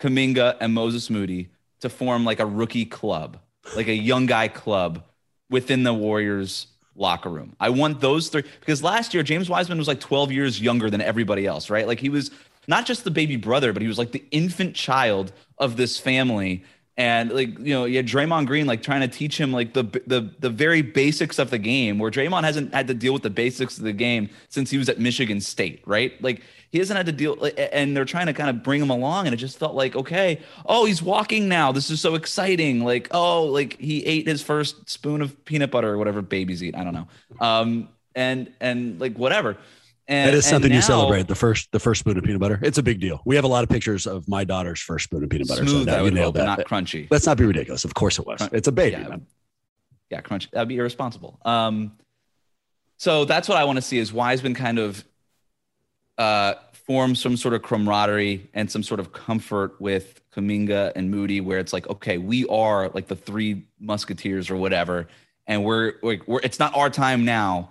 Kuminga, 0.00 0.56
and 0.60 0.72
Moses 0.72 1.10
Moody 1.10 1.48
to 1.80 1.88
form 1.88 2.24
like 2.24 2.40
a 2.40 2.46
rookie 2.46 2.84
club, 2.84 3.38
like 3.76 3.88
a 3.88 3.94
young 3.94 4.26
guy 4.26 4.48
club 4.48 5.04
within 5.50 5.82
the 5.82 5.94
Warriors 5.94 6.66
locker 6.96 7.30
room. 7.30 7.54
I 7.60 7.70
want 7.70 8.00
those 8.00 8.28
three 8.28 8.42
because 8.60 8.82
last 8.82 9.14
year 9.14 9.22
James 9.22 9.48
Wiseman 9.48 9.78
was 9.78 9.88
like 9.88 10.00
12 10.00 10.32
years 10.32 10.60
younger 10.60 10.90
than 10.90 11.00
everybody 11.00 11.46
else, 11.46 11.70
right? 11.70 11.86
Like 11.86 12.00
he 12.00 12.08
was 12.08 12.30
not 12.66 12.84
just 12.84 13.04
the 13.04 13.10
baby 13.10 13.36
brother, 13.36 13.72
but 13.72 13.82
he 13.82 13.88
was 13.88 13.98
like 13.98 14.12
the 14.12 14.24
infant 14.30 14.74
child 14.74 15.32
of 15.58 15.76
this 15.76 15.98
family 15.98 16.64
and 16.98 17.30
like 17.30 17.56
you 17.60 17.72
know, 17.72 17.84
you 17.84 17.96
had 17.96 18.06
Draymond 18.06 18.46
Green 18.48 18.66
like 18.66 18.82
trying 18.82 19.02
to 19.02 19.08
teach 19.08 19.38
him 19.38 19.52
like 19.52 19.72
the 19.72 19.84
the 20.06 20.30
the 20.40 20.50
very 20.50 20.82
basics 20.82 21.38
of 21.38 21.50
the 21.50 21.58
game, 21.58 22.00
where 22.00 22.10
Draymond 22.10 22.42
hasn't 22.42 22.74
had 22.74 22.88
to 22.88 22.94
deal 22.94 23.12
with 23.12 23.22
the 23.22 23.30
basics 23.30 23.78
of 23.78 23.84
the 23.84 23.92
game 23.92 24.28
since 24.48 24.68
he 24.68 24.78
was 24.78 24.88
at 24.88 24.98
Michigan 24.98 25.40
State, 25.40 25.80
right? 25.86 26.20
Like 26.20 26.42
he 26.72 26.78
hasn't 26.78 26.96
had 26.96 27.06
to 27.06 27.12
deal, 27.12 27.36
and 27.56 27.96
they're 27.96 28.04
trying 28.04 28.26
to 28.26 28.32
kind 28.32 28.50
of 28.50 28.64
bring 28.64 28.82
him 28.82 28.90
along, 28.90 29.28
and 29.28 29.32
it 29.32 29.36
just 29.36 29.60
felt 29.60 29.76
like 29.76 29.94
okay, 29.94 30.40
oh, 30.66 30.86
he's 30.86 31.00
walking 31.00 31.48
now. 31.48 31.70
This 31.70 31.88
is 31.88 32.00
so 32.00 32.16
exciting. 32.16 32.84
Like 32.84 33.06
oh, 33.12 33.44
like 33.44 33.78
he 33.78 34.04
ate 34.04 34.26
his 34.26 34.42
first 34.42 34.90
spoon 34.90 35.22
of 35.22 35.44
peanut 35.44 35.70
butter 35.70 35.88
or 35.88 35.98
whatever 35.98 36.20
babies 36.20 36.64
eat. 36.64 36.74
I 36.76 36.82
don't 36.82 36.94
know. 36.94 37.08
Um, 37.38 37.90
and 38.16 38.52
and 38.60 39.00
like 39.00 39.16
whatever. 39.16 39.56
And, 40.10 40.26
that 40.26 40.34
is 40.34 40.46
something 40.46 40.70
now, 40.70 40.76
you 40.76 40.82
celebrate. 40.82 41.28
The 41.28 41.34
first, 41.34 41.70
the 41.70 41.78
first 41.78 42.00
spoon 42.00 42.16
of 42.16 42.24
peanut 42.24 42.40
butter. 42.40 42.58
It's 42.62 42.78
a 42.78 42.82
big 42.82 42.98
deal. 42.98 43.20
We 43.26 43.36
have 43.36 43.44
a 43.44 43.48
lot 43.48 43.62
of 43.62 43.68
pictures 43.68 44.06
of 44.06 44.26
my 44.26 44.42
daughter's 44.42 44.80
first 44.80 45.04
spoon 45.04 45.22
of 45.22 45.28
peanut 45.28 45.48
butter. 45.48 45.66
Smooth, 45.66 45.86
so 45.86 45.94
I 45.94 46.00
would 46.00 46.16
hope, 46.16 46.34
that. 46.34 46.44
not 46.44 46.60
crunchy. 46.60 47.08
Let's 47.10 47.26
not 47.26 47.36
be 47.36 47.44
ridiculous. 47.44 47.84
Of 47.84 47.92
course 47.92 48.18
it 48.18 48.26
was. 48.26 48.38
Crun- 48.38 48.50
it's 48.54 48.68
a 48.68 48.72
baby. 48.72 48.92
Yeah, 48.92 49.16
yeah, 50.08 50.20
crunchy. 50.22 50.50
That'd 50.50 50.68
be 50.68 50.78
irresponsible. 50.78 51.38
Um, 51.44 51.92
so 52.96 53.26
that's 53.26 53.48
what 53.48 53.58
I 53.58 53.64
want 53.64 53.76
to 53.76 53.82
see 53.82 53.98
is 53.98 54.10
Wiseman 54.10 54.54
kind 54.54 54.78
of 54.78 55.04
uh, 56.16 56.54
form 56.72 57.14
some 57.14 57.36
sort 57.36 57.52
of 57.52 57.62
camaraderie 57.62 58.48
and 58.54 58.70
some 58.70 58.82
sort 58.82 59.00
of 59.00 59.12
comfort 59.12 59.78
with 59.78 60.22
Kuminga 60.34 60.92
and 60.96 61.10
Moody, 61.10 61.42
where 61.42 61.58
it's 61.58 61.74
like, 61.74 61.86
okay, 61.90 62.16
we 62.16 62.46
are 62.46 62.88
like 62.88 63.08
the 63.08 63.16
three 63.16 63.66
musketeers 63.78 64.48
or 64.50 64.56
whatever, 64.56 65.06
and 65.46 65.64
we're 65.64 65.94
like, 66.02 66.26
we're 66.26 66.40
it's 66.42 66.58
not 66.58 66.74
our 66.74 66.88
time 66.88 67.26
now 67.26 67.68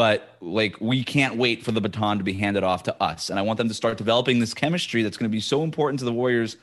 but 0.00 0.38
like 0.40 0.80
we 0.80 1.04
can't 1.04 1.36
wait 1.36 1.62
for 1.62 1.72
the 1.72 1.80
baton 1.82 2.16
to 2.16 2.24
be 2.24 2.32
handed 2.32 2.64
off 2.64 2.84
to 2.84 3.02
us. 3.02 3.28
And 3.28 3.38
I 3.38 3.42
want 3.42 3.58
them 3.58 3.68
to 3.68 3.74
start 3.74 3.98
developing 3.98 4.38
this 4.38 4.54
chemistry 4.54 5.02
that's 5.02 5.18
going 5.18 5.30
to 5.30 5.30
be 5.30 5.40
so 5.40 5.62
important 5.62 5.98
to 5.98 6.06
the 6.06 6.12
Warriors 6.12 6.56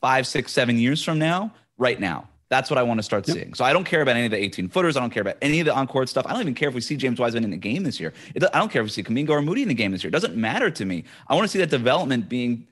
five, 0.00 0.26
six, 0.26 0.50
seven 0.50 0.76
years 0.76 1.00
from 1.04 1.16
now, 1.16 1.52
right 1.78 2.00
now. 2.00 2.28
That's 2.48 2.70
what 2.70 2.78
I 2.78 2.82
want 2.82 2.98
to 2.98 3.04
start 3.04 3.28
yep. 3.28 3.36
seeing. 3.36 3.54
So 3.54 3.64
I 3.64 3.72
don't 3.72 3.84
care 3.84 4.02
about 4.02 4.16
any 4.16 4.24
of 4.24 4.32
the 4.32 4.36
18 4.36 4.68
footers. 4.68 4.96
I 4.96 5.00
don't 5.00 5.10
care 5.10 5.20
about 5.20 5.36
any 5.40 5.60
of 5.60 5.66
the 5.66 5.72
on-court 5.72 6.08
stuff. 6.08 6.26
I 6.26 6.32
don't 6.32 6.40
even 6.40 6.56
care 6.56 6.68
if 6.68 6.74
we 6.74 6.80
see 6.80 6.96
James 6.96 7.20
Wiseman 7.20 7.44
in 7.44 7.52
a 7.52 7.56
game 7.56 7.84
this 7.84 8.00
year. 8.00 8.12
It, 8.34 8.42
I 8.52 8.58
don't 8.58 8.68
care 8.68 8.82
if 8.82 8.86
we 8.86 8.90
see 8.90 9.04
Kuminga 9.04 9.30
or 9.30 9.42
Moody 9.42 9.62
in 9.62 9.70
a 9.70 9.74
game 9.74 9.92
this 9.92 10.02
year. 10.02 10.08
It 10.08 10.12
doesn't 10.12 10.34
matter 10.34 10.68
to 10.68 10.84
me. 10.84 11.04
I 11.28 11.36
want 11.36 11.44
to 11.44 11.48
see 11.48 11.60
that 11.60 11.70
development 11.70 12.28
being 12.28 12.66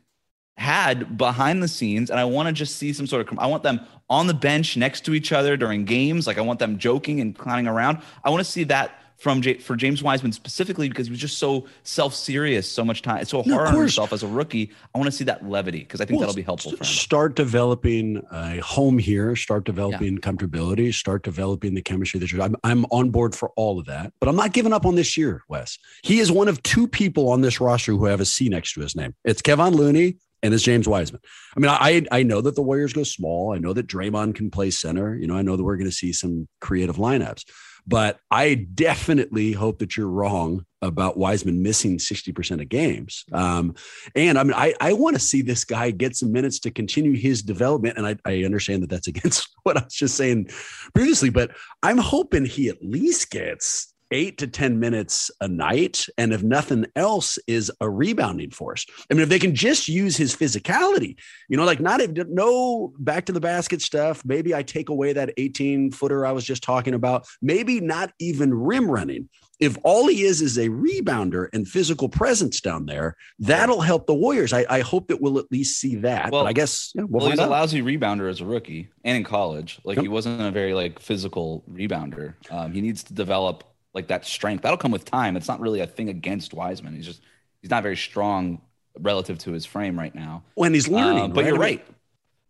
had 0.56 1.16
behind 1.16 1.62
the 1.62 1.68
scenes, 1.68 2.10
and 2.10 2.18
I 2.18 2.24
want 2.24 2.48
to 2.48 2.52
just 2.52 2.78
see 2.78 2.92
some 2.92 3.06
sort 3.06 3.30
of. 3.30 3.38
I 3.38 3.46
want 3.46 3.62
them 3.62 3.80
on 4.08 4.26
the 4.26 4.34
bench 4.34 4.76
next 4.76 5.02
to 5.04 5.14
each 5.14 5.30
other 5.30 5.56
during 5.56 5.84
games. 5.84 6.26
Like 6.26 6.36
I 6.36 6.40
want 6.40 6.58
them 6.58 6.78
joking 6.78 7.20
and 7.20 7.38
clowning 7.38 7.68
around. 7.68 8.02
I 8.24 8.30
want 8.30 8.44
to 8.44 8.50
see 8.50 8.64
that 8.64 8.99
from 9.20 9.42
J- 9.42 9.59
for 9.59 9.76
James 9.76 10.02
Wiseman 10.02 10.33
specifically 10.33 10.88
because 10.88 11.06
he 11.06 11.11
was 11.11 11.20
just 11.20 11.38
so 11.38 11.66
self 11.85 12.14
serious 12.14 12.70
so 12.70 12.85
much 12.85 13.02
time. 13.02 13.18
It's 13.18 13.30
so 13.30 13.42
hard 13.42 13.68
on 13.68 13.74
himself 13.76 14.12
as 14.14 14.22
a 14.22 14.26
rookie. 14.26 14.72
I 14.94 14.98
want 14.98 15.11
to 15.11 15.16
see 15.16 15.24
that 15.24 15.46
levity 15.46 15.80
because 15.80 16.00
I 16.00 16.06
think 16.06 16.18
well, 16.18 16.26
that'll 16.26 16.37
be 16.37 16.42
helpful 16.42 16.72
for 16.72 16.78
him. 16.78 16.85
Start 16.85 17.37
developing 17.37 18.22
a 18.33 18.59
home 18.61 18.98
here. 18.98 19.37
Start 19.37 19.64
developing 19.64 20.14
yeah. 20.14 20.20
comfortability. 20.20 20.92
Start 20.92 21.22
developing 21.22 21.74
the 21.74 21.83
chemistry 21.83 22.18
that 22.18 22.33
you're. 22.33 22.40
I'm, 22.40 22.56
I'm 22.64 22.87
on 22.87 23.11
board 23.11 23.35
for 23.35 23.50
all 23.56 23.78
of 23.78 23.87
that, 23.87 24.12
but 24.20 24.28
I'm 24.28 24.37
not 24.37 24.54
giving 24.54 24.72
up 24.72 24.87
on 24.87 24.94
this 24.94 25.18
year, 25.18 25.44
Wes. 25.48 25.78
He 26.02 26.18
is 26.18 26.33
one 26.33 26.48
of 26.48 26.62
two 26.62 26.88
people 26.88 27.28
on 27.28 27.42
this 27.42 27.61
roster 27.61 27.92
who 27.92 28.06
have 28.06 28.20
a 28.20 28.24
C 28.24 28.48
next 28.48 28.72
to 28.72 28.80
his 28.80 28.96
name. 28.96 29.14
It's 29.24 29.42
Kevon 29.42 29.74
Looney 29.74 30.16
and 30.42 30.54
it's 30.54 30.62
James 30.62 30.88
Wiseman. 30.88 31.20
I 31.54 31.61
mean, 31.61 31.70
I 31.70 32.06
I 32.11 32.22
know 32.22 32.40
that 32.40 32.54
the 32.54 32.62
Warriors 32.62 32.94
go 32.94 33.02
small. 33.02 33.52
I 33.52 33.59
know 33.59 33.74
that 33.74 33.87
Draymond 33.87 34.35
can 34.35 34.50
play 34.50 34.70
center. 34.70 35.14
You 35.14 35.26
know, 35.26 35.37
I 35.37 35.42
know 35.42 35.56
that 35.56 35.64
we're 35.64 35.76
going 35.76 35.90
to 35.90 35.96
see 35.96 36.14
some 36.14 36.48
creative 36.61 36.96
lineups. 36.96 37.44
But 37.86 38.18
I 38.30 38.66
definitely 38.74 39.52
hope 39.52 39.78
that 39.78 39.96
you're 39.96 40.08
wrong 40.08 40.64
about 40.82 41.16
Wiseman 41.16 41.62
missing 41.62 41.98
60% 41.98 42.62
of 42.62 42.68
games. 42.68 43.24
Um, 43.32 43.74
and 44.14 44.38
I 44.38 44.44
mean, 44.44 44.54
I, 44.54 44.74
I 44.80 44.92
want 44.94 45.16
to 45.16 45.20
see 45.20 45.42
this 45.42 45.64
guy 45.64 45.90
get 45.90 46.16
some 46.16 46.32
minutes 46.32 46.58
to 46.60 46.70
continue 46.70 47.16
his 47.16 47.42
development. 47.42 47.98
And 47.98 48.06
I, 48.06 48.16
I 48.24 48.44
understand 48.44 48.82
that 48.82 48.90
that's 48.90 49.08
against 49.08 49.48
what 49.62 49.76
I 49.76 49.84
was 49.84 49.94
just 49.94 50.16
saying 50.16 50.50
previously, 50.94 51.30
but 51.30 51.50
I'm 51.82 51.98
hoping 51.98 52.44
he 52.44 52.68
at 52.68 52.82
least 52.82 53.30
gets 53.30 53.89
eight 54.10 54.38
to 54.38 54.46
10 54.46 54.78
minutes 54.78 55.30
a 55.40 55.48
night. 55.48 56.06
And 56.18 56.32
if 56.32 56.42
nothing 56.42 56.86
else, 56.96 57.38
is 57.46 57.70
a 57.80 57.88
rebounding 57.88 58.50
force. 58.50 58.86
I 59.10 59.14
mean, 59.14 59.22
if 59.22 59.28
they 59.28 59.38
can 59.38 59.54
just 59.54 59.88
use 59.88 60.16
his 60.16 60.34
physicality, 60.34 61.16
you 61.48 61.56
know, 61.56 61.64
like 61.64 61.80
not 61.80 62.00
if 62.00 62.10
no 62.28 62.92
back 62.98 63.26
to 63.26 63.32
the 63.32 63.40
basket 63.40 63.82
stuff. 63.82 64.24
Maybe 64.24 64.54
I 64.54 64.62
take 64.62 64.88
away 64.88 65.12
that 65.12 65.32
18 65.36 65.92
footer 65.92 66.26
I 66.26 66.32
was 66.32 66.44
just 66.44 66.62
talking 66.62 66.94
about. 66.94 67.26
Maybe 67.40 67.80
not 67.80 68.12
even 68.18 68.52
rim 68.54 68.90
running. 68.90 69.28
If 69.60 69.76
all 69.84 70.08
he 70.08 70.22
is 70.22 70.40
is 70.40 70.56
a 70.56 70.68
rebounder 70.68 71.48
and 71.52 71.68
physical 71.68 72.08
presence 72.08 72.62
down 72.62 72.86
there, 72.86 73.14
that'll 73.38 73.82
help 73.82 74.06
the 74.06 74.14
Warriors. 74.14 74.54
I, 74.54 74.64
I 74.70 74.80
hope 74.80 75.08
that 75.08 75.20
we'll 75.20 75.38
at 75.38 75.52
least 75.52 75.78
see 75.78 75.96
that. 75.96 76.32
Well, 76.32 76.44
but 76.44 76.48
I 76.48 76.54
guess 76.54 76.92
yeah, 76.94 77.02
we'll, 77.02 77.20
well 77.20 77.30
he's 77.30 77.38
out. 77.38 77.48
a 77.48 77.50
lousy 77.50 77.82
rebounder 77.82 78.30
as 78.30 78.40
a 78.40 78.46
rookie 78.46 78.88
and 79.04 79.18
in 79.18 79.24
college. 79.24 79.78
Like 79.84 79.96
yep. 79.96 80.02
he 80.02 80.08
wasn't 80.08 80.40
a 80.40 80.50
very 80.50 80.72
like 80.72 80.98
physical 80.98 81.62
rebounder. 81.70 82.34
Um, 82.50 82.72
he 82.72 82.80
needs 82.80 83.02
to 83.04 83.12
develop 83.14 83.64
like 83.94 84.09
that 84.09 84.24
strength. 84.24 84.62
That'll 84.62 84.79
come 84.79 84.92
with 84.92 85.05
time. 85.05 85.37
It's 85.37 85.48
not 85.48 85.61
really 85.61 85.81
a 85.81 85.87
thing 85.87 86.09
against 86.09 86.55
Wiseman. 86.55 86.94
He's 86.94 87.07
just 87.07 87.22
he's 87.61 87.70
not 87.70 87.83
very 87.83 87.96
strong 87.96 88.61
relative 88.98 89.38
to 89.38 89.53
his 89.53 89.66
frame 89.66 89.98
right 89.98 90.14
now. 90.14 90.44
When 90.55 90.74
he's 90.74 90.88
learning, 90.88 91.24
uh, 91.24 91.29
but 91.29 91.44
right? 91.44 91.46
you're 91.46 91.59
right. 91.59 91.87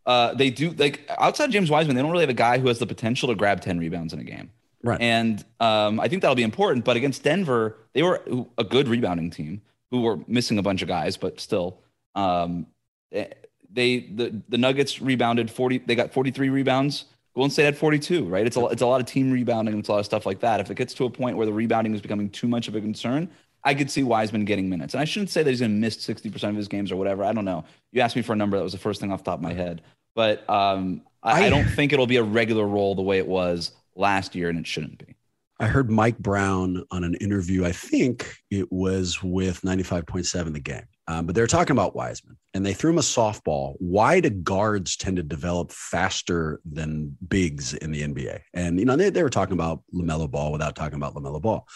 Uh, 0.07 0.35
they 0.35 0.51
do 0.51 0.71
like 0.73 1.09
outside 1.19 1.51
James 1.51 1.71
Wiseman, 1.71 1.97
they 1.97 2.03
don't 2.03 2.11
really 2.11 2.23
have 2.23 2.31
a 2.31 2.35
guy 2.35 2.59
who 2.59 2.69
has 2.69 2.79
the 2.79 2.87
potential 2.87 3.29
to 3.29 3.35
grab 3.35 3.61
10 3.61 3.79
rebounds 3.79 4.13
in 4.13 4.19
a 4.19 4.25
game. 4.25 4.51
Right. 4.83 5.01
And 5.01 5.45
um, 5.61 6.01
I 6.01 6.09
think 6.09 6.23
that'll 6.23 6.35
be 6.35 6.43
important. 6.43 6.85
But 6.85 6.97
against 6.97 7.23
Denver, 7.23 7.77
they 7.93 8.03
were 8.03 8.23
a 8.57 8.65
good 8.65 8.89
rebounding 8.89 9.31
team 9.31 9.61
who 9.91 10.01
were 10.01 10.19
missing 10.27 10.59
a 10.59 10.63
bunch 10.63 10.83
of 10.83 10.89
guys, 10.89 11.17
but 11.17 11.39
still, 11.39 11.81
um, 12.15 12.67
eh, 13.13 13.27
they 13.73 14.01
the 14.01 14.43
the 14.49 14.59
Nuggets 14.59 15.01
rebounded 15.01 15.51
40. 15.51 15.79
They 15.79 15.95
got 15.95 16.13
43 16.13 16.49
rebounds 16.49 17.05
Golden 17.35 17.51
State 17.51 17.65
had 17.65 17.77
42, 17.77 18.25
right? 18.25 18.47
It's 18.47 18.57
a, 18.57 18.67
it's 18.67 18.83
a 18.83 18.87
lot 18.87 19.01
of 19.01 19.07
team 19.07 19.31
rebounding. 19.31 19.79
It's 19.79 19.89
a 19.89 19.93
lot 19.93 19.99
of 19.99 20.05
stuff 20.05 20.27
like 20.27 20.41
that. 20.41 20.61
If 20.61 20.71
it 20.71 20.77
gets 20.77 20.95
to 20.95 21.05
a 21.05 21.11
point 21.11 21.37
where 21.37 21.47
the 21.47 21.53
rebounding 21.53 21.95
is 21.95 22.01
becoming 22.01 22.29
too 22.29 22.49
much 22.49 22.67
of 22.67 22.75
a 22.75 22.81
concern, 22.81 23.29
I 23.63 23.75
could 23.75 23.91
see 23.91 24.03
Wiseman 24.03 24.45
getting 24.45 24.69
minutes. 24.69 24.95
And 24.95 25.01
I 25.01 25.05
shouldn't 25.05 25.31
say 25.31 25.43
that 25.43 25.51
he's 25.51 25.61
going 25.61 25.73
to 25.73 25.77
miss 25.77 25.97
60% 25.97 26.43
of 26.49 26.57
his 26.57 26.67
games 26.67 26.91
or 26.91 26.97
whatever. 26.97 27.25
I 27.25 27.33
don't 27.33 27.45
know. 27.45 27.65
You 27.93 28.01
asked 28.01 28.17
me 28.17 28.23
for 28.23 28.33
a 28.33 28.37
number. 28.37 28.57
That 28.57 28.65
was 28.65 28.73
the 28.73 28.79
first 28.79 29.01
thing 29.01 29.13
off 29.13 29.23
the 29.23 29.31
top 29.31 29.39
of 29.39 29.43
my 29.43 29.53
head. 29.53 29.83
But 30.15 30.49
um, 30.51 31.03
I, 31.23 31.47
I 31.47 31.51
don't 31.51 31.69
think 31.69 31.93
it'll 31.93 32.07
be 32.07 32.17
a 32.17 32.23
regular 32.23 32.67
role 32.67 32.95
the 32.95 33.03
way 33.03 33.19
it 33.19 33.27
was 33.27 33.73
last 33.95 34.35
year, 34.35 34.49
and 34.49 34.59
it 34.59 34.67
shouldn't 34.67 34.99
be. 34.99 35.15
I 35.61 35.67
heard 35.67 35.91
Mike 35.91 36.19
Brown 36.19 36.85
on 36.91 37.05
an 37.05 37.15
interview. 37.17 37.67
I 37.67 37.73
think 37.73 38.35
it 38.51 38.73
was 38.73 39.23
with 39.23 39.61
95.7 39.61 40.53
the 40.55 40.61
game. 40.61 40.85
Um, 41.11 41.27
but 41.27 41.35
they're 41.35 41.49
talking 41.49 41.73
about 41.73 41.97
Wiseman 41.97 42.37
and 42.55 42.65
they 42.65 42.73
threw 42.73 42.93
him 42.93 42.99
a 42.99 43.03
softball. 43.03 43.75
Why 43.79 44.21
do 44.21 44.31
guards 44.31 44.97
tend 44.97 45.17
to 45.17 45.25
develop 45.25 45.73
faster 45.73 46.61
than 46.65 47.17
bigs 47.27 47.75
in 47.75 47.91
the 47.91 48.03
NBA? 48.03 48.43
And, 48.55 48.79
you 48.79 48.85
know, 48.85 48.95
they, 48.95 49.11
they 49.11 49.25
were 49.25 49.29
talking 49.29 49.55
about 49.55 49.83
LaMelo 49.93 50.31
Ball 50.31 50.53
without 50.53 50.77
talking 50.77 50.99
about 50.99 51.17
LaMelo 51.17 51.43
Ball. 51.43 51.67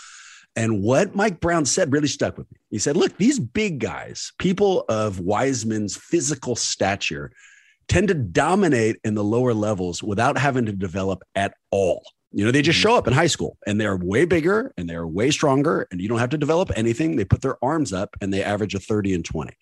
And 0.55 0.85
what 0.85 1.17
Mike 1.17 1.41
Brown 1.41 1.65
said 1.67 1.93
really 1.93 2.07
stuck 2.07 2.39
with 2.39 2.49
me. 2.53 2.59
He 2.71 2.79
said, 2.79 2.97
look, 2.97 3.17
these 3.17 3.41
big 3.41 3.81
guys, 3.81 4.31
people 4.39 4.85
of 4.89 5.19
Wiseman's 5.19 5.97
physical 5.97 6.55
stature, 6.55 7.33
tend 7.89 8.07
to 8.09 8.15
dominate 8.15 9.01
in 9.03 9.17
the 9.17 9.25
lower 9.25 9.53
levels 9.53 10.01
without 10.01 10.39
having 10.39 10.67
to 10.67 10.73
develop 10.73 11.25
at 11.35 11.55
all. 11.73 12.05
You 12.35 12.45
know, 12.45 12.51
they 12.51 12.63
just 12.63 12.79
mm-hmm. 12.79 12.89
show 12.89 12.97
up 12.97 13.07
in 13.07 13.13
high 13.13 13.29
school 13.29 13.57
and 13.67 13.81
they're 13.81 13.97
way 13.97 14.25
bigger 14.25 14.75
and 14.77 14.89
they're 14.89 15.07
way 15.07 15.31
stronger 15.31 15.87
and 15.91 16.01
you 16.01 16.09
don't 16.09 16.19
have 16.19 16.31
to 16.31 16.39
develop 16.39 16.71
anything. 16.77 17.17
They 17.17 17.25
put 17.25 17.43
their 17.43 17.63
arms 17.65 17.93
up 17.93 18.17
and 18.21 18.33
they 18.33 18.43
average 18.43 18.75
a 18.75 18.81
30 18.81 19.15
and 19.15 19.25
20. 19.25 19.57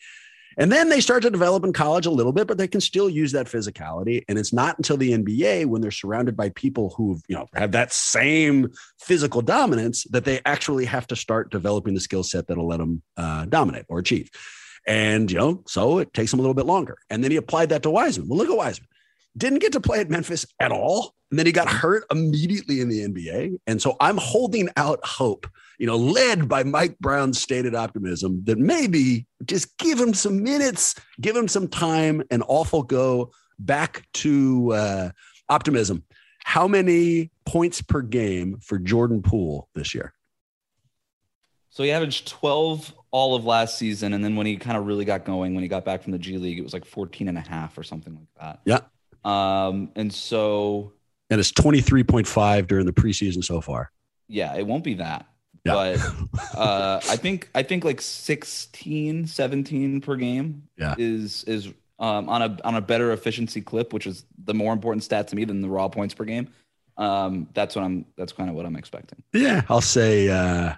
And 0.58 0.70
then 0.70 0.88
they 0.88 1.00
start 1.00 1.22
to 1.22 1.30
develop 1.30 1.64
in 1.64 1.72
college 1.72 2.06
a 2.06 2.10
little 2.10 2.32
bit, 2.32 2.46
but 2.46 2.58
they 2.58 2.68
can 2.68 2.80
still 2.80 3.08
use 3.08 3.32
that 3.32 3.46
physicality. 3.46 4.22
And 4.28 4.38
it's 4.38 4.52
not 4.52 4.76
until 4.78 4.96
the 4.96 5.12
NBA 5.12 5.66
when 5.66 5.80
they're 5.80 5.90
surrounded 5.90 6.36
by 6.36 6.50
people 6.50 6.94
who 6.96 7.20
you 7.28 7.36
know 7.36 7.46
have 7.54 7.72
that 7.72 7.92
same 7.92 8.70
physical 9.00 9.42
dominance 9.42 10.04
that 10.04 10.24
they 10.24 10.40
actually 10.44 10.84
have 10.84 11.06
to 11.08 11.16
start 11.16 11.50
developing 11.50 11.94
the 11.94 12.00
skill 12.00 12.22
set 12.22 12.46
that'll 12.46 12.66
let 12.66 12.78
them 12.78 13.02
uh, 13.16 13.46
dominate 13.46 13.86
or 13.88 13.98
achieve. 13.98 14.30
And 14.86 15.30
you 15.30 15.38
know, 15.38 15.62
so 15.66 15.98
it 15.98 16.12
takes 16.12 16.30
them 16.30 16.40
a 16.40 16.42
little 16.42 16.54
bit 16.54 16.66
longer. 16.66 16.98
And 17.08 17.22
then 17.22 17.30
he 17.30 17.36
applied 17.36 17.70
that 17.70 17.82
to 17.84 17.90
Wiseman. 17.90 18.28
Well, 18.28 18.38
look 18.38 18.50
at 18.50 18.56
Wiseman. 18.56 18.88
Didn't 19.36 19.60
get 19.60 19.72
to 19.72 19.80
play 19.80 20.00
at 20.00 20.10
Memphis 20.10 20.46
at 20.60 20.72
all. 20.72 21.14
And 21.30 21.38
then 21.38 21.46
he 21.46 21.52
got 21.52 21.68
hurt 21.68 22.04
immediately 22.10 22.80
in 22.80 22.88
the 22.90 23.08
NBA. 23.08 23.56
And 23.66 23.80
so 23.80 23.96
I'm 24.00 24.18
holding 24.18 24.68
out 24.76 25.00
hope, 25.02 25.46
you 25.78 25.86
know, 25.86 25.96
led 25.96 26.46
by 26.46 26.62
Mike 26.62 26.98
Brown's 26.98 27.40
stated 27.40 27.74
optimism 27.74 28.42
that 28.44 28.58
maybe 28.58 29.26
just 29.46 29.78
give 29.78 29.98
him 29.98 30.12
some 30.12 30.42
minutes, 30.42 30.94
give 31.20 31.34
him 31.34 31.48
some 31.48 31.68
time, 31.68 32.22
and 32.30 32.42
off 32.48 32.74
will 32.74 32.82
go 32.82 33.30
back 33.58 34.06
to 34.14 34.72
uh, 34.72 35.10
optimism. 35.48 36.04
How 36.44 36.68
many 36.68 37.30
points 37.46 37.80
per 37.80 38.02
game 38.02 38.58
for 38.60 38.78
Jordan 38.78 39.22
Poole 39.22 39.68
this 39.74 39.94
year? 39.94 40.12
So 41.70 41.82
he 41.82 41.90
averaged 41.90 42.28
12 42.28 42.92
all 43.10 43.34
of 43.34 43.46
last 43.46 43.78
season. 43.78 44.12
And 44.12 44.22
then 44.22 44.36
when 44.36 44.44
he 44.44 44.56
kind 44.56 44.76
of 44.76 44.86
really 44.86 45.06
got 45.06 45.24
going, 45.24 45.54
when 45.54 45.62
he 45.62 45.68
got 45.68 45.86
back 45.86 46.02
from 46.02 46.12
the 46.12 46.18
G 46.18 46.36
League, 46.36 46.58
it 46.58 46.62
was 46.62 46.74
like 46.74 46.84
14 46.84 47.28
and 47.28 47.38
a 47.38 47.40
half 47.40 47.78
or 47.78 47.82
something 47.82 48.14
like 48.14 48.28
that. 48.38 48.60
Yeah. 48.66 48.80
Um, 49.24 49.90
and 49.96 50.12
so 50.12 50.92
and 51.30 51.40
it's 51.40 51.52
23.5 51.52 52.66
during 52.66 52.86
the 52.86 52.92
preseason 52.92 53.42
so 53.42 53.60
far. 53.60 53.90
Yeah, 54.28 54.54
it 54.54 54.66
won't 54.66 54.84
be 54.84 54.94
that. 54.94 55.26
Yeah. 55.64 55.72
But 55.72 56.54
uh, 56.58 57.00
I 57.08 57.16
think 57.16 57.48
I 57.54 57.62
think 57.62 57.84
like 57.84 58.00
16, 58.00 59.26
17 59.26 60.00
per 60.00 60.16
game 60.16 60.68
yeah. 60.76 60.94
is 60.98 61.44
is 61.44 61.68
um, 61.98 62.28
on 62.28 62.42
a 62.42 62.58
on 62.64 62.74
a 62.74 62.80
better 62.80 63.12
efficiency 63.12 63.60
clip, 63.60 63.92
which 63.92 64.06
is 64.06 64.24
the 64.44 64.54
more 64.54 64.72
important 64.72 65.04
stat 65.04 65.28
to 65.28 65.36
me 65.36 65.44
than 65.44 65.60
the 65.60 65.68
raw 65.68 65.88
points 65.88 66.14
per 66.14 66.24
game. 66.24 66.48
Um, 66.96 67.48
that's 67.54 67.76
what 67.76 67.84
I'm 67.84 68.04
that's 68.16 68.32
kind 68.32 68.50
of 68.50 68.56
what 68.56 68.66
I'm 68.66 68.76
expecting. 68.76 69.22
Yeah, 69.32 69.62
I'll 69.68 69.80
say 69.80 70.28
uh 70.28 70.74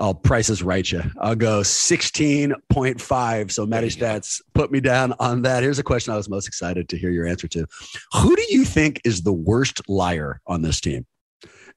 I'll 0.00 0.14
prices 0.14 0.62
right 0.62 0.90
you. 0.90 1.02
I'll 1.20 1.36
go 1.36 1.60
16.5. 1.60 3.50
So 3.52 3.66
Matty 3.66 3.88
Stats 3.88 4.40
put 4.54 4.72
me 4.72 4.80
down 4.80 5.12
on 5.20 5.42
that. 5.42 5.62
Here's 5.62 5.78
a 5.78 5.82
question 5.82 6.14
I 6.14 6.16
was 6.16 6.28
most 6.28 6.48
excited 6.48 6.88
to 6.88 6.96
hear 6.96 7.10
your 7.10 7.26
answer 7.26 7.46
to. 7.48 7.66
Who 8.14 8.34
do 8.34 8.44
you 8.48 8.64
think 8.64 9.02
is 9.04 9.22
the 9.22 9.32
worst 9.32 9.86
liar 9.88 10.40
on 10.46 10.62
this 10.62 10.80
team? 10.80 11.06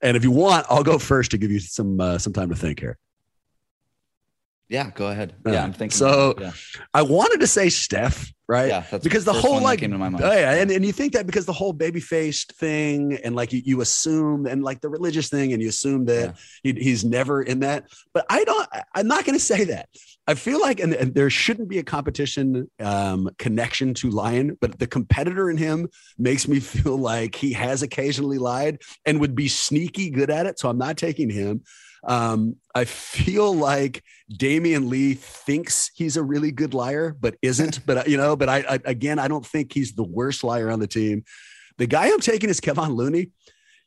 And 0.00 0.16
if 0.16 0.24
you 0.24 0.30
want, 0.30 0.66
I'll 0.70 0.82
go 0.82 0.98
first 0.98 1.30
to 1.32 1.38
give 1.38 1.50
you 1.50 1.60
some 1.60 2.00
uh, 2.00 2.18
some 2.18 2.32
time 2.32 2.48
to 2.48 2.56
think 2.56 2.80
here. 2.80 2.98
Yeah, 4.74 4.90
go 4.90 5.06
ahead. 5.06 5.34
Yeah, 5.46 5.62
I'm 5.62 5.72
thinking. 5.72 5.96
So 5.96 6.34
yeah. 6.36 6.50
I 6.92 7.02
wanted 7.02 7.38
to 7.38 7.46
say 7.46 7.68
Steph, 7.68 8.32
right? 8.48 8.66
Yeah, 8.66 8.98
because 8.98 9.24
the, 9.24 9.32
the 9.32 9.40
whole 9.40 9.60
like 9.60 9.78
came 9.78 9.92
to 9.92 9.98
my 9.98 10.08
mind. 10.08 10.24
Oh 10.24 10.32
yeah, 10.32 10.54
and, 10.54 10.68
and 10.68 10.84
you 10.84 10.90
think 10.90 11.12
that 11.12 11.26
because 11.26 11.46
the 11.46 11.52
whole 11.52 11.72
baby 11.72 12.00
faced 12.00 12.54
thing 12.56 13.16
and 13.22 13.36
like 13.36 13.52
you, 13.52 13.62
you 13.64 13.82
assume 13.82 14.46
and 14.46 14.64
like 14.64 14.80
the 14.80 14.88
religious 14.88 15.28
thing 15.28 15.52
and 15.52 15.62
you 15.62 15.68
assume 15.68 16.06
that 16.06 16.34
yeah. 16.64 16.72
he, 16.72 16.82
he's 16.82 17.04
never 17.04 17.40
in 17.40 17.60
that. 17.60 17.86
But 18.12 18.26
I 18.28 18.42
don't. 18.42 18.68
I'm 18.96 19.06
not 19.06 19.24
going 19.24 19.38
to 19.38 19.44
say 19.44 19.62
that. 19.62 19.88
I 20.26 20.34
feel 20.34 20.60
like 20.60 20.80
and, 20.80 20.92
and 20.92 21.14
there 21.14 21.30
shouldn't 21.30 21.68
be 21.68 21.78
a 21.78 21.84
competition 21.84 22.68
um, 22.80 23.30
connection 23.38 23.94
to 23.94 24.10
Lion, 24.10 24.58
but 24.60 24.76
the 24.80 24.88
competitor 24.88 25.50
in 25.50 25.56
him 25.56 25.88
makes 26.18 26.48
me 26.48 26.58
feel 26.74 26.96
like 26.96 27.36
he 27.36 27.52
has 27.52 27.84
occasionally 27.84 28.38
lied 28.38 28.80
and 29.06 29.20
would 29.20 29.36
be 29.36 29.46
sneaky 29.46 30.10
good 30.10 30.30
at 30.30 30.46
it. 30.46 30.58
So 30.58 30.68
I'm 30.68 30.78
not 30.78 30.96
taking 30.96 31.30
him. 31.30 31.62
Um, 32.06 32.56
I 32.74 32.84
feel 32.84 33.54
like 33.54 34.02
Damion 34.32 34.88
Lee 34.88 35.14
thinks 35.14 35.90
he's 35.94 36.16
a 36.16 36.22
really 36.22 36.52
good 36.52 36.74
liar, 36.74 37.16
but 37.18 37.36
isn't. 37.42 37.84
But 37.86 38.08
you 38.08 38.16
know, 38.16 38.36
but 38.36 38.48
I, 38.48 38.64
I 38.68 38.78
again, 38.84 39.18
I 39.18 39.28
don't 39.28 39.46
think 39.46 39.72
he's 39.72 39.92
the 39.92 40.04
worst 40.04 40.44
liar 40.44 40.70
on 40.70 40.80
the 40.80 40.86
team. 40.86 41.24
The 41.78 41.86
guy 41.86 42.06
I'm 42.06 42.20
taking 42.20 42.50
is 42.50 42.60
Kevon 42.60 42.94
Looney. 42.94 43.30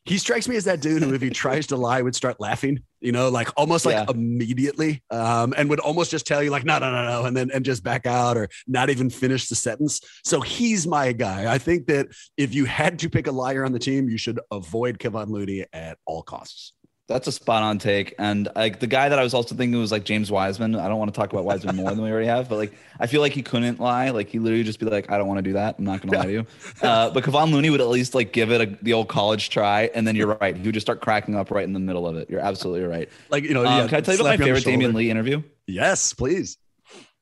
He 0.04 0.16
strikes 0.16 0.48
me 0.48 0.56
as 0.56 0.64
that 0.64 0.80
dude 0.80 1.02
who, 1.02 1.12
if 1.12 1.20
he 1.20 1.28
tries 1.28 1.66
to 1.66 1.76
lie, 1.76 2.00
would 2.00 2.14
start 2.14 2.40
laughing. 2.40 2.80
You 3.00 3.12
know, 3.12 3.28
like 3.28 3.50
almost 3.56 3.84
like 3.84 3.94
yeah. 3.94 4.06
immediately, 4.08 5.02
um, 5.10 5.52
and 5.56 5.68
would 5.68 5.80
almost 5.80 6.10
just 6.10 6.26
tell 6.26 6.42
you 6.42 6.50
like, 6.50 6.64
no, 6.64 6.78
no, 6.78 6.90
no, 6.90 7.04
no, 7.04 7.26
and 7.26 7.36
then 7.36 7.50
and 7.52 7.64
just 7.64 7.84
back 7.84 8.06
out 8.06 8.36
or 8.36 8.48
not 8.66 8.90
even 8.90 9.10
finish 9.10 9.48
the 9.48 9.54
sentence. 9.54 10.00
So 10.24 10.40
he's 10.40 10.86
my 10.86 11.12
guy. 11.12 11.52
I 11.52 11.58
think 11.58 11.86
that 11.86 12.08
if 12.36 12.54
you 12.54 12.64
had 12.64 12.98
to 13.00 13.10
pick 13.10 13.26
a 13.26 13.32
liar 13.32 13.64
on 13.64 13.72
the 13.72 13.78
team, 13.78 14.08
you 14.08 14.18
should 14.18 14.40
avoid 14.50 14.98
Kevon 14.98 15.28
Looney 15.28 15.66
at 15.72 15.98
all 16.06 16.22
costs. 16.22 16.72
That's 17.08 17.26
a 17.26 17.32
spot 17.32 17.62
on 17.62 17.78
take. 17.78 18.14
And 18.18 18.50
like 18.54 18.80
the 18.80 18.86
guy 18.86 19.08
that 19.08 19.18
I 19.18 19.22
was 19.22 19.32
also 19.32 19.54
thinking 19.54 19.80
was 19.80 19.90
like 19.90 20.04
James 20.04 20.30
Wiseman. 20.30 20.74
I 20.76 20.88
don't 20.88 20.98
want 20.98 21.12
to 21.12 21.18
talk 21.18 21.32
about 21.32 21.46
Wiseman 21.46 21.76
more 21.76 21.88
than 21.88 22.02
we 22.02 22.10
already 22.10 22.26
have, 22.26 22.50
but 22.50 22.56
like 22.56 22.74
I 23.00 23.06
feel 23.06 23.22
like 23.22 23.32
he 23.32 23.42
couldn't 23.42 23.80
lie. 23.80 24.10
Like 24.10 24.28
he 24.28 24.38
literally 24.38 24.62
just 24.62 24.78
be 24.78 24.84
like, 24.84 25.10
I 25.10 25.16
don't 25.16 25.26
want 25.26 25.38
to 25.38 25.42
do 25.42 25.54
that. 25.54 25.76
I'm 25.78 25.84
not 25.84 26.02
gonna 26.02 26.12
yeah. 26.12 26.18
lie 26.18 26.26
to 26.26 26.32
you. 26.32 26.46
Uh, 26.82 27.10
but 27.10 27.24
Kevon 27.24 27.50
Looney 27.50 27.70
would 27.70 27.80
at 27.80 27.88
least 27.88 28.14
like 28.14 28.32
give 28.32 28.52
it 28.52 28.60
a, 28.60 28.78
the 28.82 28.92
old 28.92 29.08
college 29.08 29.50
try, 29.50 29.90
and 29.94 30.06
then 30.06 30.14
you're 30.14 30.36
right. 30.40 30.56
He 30.56 30.62
would 30.62 30.74
just 30.74 30.86
start 30.86 31.00
cracking 31.00 31.34
up 31.34 31.50
right 31.50 31.64
in 31.64 31.72
the 31.72 31.80
middle 31.80 32.06
of 32.06 32.16
it. 32.16 32.30
You're 32.30 32.40
absolutely 32.40 32.86
right. 32.86 33.08
Like 33.30 33.42
you 33.42 33.52
know, 33.52 33.66
um, 33.66 33.78
yeah, 33.78 33.88
can 33.88 33.98
I 33.98 34.00
tell 34.00 34.14
you 34.14 34.20
about 34.20 34.38
my 34.38 34.44
favorite 34.44 34.64
Damion 34.64 34.94
Lee 34.94 35.10
interview? 35.10 35.42
Yes, 35.66 36.12
please. 36.12 36.56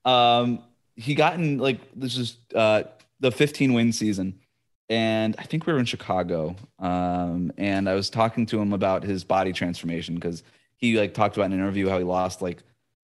Um, 0.04 0.62
he 0.96 1.14
got 1.14 1.34
in 1.34 1.58
like 1.58 1.80
this 1.94 2.16
is 2.16 2.36
uh 2.54 2.82
the 3.20 3.30
15 3.30 3.72
win 3.72 3.92
season 3.92 4.40
and 4.88 5.34
I 5.38 5.42
think 5.44 5.66
we 5.66 5.72
were 5.72 5.78
in 5.78 5.84
Chicago. 5.84 6.56
Um, 6.78 7.52
and 7.56 7.88
I 7.88 7.94
was 7.94 8.10
talking 8.10 8.46
to 8.46 8.60
him 8.60 8.72
about 8.72 9.02
his 9.02 9.24
body 9.24 9.52
transformation 9.52 10.14
because 10.14 10.42
he 10.76 10.98
like 10.98 11.14
talked 11.14 11.36
about 11.36 11.46
in 11.46 11.52
an 11.52 11.58
interview 11.58 11.88
how 11.88 11.98
he 11.98 12.04
lost 12.04 12.42
like, 12.42 12.62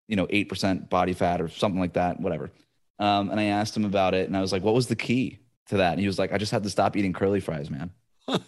you 0.08 0.16
know, 0.16 0.26
eight 0.30 0.48
percent 0.48 0.90
body 0.90 1.12
fat 1.12 1.40
or 1.40 1.48
something 1.48 1.80
like 1.80 1.94
that, 1.94 2.20
whatever. 2.20 2.50
Um, 2.98 3.30
and 3.30 3.40
I 3.40 3.44
asked 3.44 3.76
him 3.76 3.84
about 3.84 4.14
it, 4.14 4.28
and 4.28 4.36
I 4.36 4.40
was 4.40 4.52
like, 4.52 4.62
"What 4.62 4.74
was 4.74 4.86
the 4.86 4.94
key 4.94 5.38
to 5.68 5.78
that?" 5.78 5.92
And 5.92 6.00
he 6.00 6.06
was 6.06 6.18
like, 6.18 6.32
"I 6.32 6.38
just 6.38 6.52
had 6.52 6.62
to 6.62 6.70
stop 6.70 6.96
eating 6.96 7.12
curly 7.12 7.40
fries, 7.40 7.70
man." 7.70 7.90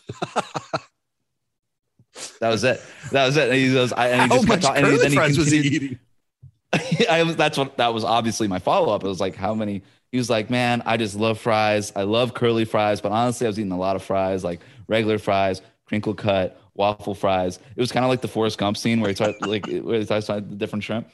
That 2.40 2.50
was 2.50 2.64
it. 2.64 2.80
That 3.10 3.26
was 3.26 3.36
it. 3.36 3.48
And 3.48 3.58
he 3.58 3.72
goes, 3.72 3.92
I, 3.92 4.08
and 4.08 4.22
he 4.22 4.28
How 4.28 4.34
just 4.36 4.48
much 4.48 4.60
kept 4.60 4.76
talking, 4.76 4.84
and 4.84 5.00
curly 5.00 5.16
then 5.16 5.32
he 5.32 5.38
was 5.38 5.50
he 5.50 5.58
eating? 5.58 5.98
I 7.10 7.22
was 7.22 7.36
that's 7.36 7.56
what 7.56 7.76
that 7.76 7.92
was 7.94 8.04
obviously 8.04 8.48
my 8.48 8.58
follow 8.58 8.94
up. 8.94 9.04
It 9.04 9.08
was 9.08 9.20
like 9.20 9.34
how 9.34 9.54
many 9.54 9.82
he 10.14 10.18
was 10.18 10.30
like, 10.30 10.48
Man, 10.48 10.80
I 10.86 10.96
just 10.96 11.16
love 11.16 11.40
fries. 11.40 11.92
I 11.96 12.04
love 12.04 12.34
curly 12.34 12.64
fries, 12.64 13.00
but 13.00 13.10
honestly, 13.10 13.48
I 13.48 13.50
was 13.50 13.58
eating 13.58 13.72
a 13.72 13.76
lot 13.76 13.96
of 13.96 14.02
fries, 14.04 14.44
like 14.44 14.60
regular 14.86 15.18
fries, 15.18 15.60
crinkle 15.86 16.14
cut, 16.14 16.56
waffle 16.72 17.16
fries. 17.16 17.58
It 17.74 17.80
was 17.80 17.90
kind 17.90 18.04
of 18.04 18.10
like 18.10 18.20
the 18.20 18.28
Forrest 18.28 18.56
Gump 18.56 18.76
scene 18.76 19.00
where 19.00 19.08
he 19.08 19.16
started 19.16 19.44
like 19.44 19.66
where 19.82 19.98
he 19.98 20.04
started 20.04 20.52
the 20.52 20.54
different 20.54 20.84
shrimp. 20.84 21.10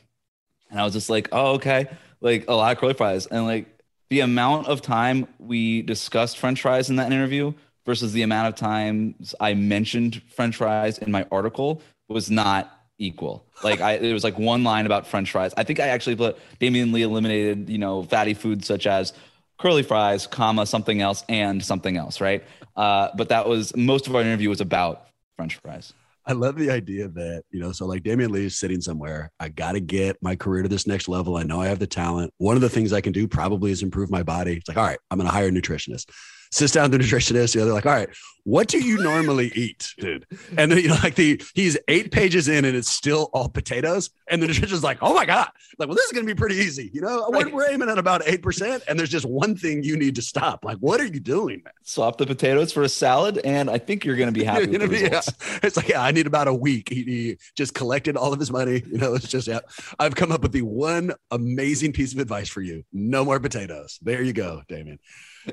And 0.68 0.78
I 0.78 0.84
was 0.84 0.92
just 0.92 1.08
like, 1.08 1.30
oh, 1.32 1.52
okay. 1.52 1.86
Like 2.20 2.44
a 2.46 2.52
lot 2.52 2.72
of 2.72 2.78
curly 2.78 2.92
fries. 2.92 3.24
And 3.24 3.46
like 3.46 3.74
the 4.10 4.20
amount 4.20 4.66
of 4.66 4.82
time 4.82 5.26
we 5.38 5.80
discussed 5.80 6.36
French 6.36 6.60
fries 6.60 6.90
in 6.90 6.96
that 6.96 7.10
interview 7.10 7.54
versus 7.86 8.12
the 8.12 8.20
amount 8.20 8.48
of 8.48 8.54
times 8.54 9.34
I 9.40 9.54
mentioned 9.54 10.20
French 10.28 10.56
fries 10.56 10.98
in 10.98 11.10
my 11.10 11.26
article 11.32 11.80
was 12.10 12.30
not 12.30 12.79
equal. 13.00 13.44
Like 13.64 13.80
I, 13.80 13.94
it 13.94 14.12
was 14.12 14.22
like 14.22 14.38
one 14.38 14.62
line 14.62 14.86
about 14.86 15.06
French 15.06 15.32
fries. 15.32 15.52
I 15.56 15.64
think 15.64 15.80
I 15.80 15.88
actually 15.88 16.14
put 16.14 16.38
Damion 16.60 16.92
Lee 16.92 17.02
eliminated, 17.02 17.68
you 17.68 17.78
know, 17.78 18.04
fatty 18.04 18.34
foods 18.34 18.66
such 18.66 18.86
as 18.86 19.12
curly 19.58 19.82
fries, 19.82 20.26
comma 20.26 20.66
something 20.66 21.00
else, 21.00 21.24
and 21.28 21.64
something 21.64 21.96
else, 21.96 22.20
right? 22.20 22.44
Uh, 22.76 23.08
but 23.16 23.30
that 23.30 23.48
was 23.48 23.74
most 23.74 24.06
of 24.06 24.14
our 24.14 24.22
interview 24.22 24.48
was 24.48 24.60
about 24.60 25.08
French 25.36 25.56
fries. 25.56 25.92
I 26.26 26.32
love 26.32 26.56
the 26.56 26.70
idea 26.70 27.08
that, 27.08 27.42
you 27.50 27.60
know, 27.60 27.72
so 27.72 27.86
like 27.86 28.02
Damion 28.02 28.30
Lee 28.30 28.44
is 28.44 28.56
sitting 28.56 28.80
somewhere. 28.80 29.32
I 29.40 29.48
got 29.48 29.72
to 29.72 29.80
get 29.80 30.16
my 30.22 30.36
career 30.36 30.62
to 30.62 30.68
this 30.68 30.86
next 30.86 31.08
level. 31.08 31.36
I 31.36 31.42
know 31.42 31.60
I 31.60 31.66
have 31.68 31.78
the 31.78 31.86
talent. 31.86 32.32
One 32.36 32.56
of 32.56 32.62
the 32.62 32.68
things 32.68 32.92
I 32.92 33.00
can 33.00 33.12
do 33.12 33.26
probably 33.26 33.72
is 33.72 33.82
improve 33.82 34.10
my 34.10 34.22
body. 34.22 34.58
It's 34.58 34.68
like, 34.68 34.76
all 34.76 34.84
right, 34.84 34.98
I'm 35.10 35.18
going 35.18 35.28
to 35.28 35.32
hire 35.34 35.48
a 35.48 35.50
nutritionist. 35.50 36.10
Sits 36.50 36.72
down 36.72 36.90
with 36.90 37.00
the 37.00 37.06
nutritionist. 37.06 37.54
The 37.54 37.62
other, 37.62 37.72
like, 37.72 37.86
all 37.86 37.92
right, 37.92 38.08
what 38.44 38.66
do 38.68 38.78
you 38.82 38.98
normally 39.02 39.52
eat, 39.54 39.94
dude? 39.98 40.26
And 40.56 40.70
then, 40.72 40.78
you 40.78 40.88
know, 40.88 40.96
like 41.02 41.14
the 41.14 41.40
he's 41.54 41.78
eight 41.88 42.10
pages 42.10 42.48
in 42.48 42.64
and 42.64 42.76
it's 42.76 42.90
still 42.90 43.30
all 43.32 43.48
potatoes. 43.48 44.10
And 44.28 44.42
the 44.42 44.46
nutritionist's 44.48 44.82
like, 44.82 44.98
oh 45.02 45.14
my 45.14 45.26
God. 45.26 45.48
Like, 45.78 45.88
well, 45.88 45.94
this 45.96 46.06
is 46.06 46.12
going 46.12 46.26
to 46.26 46.34
be 46.34 46.36
pretty 46.36 46.56
easy. 46.56 46.90
You 46.92 47.02
know, 47.02 47.26
we're, 47.30 47.44
Right. 47.44 47.52
we're 47.54 47.70
aiming 47.70 47.88
at 47.88 47.98
about 47.98 48.22
8%. 48.22 48.82
And 48.88 48.98
there's 48.98 49.08
just 49.10 49.26
one 49.26 49.54
thing 49.56 49.82
you 49.84 49.96
need 49.96 50.14
to 50.16 50.22
stop. 50.22 50.64
Like, 50.64 50.78
what 50.78 51.00
are 51.00 51.04
you 51.06 51.20
doing, 51.20 51.62
man? 51.64 51.72
Swap 51.84 52.16
the 52.18 52.26
potatoes 52.26 52.72
for 52.72 52.82
a 52.82 52.88
salad, 52.88 53.38
and 53.44 53.68
I 53.70 53.78
think 53.78 54.04
you're 54.04 54.16
going 54.16 54.32
to 54.32 54.38
be 54.38 54.44
happy 54.44 54.62
You're 54.70 54.80
with 54.80 54.90
the 54.90 54.96
gonna 54.98 55.08
be- 55.08 55.14
yeah. 55.14 55.58
It's 55.62 55.76
like, 55.76 55.88
yeah, 55.88 56.02
I 56.02 56.10
need 56.10 56.26
about 56.26 56.48
a 56.48 56.54
week. 56.54 56.88
He, 56.88 57.02
he 57.04 57.36
just 57.56 57.74
collected 57.74 58.16
all 58.16 58.32
of 58.32 58.38
his 58.40 58.50
money. 58.50 58.82
You 58.90 58.98
know, 58.98 59.14
it's 59.14 59.28
just, 59.28 59.46
yeah, 59.46 59.60
I've 59.98 60.14
come 60.16 60.32
up 60.32 60.42
with 60.42 60.52
the 60.52 60.62
one 60.62 61.12
amazing 61.30 61.92
piece 61.92 62.12
of 62.12 62.18
advice 62.18 62.48
for 62.48 62.60
you. 62.62 62.82
No 62.92 63.24
more 63.24 63.38
potatoes. 63.38 63.98
There 64.02 64.22
you 64.22 64.32
go, 64.32 64.62
Damion. 64.68 64.98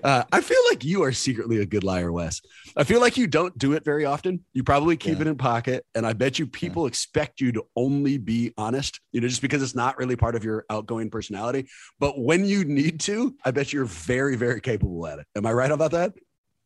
Uh, 0.04 0.24
I 0.32 0.42
feel 0.42 0.60
like 0.70 0.84
you 0.84 1.04
are 1.04 1.12
secretly 1.12 1.58
a 1.60 1.66
good 1.66 1.84
liar, 1.84 2.12
Wes. 2.12 2.42
I 2.76 2.84
feel 2.84 3.00
like 3.00 3.18
you 3.18 3.28
don't 3.28 3.58
do 3.58 3.74
it 3.74 3.84
very 3.86 4.06
often. 4.06 4.44
You 4.54 4.64
probably 4.64 4.98
keep 4.98 5.16
Yeah. 5.16 5.22
it 5.22 5.28
in 5.28 5.38
pocket. 5.38 5.86
And 5.96 6.06
I 6.06 6.14
bet 6.14 6.40
you 6.40 6.48
people 6.48 6.86
expect 6.88 7.40
you 7.42 7.52
to 7.54 7.64
only 7.76 8.18
be 8.18 8.54
honest, 8.58 9.00
you 9.12 9.22
know, 9.22 9.28
just 9.28 9.42
because 9.42 9.64
it's 9.64 9.76
not 9.76 9.98
really 9.98 10.16
part 10.16 10.36
of 10.36 10.44
your 10.44 10.66
outgoing 10.70 11.10
personality. 11.10 11.68
But 12.00 12.20
when 12.20 12.46
you 12.46 12.66
need 12.66 13.00
to, 13.02 13.36
I 13.46 13.52
bet 13.52 13.72
you're 13.74 13.86
very, 13.86 14.36
very 14.36 14.62
capable 14.62 15.08
at 15.08 15.20
it. 15.20 15.26
Am 15.36 15.46
I 15.46 15.54
right 15.54 15.72
about 15.72 15.92
that? 15.92 16.14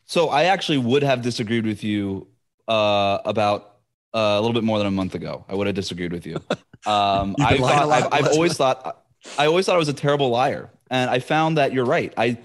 So 0.05 0.29
I 0.29 0.45
actually 0.45 0.79
would 0.79 1.03
have 1.03 1.21
disagreed 1.21 1.65
with 1.65 1.83
you 1.83 2.27
uh, 2.67 3.19
about 3.23 3.77
uh, 4.13 4.17
a 4.37 4.41
little 4.41 4.53
bit 4.53 4.63
more 4.63 4.77
than 4.77 4.87
a 4.87 4.91
month 4.91 5.15
ago. 5.15 5.45
I 5.47 5.55
would 5.55 5.67
have 5.67 5.75
disagreed 5.75 6.11
with 6.11 6.25
you. 6.25 6.37
Um, 6.83 7.35
I 7.39 7.53
been 7.53 7.61
lying 7.61 7.77
a 7.77 7.81
thought, 7.81 7.87
lot 7.89 8.03
I've, 8.11 8.25
I've 8.25 8.31
always 8.33 8.57
thought 8.57 9.03
I 9.37 9.45
always 9.45 9.67
thought 9.67 9.75
I 9.75 9.77
was 9.77 9.87
a 9.87 9.93
terrible 9.93 10.29
liar, 10.31 10.71
and 10.89 11.11
I 11.11 11.19
found 11.19 11.59
that 11.59 11.73
you're 11.73 11.85
right. 11.85 12.11
I 12.17 12.39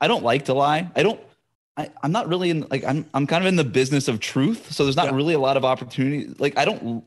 I 0.00 0.08
don't 0.08 0.24
like 0.24 0.46
to 0.46 0.54
lie. 0.54 0.90
I 0.96 1.02
don't. 1.02 1.20
I, 1.76 1.90
I'm 2.02 2.12
not 2.12 2.28
really 2.28 2.50
in 2.50 2.66
like 2.70 2.84
I'm 2.84 3.06
I'm 3.14 3.26
kind 3.26 3.42
of 3.44 3.48
in 3.48 3.56
the 3.56 3.64
business 3.64 4.08
of 4.08 4.20
truth, 4.20 4.72
so 4.72 4.84
there's 4.84 4.96
not 4.96 5.06
Yeah. 5.06 5.14
really 5.14 5.34
a 5.34 5.38
lot 5.38 5.56
of 5.56 5.64
opportunity. 5.64 6.34
Like 6.38 6.58
I 6.58 6.64
don't. 6.64 7.04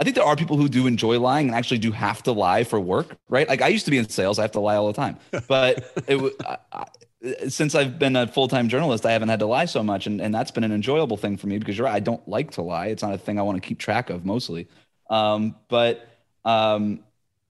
I 0.00 0.04
think 0.04 0.14
there 0.14 0.24
are 0.24 0.36
people 0.36 0.56
who 0.56 0.68
do 0.68 0.86
enjoy 0.86 1.18
lying 1.18 1.48
and 1.48 1.56
actually 1.56 1.78
do 1.78 1.90
have 1.90 2.22
to 2.24 2.32
lie 2.32 2.62
for 2.64 2.78
work, 2.78 3.16
right? 3.28 3.48
Like 3.48 3.62
I 3.62 3.68
used 3.68 3.84
to 3.86 3.90
be 3.90 3.98
in 3.98 4.08
sales, 4.08 4.38
I 4.38 4.42
have 4.42 4.52
to 4.52 4.60
lie 4.60 4.76
all 4.76 4.86
the 4.86 4.92
time. 4.92 5.16
But 5.48 5.84
it 6.06 6.32
I, 6.46 6.58
I, 6.72 6.84
since 7.48 7.74
I've 7.74 7.98
been 7.98 8.14
a 8.14 8.26
full 8.28 8.46
time 8.48 8.68
journalist, 8.68 9.04
I 9.04 9.12
haven't 9.12 9.28
had 9.28 9.40
to 9.40 9.46
lie 9.46 9.64
so 9.64 9.82
much, 9.82 10.06
and, 10.06 10.20
and 10.20 10.32
that's 10.34 10.52
been 10.52 10.64
an 10.64 10.72
enjoyable 10.72 11.16
thing 11.16 11.36
for 11.36 11.48
me 11.48 11.58
because 11.58 11.76
you're 11.76 11.86
right, 11.86 11.94
I 11.94 12.00
don't 12.00 12.26
like 12.28 12.52
to 12.52 12.62
lie. 12.62 12.86
It's 12.86 13.02
not 13.02 13.12
a 13.14 13.18
thing 13.18 13.38
I 13.38 13.42
want 13.42 13.60
to 13.60 13.66
keep 13.66 13.78
track 13.78 14.10
of 14.10 14.24
mostly. 14.24 14.68
Um, 15.10 15.56
but 15.68 16.08
um, 16.44 17.00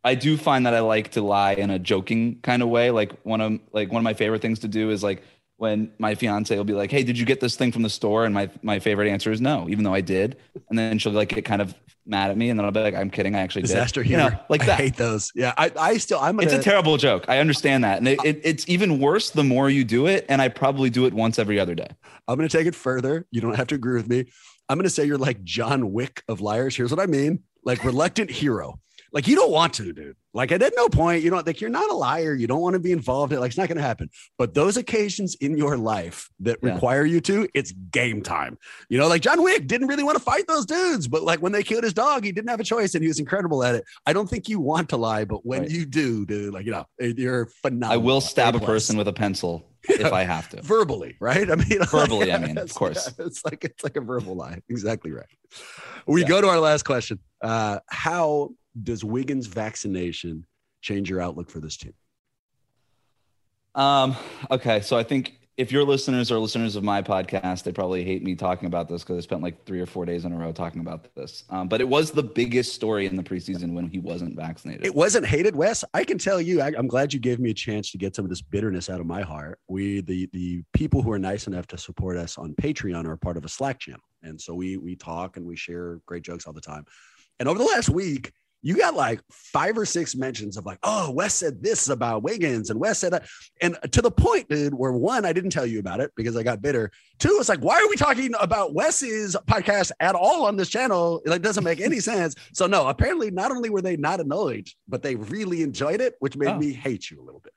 I 0.05 0.14
do 0.14 0.36
find 0.36 0.66
that 0.66 0.74
I 0.74 0.80
like 0.80 1.12
to 1.12 1.22
lie 1.22 1.53
in 1.53 1.70
a 1.70 1.78
joking 1.78 2.40
kind 2.42 2.62
of 2.62 2.68
way. 2.68 2.90
Like 2.90 3.12
one 3.24 3.40
of 3.40 3.61
like 3.72 3.90
one 3.90 4.01
of 4.01 4.05
my 4.05 4.14
favorite 4.14 4.42
things 4.42 4.61
to 4.61 4.68
do 4.68 4.90
is 4.90 5.03
like 5.03 5.22
when 5.57 5.90
my 5.99 6.14
fiance 6.14 6.57
will 6.57 6.64
be 6.64 6.72
like, 6.72 6.90
"Hey, 6.90 7.03
did 7.03 7.18
you 7.18 7.26
get 7.26 7.40
this 7.40 7.57
thing 7.57 7.72
from 7.72 7.82
the 7.82 7.90
store?" 7.90 8.24
And 8.24 8.32
my 8.32 8.49
my 8.62 8.78
favorite 8.78 9.11
answer 9.11 9.32
is 9.32 9.40
no, 9.40 9.68
even 9.68 9.84
though 9.84 9.94
I 9.94 10.01
did. 10.01 10.36
And 10.70 10.78
then 10.78 10.99
she'll 10.99 11.12
like 11.12 11.30
get 11.30 11.44
kind 11.44 11.61
of 11.61 11.74
mad 12.07 12.30
at 12.30 12.36
me, 12.38 12.49
and 12.49 12.59
then 12.59 12.64
I'll 12.64 12.70
be 12.72 12.80
like, 12.80 12.94
"I'm 12.94 13.11
kidding, 13.11 13.34
I 13.34 13.40
actually 13.40 13.62
Disaster 13.62 14.03
did." 14.03 14.11
You 14.11 14.16
know, 14.18 14.28
humor. 14.28 14.44
like 14.49 14.62
I 14.62 14.66
that. 14.66 14.78
hate 14.78 14.96
those. 14.96 15.32
Yeah. 15.34 15.53
I, 15.59 15.72
I 15.76 15.96
still, 15.99 16.20
I'm 16.20 16.38
It's 16.38 16.46
gonna, 16.46 16.59
it's 16.59 16.66
a 16.66 16.70
terrible 16.70 16.96
joke. 16.96 17.24
I 17.28 17.38
understand 17.38 17.82
that, 17.84 17.99
and 17.99 18.07
it, 18.09 18.20
it, 18.24 18.40
it's 18.44 18.68
even 18.68 19.01
worse 19.01 19.30
the 19.30 19.44
more 19.44 19.68
you 19.68 19.84
do 19.84 20.07
it. 20.07 20.24
And 20.28 20.40
I 20.40 20.49
probably 20.49 20.90
do 20.90 21.07
it 21.07 21.12
once 21.12 21.38
every 21.40 21.59
other 21.59 21.74
day. 21.74 21.88
I'm 22.28 22.36
going 22.36 22.49
to 22.49 22.57
take 22.57 22.66
it 22.66 22.74
further. 22.74 23.26
You 23.32 23.40
don't 23.40 23.57
have 23.57 23.66
to 23.68 23.74
agree 23.74 23.96
with 23.96 24.09
me. 24.09 24.26
I'm 24.68 24.78
going 24.78 24.84
to 24.84 24.90
say 24.90 25.05
you're 25.07 25.18
like 25.18 25.42
John 25.42 25.92
Wick 25.92 26.22
of 26.28 26.40
liars. 26.40 26.76
Here's 26.76 26.90
what 26.90 27.01
I 27.01 27.07
mean 27.07 27.42
like 27.64 27.84
reluctant 27.84 28.30
hero. 28.30 28.78
Like 29.13 29.27
you 29.27 29.37
don't 29.37 29.51
want 29.51 29.73
to, 29.75 29.93
dude. 29.93 30.17
Like 30.35 30.53
at 30.53 30.61
no 30.77 30.89
point, 30.89 31.23
you 31.25 31.31
know, 31.31 31.43
like 31.45 31.61
you're 31.61 31.71
not 31.71 31.91
a 31.91 31.95
liar. 31.95 32.35
You 32.35 32.47
don't 32.47 32.61
want 32.61 32.75
to 32.75 32.79
be 32.79 32.93
involved. 32.93 33.33
in 33.33 33.39
it. 33.39 33.41
Like 33.41 33.49
it's 33.51 33.59
not 33.59 33.67
going 33.69 33.77
to 33.79 33.83
happen. 33.83 34.11
But 34.37 34.53
those 34.55 34.77
occasions 34.77 35.35
in 35.37 35.57
your 35.57 35.77
life 35.77 36.29
that 36.41 36.59
Yeah. 36.63 36.75
require 36.75 37.05
you 37.05 37.21
to, 37.23 37.49
it's 37.55 37.73
game 37.73 38.23
time. 38.23 38.59
You 38.91 38.99
know, 38.99 39.09
like 39.09 39.23
John 39.23 39.43
Wick 39.43 39.67
didn't 39.67 39.89
really 39.89 40.03
want 40.05 40.19
to 40.19 40.23
fight 40.23 40.47
those 40.47 40.67
dudes, 40.67 41.09
but 41.09 41.23
like 41.23 41.41
when 41.41 41.53
they 41.53 41.63
killed 41.63 41.85
his 41.85 41.95
dog, 41.95 42.25
he 42.25 42.33
didn't 42.33 42.51
have 42.51 42.61
a 42.61 42.65
choice 42.65 42.95
and 42.95 43.03
he 43.03 43.09
was 43.09 43.19
incredible 43.19 43.65
at 43.65 43.75
it. 43.75 43.85
I 44.07 44.13
don't 44.13 44.29
think 44.29 44.49
you 44.49 44.61
want 44.61 44.91
to 44.91 44.97
lie, 44.99 45.25
but 45.25 45.45
when 45.47 45.63
Right. 45.63 45.71
you 45.71 45.87
do, 45.87 46.27
dude, 46.27 46.53
like, 46.53 46.67
you 46.67 46.73
know, 46.73 46.85
you're 47.01 47.47
phenomenal. 47.63 47.93
I 47.93 47.97
will 47.97 48.21
stab 48.21 48.55
a 48.55 48.61
person 48.61 48.97
with 48.99 49.09
a 49.09 49.13
pencil 49.15 49.65
if 49.89 50.13
I 50.13 50.25
have 50.25 50.51
to. 50.51 50.61
verbally, 50.63 51.17
right? 51.21 51.51
I 51.51 51.55
mean, 51.55 51.79
Verbally, 51.91 52.31
I 52.33 52.39
mean, 52.39 52.59
of 52.59 52.73
course. 52.75 53.11
it's 53.19 53.45
like 53.45 53.65
it's 53.65 53.83
like 53.83 53.97
a 53.97 54.01
verbal 54.03 54.35
lie. 54.37 54.61
Exactly 54.69 55.11
right. 55.13 55.27
We 56.07 56.21
Yeah. 56.23 56.29
go 56.29 56.41
to 56.43 56.49
our 56.49 56.59
last 56.61 56.85
question. 56.85 57.21
Uh, 57.41 57.79
how 57.89 58.51
does 58.83 59.05
Wiggins 59.05 59.47
vaccination 59.47 60.47
change 60.81 61.11
your 61.11 61.20
outlook 61.20 61.51
for 61.51 61.61
this 61.61 61.76
team? 61.76 61.95
Um, 63.74 64.16
okay, 64.51 64.81
so 64.81 64.97
I 64.97 65.03
think 65.03 65.39
if 65.59 65.72
your 65.72 65.83
listeners 65.83 66.31
are 66.31 66.39
listeners 66.39 66.76
of 66.76 66.85
my 66.85 67.03
podcast, 67.03 67.64
they 67.64 67.72
probably 67.72 68.05
hate 68.05 68.22
me 68.22 68.37
talking 68.37 68.66
about 68.66 68.89
this 68.89 69.03
because 69.03 69.18
I 69.18 69.20
spent 69.20 69.43
like 69.43 69.66
three 69.66 69.81
or 69.81 69.87
four 69.87 70.07
days 70.07 70.24
in 70.24 70.33
a 70.33 70.37
row 70.37 70.53
talking 70.53 70.81
about 70.81 71.12
this. 71.16 71.43
Um, 71.51 71.66
but 71.66 71.81
it 71.81 71.89
was 71.89 72.12
the 72.12 72.22
biggest 72.22 72.74
story 72.74 73.07
in 73.07 73.16
the 73.16 73.24
preseason 73.24 73.72
when 73.72 73.89
he 73.89 73.99
wasn't 73.99 74.37
vaccinated. 74.37 74.87
It 74.87 74.95
wasn't 74.95 75.26
hated, 75.26 75.57
Wes. 75.57 75.85
I 75.93 76.05
can 76.05 76.16
tell 76.16 76.41
you. 76.41 76.61
I, 76.61 76.72
I'm 76.79 76.87
glad 76.87 77.12
you 77.12 77.18
gave 77.18 77.41
me 77.41 77.51
a 77.51 77.55
chance 77.55 77.91
to 77.91 77.99
get 77.99 78.14
some 78.14 78.24
of 78.24 78.29
this 78.29 78.41
bitterness 78.41 78.89
out 78.89 79.01
of 79.01 79.07
my 79.07 79.22
heart. 79.22 79.59
We, 79.66 80.01
the 80.01 80.29
the 80.33 80.62
people 80.72 81.03
who 81.03 81.11
are 81.11 81.18
nice 81.18 81.49
enough 81.49 81.66
to 81.68 81.79
support 81.79 82.16
us 82.16 82.39
on 82.39 82.55
Patreon, 82.55 83.05
are 83.07 83.16
part 83.16 83.37
of 83.37 83.45
a 83.45 83.49
Slack 83.49 83.81
channel, 83.81 84.01
and 84.22 84.41
so 84.41 84.55
we 84.55 84.76
we 84.76 84.95
talk 84.95 85.37
and 85.37 85.45
we 85.45 85.57
share 85.57 86.01
great 86.07 86.22
jokes 86.22 86.47
all 86.47 86.53
the 86.53 86.61
time. 86.61 86.85
And 87.41 87.49
over 87.49 87.59
the 87.59 87.64
last 87.64 87.89
week, 87.89 88.33
you 88.63 88.77
got 88.77 88.95
like 88.95 89.21
five 89.31 89.79
or 89.79 89.87
six 89.87 90.17
mentions 90.17 90.57
of 90.57 90.67
like, 90.67 90.79
oh, 90.83 91.11
Wes 91.13 91.35
said 91.35 91.63
this 91.63 91.89
about 91.89 92.23
Wiggins, 92.23 92.71
and 92.71 92.81
Wes 92.81 92.99
said 92.99 93.13
that, 93.13 93.27
and 93.61 93.77
to 93.93 94.03
the 94.03 94.11
point, 94.11 94.49
dude, 94.49 94.75
where 94.75 94.93
one, 94.93 95.25
I 95.25 95.33
didn't 95.33 95.51
tell 95.51 95.67
you 95.67 95.79
about 95.79 96.01
it 96.01 96.11
because 96.17 96.37
I 96.37 96.43
got 96.43 96.61
bitter. 96.61 96.91
Two, 97.19 97.37
it's 97.39 97.49
like, 97.49 97.61
why 97.61 97.77
are 97.81 97.89
we 97.89 97.97
talking 97.97 98.33
about 98.41 98.75
Wes's 98.75 99.37
podcast 99.47 99.93
at 100.01 100.15
all 100.15 100.47
on 100.47 100.57
this 100.57 100.69
channel? 100.69 101.21
It 101.25 101.31
like, 101.31 101.43
doesn't 101.43 101.65
make 101.65 101.81
any 101.81 102.01
sense. 102.01 102.35
So 102.53 102.67
no, 102.67 102.89
apparently, 102.89 103.31
not 103.31 103.51
only 103.51 103.71
were 103.71 103.83
they 103.83 103.97
not 103.97 104.21
annoyed, 104.21 104.69
but 104.89 105.03
they 105.03 105.15
really 105.15 105.63
enjoyed 105.63 106.01
it, 106.01 106.15
which 106.19 106.37
made 106.37 106.49
Oh. 106.49 106.59
me 106.59 106.73
hate 106.73 107.11
you 107.11 107.21
a 107.21 107.25
little 107.25 107.41
bit. 107.41 107.53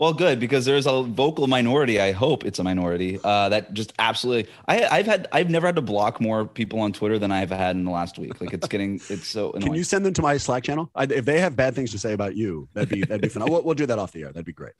Well, 0.00 0.12
good 0.12 0.40
because 0.40 0.64
there's 0.64 0.86
a 0.86 1.02
vocal 1.04 1.46
minority. 1.46 2.00
I 2.00 2.10
hope 2.10 2.44
it's 2.44 2.58
a 2.58 2.64
minority 2.64 3.20
uh, 3.22 3.48
that 3.50 3.74
just 3.74 3.92
absolutely. 3.98 4.50
I, 4.66 4.86
I've 4.86 5.06
had 5.06 5.28
I've 5.30 5.48
never 5.50 5.66
had 5.66 5.76
to 5.76 5.82
block 5.82 6.20
more 6.20 6.44
people 6.44 6.80
on 6.80 6.92
Twitter 6.92 7.18
than 7.18 7.30
I've 7.30 7.50
had 7.50 7.76
in 7.76 7.84
the 7.84 7.92
last 7.92 8.18
week. 8.18 8.40
Like 8.40 8.52
it's 8.52 8.66
getting 8.66 8.96
it's 9.08 9.28
so 9.28 9.52
annoying. 9.52 9.62
Can 9.62 9.74
you 9.74 9.84
send 9.84 10.04
them 10.04 10.12
to 10.14 10.22
my 10.22 10.36
Slack 10.36 10.64
channel? 10.64 10.90
I, 10.96 11.04
if 11.04 11.24
they 11.24 11.40
have 11.40 11.54
bad 11.54 11.76
things 11.76 11.92
to 11.92 11.98
say 11.98 12.12
about 12.12 12.34
you, 12.34 12.68
that'd 12.74 12.88
be 12.88 13.02
that'd 13.02 13.20
be 13.20 13.28
fun. 13.28 13.44
We'll, 13.48 13.62
we'll 13.62 13.74
do 13.74 13.86
that 13.86 13.98
off 14.00 14.10
the 14.10 14.22
air. 14.22 14.32
That'd 14.32 14.44
be 14.44 14.52
great. 14.52 14.74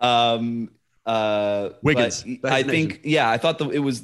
Um, 0.00 0.70
uh, 1.06 1.70
Wiggins, 1.82 2.24
I 2.44 2.62
think, 2.62 3.00
yeah, 3.04 3.30
I 3.30 3.38
thought 3.38 3.58
the, 3.58 3.68
it 3.70 3.78
was 3.78 4.02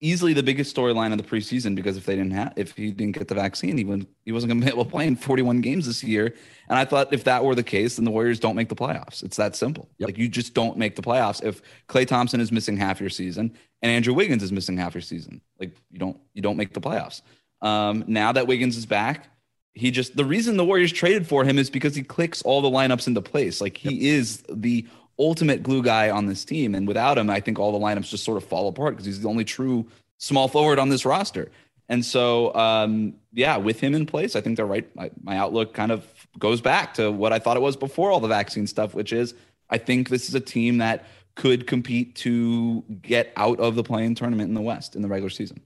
easily 0.00 0.32
the 0.34 0.42
biggest 0.42 0.74
storyline 0.74 1.12
of 1.12 1.18
the 1.18 1.24
preseason 1.24 1.74
because 1.74 1.96
if 1.96 2.04
they 2.04 2.16
didn't 2.16 2.32
have, 2.32 2.52
if 2.56 2.76
he 2.76 2.90
didn't 2.90 3.16
get 3.16 3.28
the 3.28 3.34
vaccine, 3.34 3.78
he 3.78 3.84
wouldn't, 3.84 4.08
he 4.24 4.32
wasn't 4.32 4.50
going 4.50 4.60
to 4.60 4.66
be 4.66 4.72
able 4.72 4.84
to 4.84 4.90
play 4.90 5.06
in 5.06 5.16
41 5.16 5.60
games 5.62 5.86
this 5.86 6.04
year. 6.04 6.34
And 6.68 6.78
I 6.78 6.84
thought 6.84 7.12
if 7.12 7.24
that 7.24 7.44
were 7.44 7.54
the 7.54 7.62
case, 7.62 7.96
then 7.96 8.04
the 8.04 8.10
Warriors 8.10 8.38
don't 8.38 8.56
make 8.56 8.68
the 8.68 8.76
playoffs. 8.76 9.22
It's 9.22 9.36
that 9.36 9.56
simple. 9.56 9.88
Yep. 9.98 10.08
Like 10.08 10.18
you 10.18 10.28
just 10.28 10.52
don't 10.52 10.76
make 10.76 10.96
the 10.96 11.02
playoffs 11.02 11.42
if 11.42 11.62
Klay 11.88 12.06
Thompson 12.06 12.40
is 12.40 12.52
missing 12.52 12.76
half 12.76 13.00
your 13.00 13.10
season 13.10 13.56
and 13.82 13.90
Andrew 13.90 14.12
Wiggins 14.12 14.42
is 14.42 14.52
missing 14.52 14.76
half 14.76 14.94
your 14.94 15.02
season. 15.02 15.40
Like 15.58 15.74
you 15.90 15.98
don't, 15.98 16.18
you 16.34 16.42
don't 16.42 16.56
make 16.56 16.74
the 16.74 16.80
playoffs. 16.80 17.22
Um, 17.62 18.04
now 18.06 18.32
that 18.32 18.46
Wiggins 18.46 18.76
is 18.76 18.84
back, 18.84 19.28
he 19.72 19.90
just 19.90 20.16
the 20.16 20.24
reason 20.24 20.56
the 20.56 20.64
Warriors 20.64 20.90
traded 20.90 21.26
for 21.26 21.44
him 21.44 21.58
is 21.58 21.68
because 21.68 21.94
he 21.94 22.02
clicks 22.02 22.40
all 22.42 22.62
the 22.62 22.70
lineups 22.70 23.06
into 23.06 23.20
place. 23.20 23.60
Like 23.60 23.76
he 23.76 24.08
is 24.08 24.42
the 24.48 24.86
ultimate 25.18 25.62
glue 25.62 25.82
guy 25.82 26.10
on 26.10 26.26
this 26.26 26.44
team, 26.44 26.74
and 26.74 26.86
without 26.86 27.18
him, 27.18 27.30
I 27.30 27.40
think 27.40 27.58
all 27.58 27.72
the 27.72 27.78
lineups 27.78 28.08
just 28.08 28.24
sort 28.24 28.36
of 28.36 28.44
fall 28.44 28.68
apart 28.68 28.94
because 28.94 29.06
he's 29.06 29.20
the 29.20 29.28
only 29.28 29.44
true 29.44 29.86
small 30.18 30.48
forward 30.48 30.78
on 30.78 30.88
this 30.88 31.04
roster. 31.04 31.50
And 31.88 32.04
so, 32.04 32.52
um, 32.54 33.14
yeah, 33.32 33.56
with 33.58 33.78
him 33.80 33.94
in 33.94 34.06
place, 34.06 34.34
I 34.34 34.40
think 34.40 34.56
they're 34.56 34.66
right. 34.66 34.94
My, 34.96 35.10
my 35.22 35.36
outlook 35.36 35.72
kind 35.72 35.92
of 35.92 36.04
goes 36.38 36.60
back 36.60 36.94
to 36.94 37.12
what 37.12 37.32
I 37.32 37.38
thought 37.38 37.56
it 37.56 37.60
was 37.60 37.76
before 37.76 38.10
all 38.10 38.20
the 38.20 38.28
vaccine 38.28 38.66
stuff, 38.66 38.94
which 38.94 39.12
is 39.12 39.34
I 39.70 39.78
think 39.78 40.08
this 40.08 40.28
is 40.28 40.34
a 40.34 40.40
team 40.40 40.78
that 40.78 41.06
could 41.36 41.66
compete 41.66 42.14
to 42.16 42.82
get 43.02 43.32
out 43.36 43.60
of 43.60 43.74
the 43.74 43.84
play-in 43.84 44.14
tournament 44.14 44.48
in 44.48 44.54
the 44.54 44.60
West 44.60 44.96
in 44.96 45.02
the 45.02 45.08
regular 45.08 45.30
season. 45.30 45.60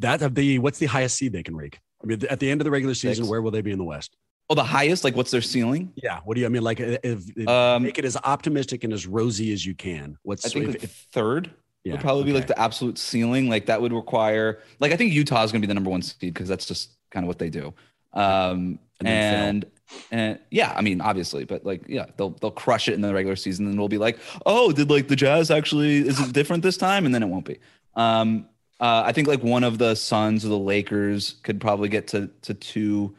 That 0.00 0.22
of 0.22 0.34
the 0.34 0.58
what's 0.58 0.78
the 0.78 0.86
highest 0.86 1.16
seed 1.16 1.32
they 1.32 1.42
can 1.42 1.56
rake? 1.56 1.78
I 2.02 2.06
mean, 2.06 2.20
at 2.28 2.40
the 2.40 2.50
end 2.50 2.60
of 2.60 2.64
the 2.64 2.70
regular 2.70 2.94
season, 2.94 3.24
Six. 3.24 3.28
where 3.30 3.40
will 3.40 3.52
they 3.52 3.62
be 3.62 3.70
in 3.70 3.78
the 3.78 3.84
West? 3.84 4.16
Oh, 4.50 4.54
the 4.54 4.64
highest? 4.64 5.04
Like, 5.04 5.16
what's 5.16 5.30
their 5.30 5.40
ceiling? 5.40 5.92
Yeah. 5.96 6.20
What 6.24 6.34
do 6.34 6.40
you? 6.40 6.46
I 6.46 6.50
mean, 6.50 6.62
like, 6.62 6.80
if, 6.80 6.98
if 7.36 7.48
Um, 7.48 7.82
make 7.84 7.98
it 7.98 8.04
as 8.04 8.16
optimistic 8.24 8.84
and 8.84 8.92
as 8.92 9.06
rosy 9.06 9.52
as 9.52 9.64
you 9.64 9.74
can. 9.74 10.18
What's 10.22 10.44
I 10.44 10.48
think 10.50 10.74
if- 10.74 10.82
like 10.82 10.90
third 11.12 11.50
yeah, 11.84 11.92
would 11.92 12.00
probably 12.00 12.24
be 12.24 12.32
like 12.32 12.46
the 12.46 12.58
absolute 12.58 12.98
ceiling. 12.98 13.48
Like 13.48 13.66
that 13.66 13.80
would 13.80 13.92
require, 13.92 14.60
like, 14.80 14.92
I 14.92 14.96
think 14.96 15.12
Utah's 15.12 15.52
going 15.52 15.60
to 15.60 15.66
be 15.66 15.68
the 15.68 15.74
number 15.74 15.90
one 15.90 16.02
seed 16.02 16.32
because 16.32 16.48
that's 16.48 16.66
just 16.66 16.90
kind 17.10 17.24
of 17.24 17.28
what 17.28 17.38
they 17.38 17.50
do. 17.50 17.74
Um, 18.12 18.78
And 19.00 19.08
and 19.08 19.66
and 20.10 20.38
yeah, 20.50 20.72
I 20.74 20.80
mean, 20.80 21.00
obviously, 21.00 21.44
but 21.44 21.64
like, 21.66 21.84
yeah, 21.88 22.06
they'll 22.16 22.30
they'll 22.30 22.50
crush 22.50 22.88
it 22.88 22.94
in 22.94 23.00
the 23.00 23.12
regular 23.12 23.36
season, 23.36 23.66
and 23.66 23.78
we'll 23.78 23.88
be 23.88 23.98
like, 23.98 24.18
oh, 24.46 24.72
did 24.72 24.88
like 24.90 25.08
the 25.08 25.16
Jazz 25.16 25.50
actually 25.50 25.98
is 25.98 26.18
it 26.20 26.32
different 26.32 26.62
this 26.62 26.76
time? 26.76 27.04
And 27.06 27.14
then 27.14 27.22
it 27.22 27.26
won't 27.26 27.44
be. 27.44 27.58
Um, 27.94 28.46
uh, 28.80 29.02
I 29.04 29.12
think 29.12 29.28
like 29.28 29.42
one 29.42 29.62
of 29.64 29.78
the 29.78 29.94
Suns 29.94 30.44
or 30.44 30.48
the 30.48 30.58
Lakers 30.58 31.36
could 31.42 31.60
probably 31.60 31.88
get 31.88 32.08
to 32.08 32.30
to 32.42 32.54
two. 32.54 33.14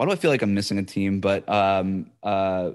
Why 0.00 0.06
do 0.06 0.12
I 0.12 0.16
feel 0.16 0.30
like 0.30 0.40
I'm 0.40 0.54
missing 0.54 0.78
a 0.78 0.82
team? 0.82 1.20
But 1.20 1.46
um, 1.46 2.10
uh, 2.22 2.70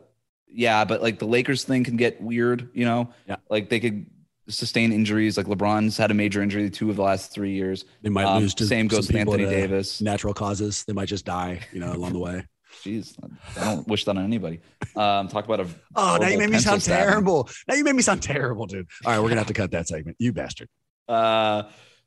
yeah, 0.47 0.85
but 0.85 1.01
like 1.01 1.17
the 1.17 1.25
Lakers 1.25 1.63
thing 1.63 1.83
can 1.83 1.97
get 1.97 2.21
weird, 2.21 2.69
you 2.75 2.85
know. 2.85 3.09
Yeah. 3.27 3.37
Like 3.49 3.67
they 3.69 3.79
could 3.79 4.05
sustain 4.47 4.91
injuries. 4.93 5.35
Like 5.35 5.47
LeBron's 5.47 5.97
had 5.97 6.11
a 6.11 6.13
major 6.13 6.43
injury 6.43 6.69
two 6.69 6.91
of 6.91 6.97
the 6.97 7.01
last 7.01 7.31
three 7.31 7.53
years. 7.53 7.85
They 8.03 8.09
might 8.09 8.25
Um, 8.25 8.43
lose 8.43 8.53
to 8.53 8.65
same 8.67 8.87
goes 8.87 9.07
with 9.07 9.15
Anthony 9.15 9.45
to 9.45 9.49
Davis. 9.49 10.01
Natural 10.01 10.35
causes. 10.35 10.83
They 10.83 10.93
might 10.93 11.07
just 11.07 11.25
die, 11.25 11.61
you 11.73 11.79
know, 11.79 11.93
along 11.93 12.13
the 12.13 12.19
way. 12.19 12.45
Jeez, 12.83 13.15
I 13.59 13.73
don't 13.73 13.87
wish 13.87 14.05
that 14.05 14.15
on 14.17 14.23
anybody. 14.23 14.59
Um, 14.95 15.27
talk 15.27 15.45
about 15.45 15.61
a 15.61 15.67
Oh, 15.95 16.19
now 16.21 16.27
you 16.27 16.37
made 16.37 16.51
me 16.51 16.59
sound 16.59 16.83
stabbing. 16.83 17.07
terrible. 17.07 17.49
Now 17.67 17.73
you 17.73 17.83
made 17.83 17.95
me 17.95 18.03
sound 18.03 18.21
terrible, 18.21 18.67
dude. 18.67 18.85
All 19.03 19.13
right, 19.13 19.19
we're 19.19 19.29
gonna 19.29 19.41
have 19.41 19.47
to 19.47 19.53
cut 19.53 19.71
that 19.71 19.87
segment. 19.87 20.17
You 20.19 20.31
bastard. 20.31 20.69
Uh, 21.07 21.63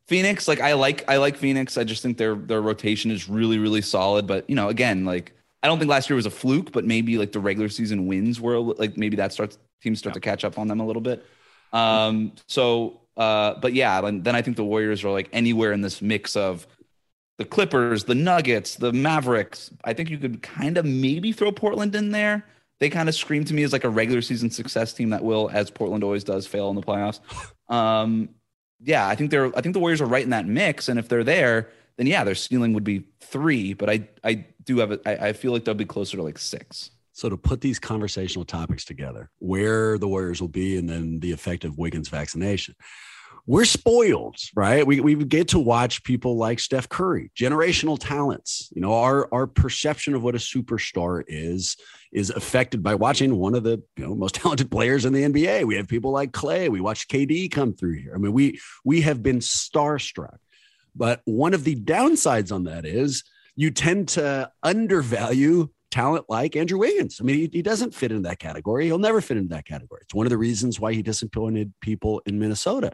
Phoenix, 0.09 0.49
like 0.49 0.61
I 0.61 0.73
like 0.73 1.09
I 1.09 1.19
like 1.19 1.37
Phoenix. 1.37 1.79
I 1.79 1.85
just 1.85 2.03
think 2.03 2.17
their 2.17 2.35
their 2.35 2.63
rotation 2.63 3.11
is 3.11 3.29
really 3.29 3.59
really 3.59 3.83
solid. 3.83 4.27
But 4.27 4.49
you 4.49 4.57
know, 4.57 4.69
again, 4.69 5.05
like 5.05 5.33
I 5.63 5.69
don't 5.69 5.79
think 5.79 5.91
last 5.91 6.09
year 6.09 6.17
was 6.17 6.27
a 6.27 6.31
fluke, 6.31 6.73
but 6.73 6.85
maybe 6.85 7.19
like 7.19 7.33
the 7.33 7.41
regular 7.41 7.69
season 7.69 8.07
wins 8.07 8.41
were 8.41 8.59
like 8.59 8.97
maybe 8.97 9.17
that 9.17 9.33
starts 9.33 9.59
teams 9.83 9.99
start 9.99 10.15
to 10.15 10.21
catch 10.21 10.45
up 10.45 10.59
on 10.59 10.67
them 10.67 10.81
a 10.81 10.87
little 10.87 11.03
bit. 11.03 11.25
Um, 11.73 12.33
so 12.47 13.01
uh, 13.19 13.59
but 13.61 13.75
yeah, 13.75 14.01
then, 14.01 14.23
then 14.23 14.37
I 14.37 14.43
think 14.43 14.57
the 14.57 14.65
Warriors 14.65 15.05
are 15.05 15.11
like 15.11 15.29
anywhere 15.33 15.73
in 15.73 15.81
this 15.81 16.01
mix 16.01 16.37
of 16.37 16.67
the 17.37 17.45
Clippers, 17.45 18.05
the 18.05 18.15
Nuggets, 18.15 18.77
the 18.77 18.93
Mavericks. 18.93 19.71
I 19.85 19.93
think 19.93 20.09
you 20.09 20.19
could 20.19 20.41
kind 20.41 20.79
of 20.79 20.85
maybe 20.85 21.33
throw 21.33 21.53
Portland 21.53 21.95
in 21.95 22.13
there. 22.13 22.47
They 22.79 22.89
kind 22.89 23.09
of 23.09 23.15
scream 23.17 23.45
to 23.45 23.55
me 23.55 23.65
as 23.65 23.73
like 23.73 23.83
a 23.83 23.89
regular 23.89 24.23
season 24.23 24.51
success 24.51 24.93
team 24.93 25.11
that 25.11 25.25
will, 25.25 25.51
as 25.53 25.69
Portland 25.69 26.05
always 26.05 26.23
does, 26.23 26.47
fail 26.47 26.71
in 26.71 26.77
the 26.77 26.83
playoffs. 26.83 27.21
Um, 27.69 28.31
yeah, 28.83 29.07
I 29.07 29.14
think 29.14 29.31
they're. 29.31 29.57
I 29.57 29.61
think 29.61 29.72
the 29.72 29.81
Warriors 29.81 30.01
are 30.01 30.07
right 30.07 30.22
in 30.22 30.31
that 30.31 30.47
mix, 30.47 30.89
and 30.89 30.99
if 30.99 31.09
they're 31.09 31.24
there, 31.24 31.68
then 31.97 32.07
yeah, 32.07 32.24
their 32.24 32.35
ceiling 32.35 32.72
would 32.74 32.85
be 32.85 33.05
three. 33.20 33.72
But 33.72 33.91
I, 33.91 34.09
I 34.24 34.47
do 34.64 34.79
have. 34.79 34.93
A, 34.93 35.01
I, 35.07 35.29
I 35.29 35.33
feel 35.33 35.53
like 35.53 35.64
they'll 35.64 35.74
be 35.74 35.85
closer 35.85 36.16
to 36.16 36.22
like 36.22 36.39
six. 36.39 36.91
So 37.12 37.29
to 37.29 37.37
put 37.37 37.61
these 37.61 37.81
conversational 37.81 38.45
topics 38.45 38.85
together, 38.85 39.31
where 39.41 39.99
the 39.99 40.07
Warriors 40.07 40.41
will 40.41 40.49
be, 40.49 40.76
and 40.76 40.89
then 40.89 41.18
the 41.20 41.33
effect 41.33 41.64
of 41.64 41.76
Wiggins 41.76 42.09
vaccination. 42.09 42.76
We're 43.49 43.65
spoiled, 43.65 44.37
right? 44.55 44.87
We, 44.87 45.01
we 45.01 45.15
get 45.15 45.49
to 45.49 45.59
watch 45.59 46.05
people 46.05 46.37
like 46.37 46.61
Steph 46.61 46.87
Curry, 46.91 47.31
generational 47.35 47.97
talents. 47.99 48.71
You 48.75 48.83
know, 48.83 48.93
our 48.93 49.27
our 49.33 49.47
perception 49.47 50.15
of 50.15 50.23
what 50.23 50.35
a 50.35 50.39
superstar 50.39 51.25
is 51.27 51.79
is 52.13 52.29
affected 52.29 52.83
by 52.83 52.95
watching 52.95 53.37
one 53.37 53.55
of 53.55 53.63
the 53.63 53.83
you 53.97 54.07
know 54.07 54.15
most 54.15 54.35
talented 54.43 54.71
players 54.71 55.07
in 55.07 55.15
the 55.15 55.23
NBA. 55.23 55.65
We 55.65 55.77
have 55.77 55.89
people 55.89 56.11
like 56.11 56.33
Klay. 56.33 56.69
We 56.69 56.83
watched 56.83 57.11
KD 57.11 57.51
come 57.51 57.73
through 57.73 57.95
here. 57.95 58.13
I 58.15 58.19
mean, 58.19 58.35
we 58.35 58.61
we 58.85 59.01
have 59.01 59.23
been 59.23 59.39
starstruck. 59.39 60.37
But 60.95 61.23
one 61.25 61.55
of 61.55 61.65
the 61.65 61.75
downsides 61.75 62.53
on 62.53 62.65
that 62.65 62.85
is 62.85 63.25
you 63.57 63.71
tend 63.71 64.09
to 64.09 64.53
undervalue 64.63 65.71
talent 65.91 66.27
like 66.29 66.55
Andrew 66.55 66.81
Wiggins. 66.81 67.19
I 67.19 67.25
mean, 67.25 67.37
he, 67.37 67.51
he 67.51 67.63
doesn't 67.63 67.95
fit 67.95 68.13
in 68.13 68.21
that 68.23 68.41
category. 68.41 68.85
He'll 68.85 68.99
never 68.99 69.23
fit 69.23 69.39
into 69.39 69.55
that 69.55 69.65
category. 69.65 70.03
It's 70.03 70.15
one 70.15 70.27
of 70.27 70.31
the 70.31 70.37
reasons 70.37 70.79
why 70.79 70.93
he 70.93 71.01
disappointed 71.01 71.73
people 71.81 72.21
in 72.27 72.39
Minnesota. 72.39 72.93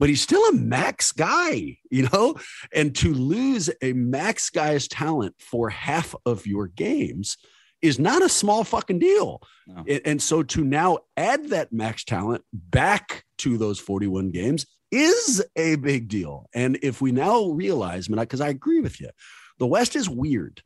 But 0.00 0.08
he's 0.08 0.22
still 0.22 0.42
a 0.48 0.54
max 0.54 1.12
guy, 1.12 1.76
you 1.90 2.08
know? 2.08 2.34
And 2.72 2.96
to 2.96 3.14
lose 3.14 3.70
a 3.82 3.92
max 3.92 4.50
guy's 4.50 4.88
talent 4.88 5.36
for 5.38 5.70
half 5.70 6.14
of 6.26 6.46
your 6.46 6.66
games 6.66 7.36
is 7.82 7.98
not 7.98 8.22
a 8.22 8.28
small 8.28 8.64
fucking 8.64 8.98
deal. 8.98 9.42
No. 9.66 9.84
And, 10.04 10.20
so 10.20 10.42
to 10.42 10.64
now 10.64 10.98
add 11.16 11.50
that 11.50 11.72
max 11.72 12.04
talent 12.04 12.42
back 12.52 13.24
to 13.38 13.56
those 13.56 13.78
41 13.78 14.30
games 14.30 14.66
is 14.90 15.44
a 15.54 15.76
big 15.76 16.08
deal. 16.08 16.48
And 16.54 16.78
if 16.82 17.00
we 17.00 17.12
now 17.12 17.50
realize, 17.50 18.08
because 18.08 18.40
I 18.40 18.48
agree 18.48 18.80
with 18.80 19.00
you, 19.00 19.10
the 19.58 19.66
West 19.66 19.96
is 19.96 20.08
weird. 20.08 20.62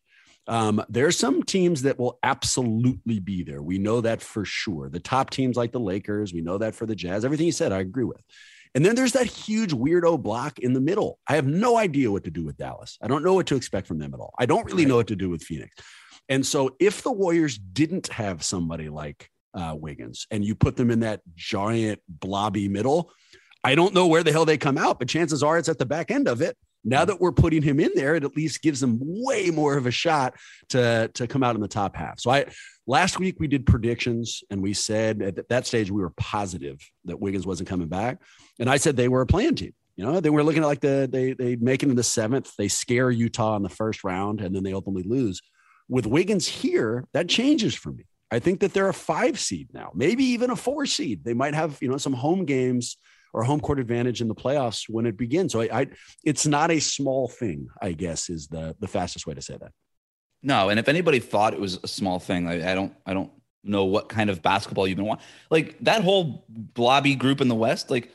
Um, 0.47 0.85
there 0.89 1.07
are 1.07 1.13
some 1.13 1.43
teams 1.43 1.83
that 1.83 1.99
will 1.99 2.19
absolutely 2.23 3.19
be 3.19 3.43
there. 3.43 3.63
We 3.63 3.79
know 3.79 4.01
that 4.03 4.21
for 4.23 4.45
sure. 4.45 4.89
The 4.91 5.01
top 5.01 5.31
teams 5.31 5.57
like 5.57 5.73
the 5.73 5.81
Lakers, 5.81 6.33
we 6.33 6.43
know 6.43 6.59
that 6.59 6.75
for 6.75 6.87
the 6.87 6.95
Jazz. 6.95 7.25
Everything 7.25 7.47
you 7.47 7.53
said, 7.53 7.73
I 7.73 7.81
agree 7.81 8.05
with. 8.05 8.23
And 8.75 8.85
then 8.85 8.97
there's 8.97 9.13
that 9.13 9.27
huge 9.27 9.73
weirdo 9.73 10.21
block 10.23 10.59
in 10.59 10.73
the 10.73 10.81
middle. 10.81 11.19
I 11.29 11.37
have 11.37 11.47
no 11.47 11.77
idea 11.77 12.11
what 12.11 12.25
to 12.25 12.31
do 12.31 12.45
with 12.45 12.57
Dallas. 12.57 12.99
I 13.01 13.07
don't 13.07 13.23
know 13.23 13.35
what 13.35 13.47
to 13.49 13.57
expect 13.57 13.87
from 13.87 13.99
them 13.99 14.13
at 14.15 14.21
all. 14.21 14.35
I 14.39 14.47
don't 14.47 14.65
really 14.65 14.83
Right. 14.85 14.89
know 14.89 14.97
what 14.97 15.07
to 15.09 15.17
do 15.17 15.31
with 15.31 15.43
Phoenix. 15.43 15.75
And 16.29 16.45
so 16.45 16.75
if 16.81 17.03
the 17.03 17.13
Warriors 17.13 17.57
didn't 17.59 18.09
have 18.09 18.43
somebody 18.43 18.89
like 18.89 19.31
uh, 19.55 19.77
Wiggins 19.79 20.27
and 20.31 20.45
you 20.45 20.55
put 20.57 20.77
them 20.77 20.91
in 20.91 21.01
that 21.01 21.21
giant 21.37 22.01
blobby 22.09 22.69
middle, 22.69 23.13
I 23.63 23.75
don't 23.77 23.95
know 23.95 24.09
where 24.09 24.23
the 24.25 24.33
hell 24.33 24.45
they 24.45 24.59
come 24.59 24.77
out, 24.77 24.99
but 24.99 25.09
chances 25.09 25.43
are 25.43 25.57
it's 25.59 25.69
at 25.69 25.79
the 25.79 25.87
back 25.87 26.11
end 26.11 26.27
of 26.27 26.43
it. 26.43 26.57
Now 26.85 27.05
that 27.05 27.21
we're 27.21 27.33
putting 27.33 27.63
him 27.63 27.81
in 27.81 27.91
there, 27.95 28.15
it 28.15 28.25
at 28.25 28.37
least 28.37 28.63
gives 28.63 28.81
them 28.81 28.99
way 29.01 29.51
more 29.51 29.77
of 29.77 29.87
a 29.87 29.91
shot 29.91 30.35
to, 30.71 31.11
to 31.15 31.27
come 31.27 31.43
out 31.43 31.55
in 31.55 31.61
the 31.61 31.69
top 31.69 31.97
half. 31.97 32.21
So 32.21 32.31
I 32.31 32.47
last 32.87 33.19
week 33.19 33.37
we 33.41 33.49
did 33.49 33.65
predictions 33.67 34.43
and 34.51 34.63
we 34.63 34.75
said 34.75 35.23
at 35.23 35.49
that 35.49 35.67
stage 35.67 35.91
we 35.91 36.03
were 36.03 36.11
positive 36.11 36.79
that 37.07 37.21
Wiggins 37.21 37.47
wasn't 37.47 37.69
coming 37.69 37.89
back. 37.89 38.19
And 38.59 38.69
I 38.69 38.77
said 38.77 38.97
they 38.97 39.09
were 39.09 39.23
a 39.23 39.27
play-in 39.27 39.55
team. 39.55 39.73
You 39.97 40.05
know, 40.05 40.21
they 40.21 40.31
were 40.31 40.43
looking 40.43 40.63
at 40.63 40.67
like 40.67 40.81
the 40.81 41.09
they 41.11 41.35
they 41.35 41.57
make 41.57 41.83
it 41.83 41.89
in 41.89 41.95
the 41.95 42.03
seventh, 42.03 42.53
they 42.57 42.69
scare 42.69 43.11
Utah 43.11 43.57
in 43.57 43.63
the 43.63 43.69
first 43.69 44.03
round, 44.03 44.41
and 44.41 44.55
then 44.55 44.65
they 44.65 44.73
ultimately 44.73 45.09
lose. 45.09 45.41
With 45.89 46.07
Wiggins 46.07 46.49
here, 46.49 47.07
that 47.13 47.29
changes 47.29 47.75
for 47.75 47.93
me. 47.93 48.05
I 48.31 48.41
think 48.41 48.61
that 48.61 48.73
they're 48.73 48.89
a 48.89 48.95
five 48.95 49.39
seed 49.39 49.69
now, 49.73 49.93
maybe 49.95 50.25
even 50.25 50.51
a 50.51 50.57
four 50.57 50.87
seed. 50.87 51.23
They 51.23 51.35
might 51.35 51.55
have, 51.55 51.79
you 51.81 51.89
know, 51.89 51.99
some 51.99 52.15
home 52.15 52.45
games 52.45 52.97
or 53.35 53.43
home 53.43 53.61
court 53.61 53.81
advantage 53.81 54.21
in 54.21 54.29
the 54.29 54.35
playoffs 54.35 54.85
when 54.89 55.05
it 55.05 55.19
begins. 55.19 55.53
So 55.53 55.61
I, 55.61 55.81
I 55.81 55.87
it's 56.25 56.47
not 56.47 56.71
a 56.71 56.81
small 56.81 57.29
thing, 57.29 57.69
I 57.83 57.93
guess, 57.93 58.31
is 58.31 58.47
the 58.47 58.75
the 58.81 58.89
fastest 58.89 59.27
way 59.27 59.35
to 59.35 59.43
say 59.43 59.59
that. 59.61 59.73
No, 60.43 60.69
and 60.69 60.79
if 60.79 60.89
anybody 60.89 61.19
thought 61.19 61.53
it 61.53 61.61
was 61.61 61.79
a 61.83 61.89
small 61.89 62.19
thing, 62.19 62.49
I, 62.49 62.73
I 62.73 62.75
don't. 62.75 62.95
I 63.05 63.13
don't 63.13 63.31
know 63.67 63.87
what 63.87 64.11
kind 64.11 64.29
of 64.29 64.43
basketball 64.43 64.87
you've 64.87 64.97
been 64.97 65.07
watching. 65.07 65.25
Like 65.51 65.79
that 65.81 66.03
whole 66.03 66.45
blobby 66.49 67.15
group 67.15 67.41
in 67.41 67.49
the 67.49 67.55
West. 67.55 67.91
Like, 67.91 68.13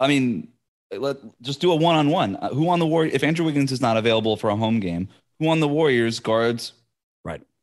I 0.00 0.08
mean, 0.08 0.48
let 0.90 1.18
just 1.42 1.60
do 1.60 1.70
a 1.72 1.76
one 1.76 1.94
on 1.94 2.08
one. 2.08 2.38
Who 2.52 2.68
on 2.70 2.78
the 2.78 2.86
Warriors? 2.86 3.14
If 3.14 3.22
Andrew 3.22 3.44
Wiggins 3.44 3.70
is 3.70 3.80
not 3.80 3.96
available 3.96 4.36
for 4.36 4.50
a 4.50 4.56
home 4.56 4.80
game, 4.80 5.08
who 5.38 5.48
on 5.48 5.60
the 5.60 5.68
Warriors 5.68 6.18
guards? 6.20 6.72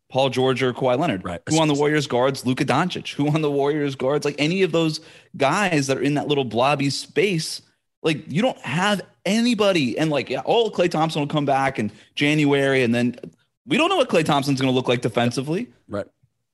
Paul 0.10 0.30
George 0.30 0.62
or 0.62 0.74
Kawhi 0.74 1.00
Leonard. 1.00 1.24
Right. 1.24 1.42
Who 1.50 1.60
on 1.60 1.68
the 1.68 1.74
Warriors 1.74 2.08
guards 2.08 2.46
Luka 2.46 2.66
Doncic? 2.66 3.14
Who 3.16 3.28
on 3.28 3.42
the 3.42 3.52
Warriors 3.52 3.96
guards 3.96 4.26
like 4.26 4.36
any 4.38 4.62
of 4.64 4.72
those 4.72 5.02
guys 5.36 5.88
that 5.88 5.98
are 5.98 6.02
in 6.02 6.14
that 6.16 6.28
little 6.28 6.46
blobby 6.46 6.90
space? 6.90 7.62
Like 8.04 8.32
you 8.32 8.42
don't 8.42 8.60
have 8.60 9.02
anybody, 9.26 9.98
and 9.98 10.12
like 10.12 10.30
yeah, 10.30 10.44
oh, 10.46 10.70
Klay 10.70 10.90
Thompson 10.90 11.22
will 11.22 11.28
come 11.28 11.46
back 11.46 11.80
in 11.80 11.92
January, 12.14 12.84
and 12.84 12.94
then 12.94 13.16
we 13.66 13.78
don't 13.78 13.90
know 13.90 13.98
what 13.98 14.10
Klay 14.10 14.24
Thompson's 14.24 14.62
going 14.62 14.72
to 14.72 14.76
look 14.76 14.88
like 14.88 15.02
defensively. 15.02 15.68
Right. 15.88 16.06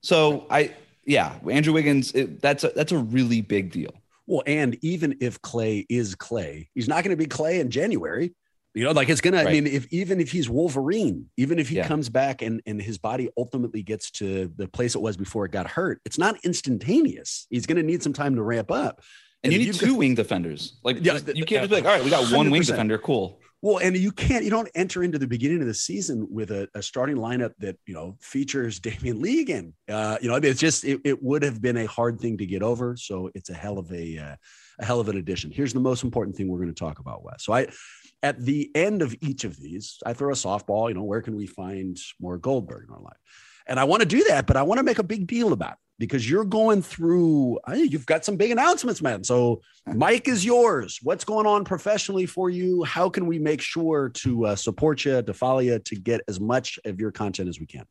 So 0.02 0.48
I, 0.50 0.74
yeah, 1.06 1.36
Andrew 1.50 1.74
Wiggins, 1.74 2.12
it, 2.14 2.42
that's 2.42 2.64
a, 2.64 2.72
that's 2.76 2.92
a 2.92 2.98
really 2.98 3.42
big 3.42 3.72
deal. 3.72 3.94
Well, 4.28 4.44
and 4.48 4.78
even 4.82 5.18
if 5.20 5.42
Klay 5.42 5.86
is 5.90 6.16
Klay, 6.16 6.70
he's 6.74 6.88
not 6.88 7.04
going 7.04 7.16
to 7.16 7.22
be 7.22 7.28
Klay 7.28 7.60
in 7.60 7.70
January. 7.70 8.34
You 8.74 8.86
know, 8.86 8.92
like 8.92 9.10
it's 9.10 9.20
gonna. 9.22 9.40
I 9.40 9.52
mean, 9.52 9.68
if 9.68 9.86
even 9.92 10.22
if 10.22 10.32
he's 10.32 10.50
Wolverine, 10.50 11.26
even 11.36 11.60
if 11.60 11.68
he 11.68 11.76
Yeah. 11.76 11.88
comes 11.88 12.08
back 12.10 12.42
and 12.42 12.62
and 12.66 12.82
his 12.82 12.98
body 12.98 13.30
ultimately 13.38 13.84
gets 13.84 14.12
to 14.12 14.52
the 14.56 14.68
place 14.68 14.96
it 14.96 15.02
was 15.02 15.18
before 15.18 15.46
it 15.46 15.52
got 15.52 15.68
hurt, 15.70 16.00
it's 16.06 16.18
not 16.18 16.38
instantaneous. 16.46 17.48
He's 17.50 17.66
going 17.66 17.78
to 17.78 17.84
need 17.84 18.02
some 18.02 18.14
time 18.14 18.36
to 18.36 18.42
ramp 18.44 18.72
up. 18.72 19.02
And 19.44 19.52
you 19.52 19.60
need 19.60 19.74
two 19.74 19.96
wing 19.96 20.16
defenders. 20.16 20.80
Like 20.84 20.98
Yeah, 21.04 21.14
just- 21.20 21.36
you 21.36 21.46
can't 21.46 21.64
uh, 21.64 21.68
just 21.68 21.70
be 21.72 21.76
like, 21.78 21.86
all 21.86 21.92
right, 21.98 22.04
we 22.04 22.10
got 22.10 22.32
one 22.32 22.50
wing 22.52 22.62
100%. 22.62 22.66
defender, 22.68 22.98
cool. 22.98 23.42
Well, 23.64 23.78
and 23.78 23.96
you 23.96 24.12
can't, 24.12 24.44
you 24.44 24.50
don't 24.50 24.70
enter 24.74 25.04
into 25.04 25.20
the 25.20 25.28
beginning 25.28 25.62
of 25.62 25.68
the 25.68 25.74
season 25.74 26.28
with 26.32 26.50
a, 26.50 26.68
a 26.74 26.82
starting 26.82 27.18
lineup 27.18 27.52
that, 27.60 27.78
you 27.86 27.94
know, 27.94 28.18
features 28.20 28.80
Damion 28.86 29.20
Lee 29.22 29.42
again. 29.42 29.74
Uh, 29.90 30.18
you 30.22 30.30
know, 30.30 30.36
I 30.36 30.40
mean, 30.40 30.50
it's 30.52 30.60
just, 30.60 30.84
it, 30.84 31.02
it 31.04 31.22
would 31.22 31.44
have 31.44 31.62
been 31.62 31.78
a 31.78 31.86
hard 31.86 32.20
thing 32.20 32.38
to 32.38 32.46
get 32.46 32.64
over. 32.64 32.96
So 32.98 33.30
it's 33.36 33.50
a 33.50 33.54
hell 33.54 33.78
of 33.78 33.92
a, 33.92 34.18
uh, 34.18 34.36
a 34.80 34.86
hell 34.86 35.00
of 35.00 35.10
an 35.10 35.18
addition. 35.18 35.52
Here's 35.52 35.74
the 35.74 35.80
most 35.80 36.04
important 36.04 36.36
thing 36.36 36.48
we're 36.48 36.58
going 36.60 36.74
to 36.74 36.80
talk 36.80 37.00
about, 37.00 37.24
Wes. 37.24 37.44
So 37.44 37.54
I, 37.54 37.68
at 38.24 38.40
the 38.40 38.70
end 38.76 39.02
of 39.02 39.16
each 39.22 39.44
of 39.44 39.58
these, 39.60 39.98
I 40.06 40.14
throw 40.14 40.32
a 40.32 40.36
softball. 40.36 40.90
You 40.90 40.96
know, 40.96 41.04
where 41.04 41.22
can 41.22 41.36
we 41.36 41.48
find 41.48 41.98
more 42.20 42.38
Goldberg 42.38 42.88
in 42.88 42.94
our 42.94 43.02
life? 43.02 43.18
And 43.68 43.80
I 43.80 43.84
want 43.84 44.02
to 44.02 44.08
do 44.08 44.24
that, 44.26 44.48
but 44.48 44.58
I 44.58 44.64
want 44.64 44.80
to 44.80 44.84
make 44.84 45.00
a 45.00 45.04
big 45.04 45.28
deal 45.28 45.54
about 45.54 45.74
it 45.74 45.78
because 46.00 46.28
you're 46.28 46.46
going 46.46 46.82
through, 46.82 47.60
you've 47.76 48.08
got 48.08 48.26
some 48.26 48.36
big 48.36 48.52
announcements, 48.52 49.02
man. 49.02 49.24
So, 49.24 49.62
mic 49.86 50.28
is 50.28 50.44
yours. 50.44 51.00
What's 51.04 51.24
going 51.24 51.46
on 51.46 51.64
professionally 51.64 52.26
for 52.26 52.50
you? 52.50 52.84
How 52.84 53.08
can 53.08 53.28
we 53.28 53.38
make 53.38 53.62
sure 53.62 54.10
to 54.10 54.48
uh, 54.48 54.56
support 54.56 55.06
you, 55.06 55.22
to 55.22 55.34
follow 55.34 55.60
you, 55.60 55.78
to 55.78 55.96
get 55.96 56.22
as 56.28 56.40
much 56.40 56.80
of 56.86 57.00
your 57.00 57.12
content 57.12 57.50
as 57.50 57.60
we 57.60 57.68
can? 57.68 57.86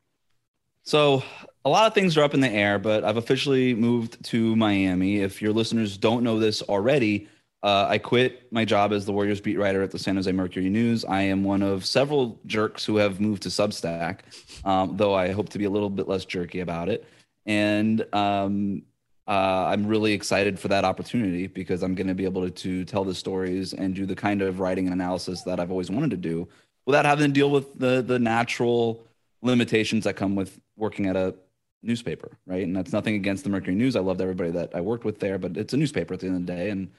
So, 0.83 1.23
a 1.65 1.69
lot 1.69 1.87
of 1.87 1.95
things 1.95 2.17
are 2.17 2.25
up 2.25 2.35
in 2.35 2.41
the 2.41 2.51
air, 2.51 2.79
but 2.81 3.05
I've 3.05 3.17
officially 3.17 3.75
moved 3.75 4.23
to 4.25 4.57
Miami. 4.57 5.19
If 5.19 5.41
your 5.41 5.53
listeners 5.53 5.97
don't 5.97 6.25
know 6.25 6.41
this 6.41 6.63
already, 6.63 7.29
uh, 7.63 7.87
I 7.89 7.99
quit 7.99 8.53
my 8.53 8.65
job 8.65 8.93
as 8.93 9.05
the 9.05 9.13
Warriors 9.13 9.41
beat 9.41 9.59
writer 9.59 9.83
at 9.83 9.91
the 9.91 9.99
San 9.99 10.17
Jose 10.17 10.31
Mercury 10.33 10.71
News. 10.71 11.05
I 11.05 11.23
am 11.23 11.45
one 11.45 11.63
of 11.63 11.85
several 11.85 12.39
jerks 12.47 12.85
who 12.85 12.97
have 12.97 13.21
moved 13.21 13.43
to 13.43 13.49
Substack, 13.49 14.21
um, 14.65 14.97
though 14.97 15.15
I 15.15 15.33
hope 15.33 15.49
to 15.51 15.59
be 15.59 15.65
a 15.65 15.71
little 15.71 15.91
bit 15.91 16.09
less 16.09 16.25
jerky 16.25 16.61
about 16.61 16.89
it 16.89 17.07
and 17.47 18.07
um, 18.15 18.83
uh, 19.27 19.67
I'm 19.69 19.87
really 19.87 20.13
excited 20.13 20.59
for 20.59 20.69
that 20.69 20.85
opportunity 20.85 21.47
because 21.47 21.83
I'm 21.83 21.95
going 21.95 22.07
to 22.09 22.15
be 22.15 22.25
able 22.25 22.43
to, 22.43 22.51
to 22.51 22.85
tell 22.85 23.05
the 23.05 23.15
stories 23.15 23.73
and 23.73 23.95
do 23.95 24.07
the 24.07 24.17
kind 24.17 24.43
of 24.43 24.61
writing 24.61 24.87
and 24.87 24.95
analysis 24.95 25.43
that 25.43 25.61
I've 25.61 25.71
always 25.71 25.91
wanted 25.91 26.11
to 26.11 26.17
do 26.17 26.49
without 26.87 27.05
having 27.05 27.27
to 27.27 27.33
deal 27.33 27.51
with 27.51 27.79
the 27.79 28.03
the 28.03 28.19
natural 28.19 29.05
limitations 29.43 30.05
that 30.05 30.15
come 30.15 30.35
with 30.35 30.61
working 30.77 31.07
at 31.07 31.17
a 31.17 31.35
newspaper, 31.83 32.37
right? 32.47 32.63
And 32.63 32.77
that's 32.77 32.93
nothing 32.93 33.15
against 33.15 33.43
the 33.45 33.51
Mercury 33.51 33.75
News. 33.75 33.97
I 33.97 34.01
loved 34.01 34.21
everybody 34.21 34.51
that 34.51 34.75
I 34.75 34.81
worked 34.81 35.05
with 35.05 35.19
there, 35.19 35.39
but 35.39 35.57
it's 35.57 35.73
a 35.73 35.77
newspaper 35.77 36.15
at 36.15 36.21
the 36.21 36.27
end 36.27 36.37
of 36.37 36.47
the 36.47 36.53
day, 36.53 36.71
and 36.71 36.91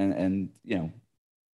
and 0.00 0.12
and 0.12 0.48
you 0.64 0.76
know, 0.76 0.92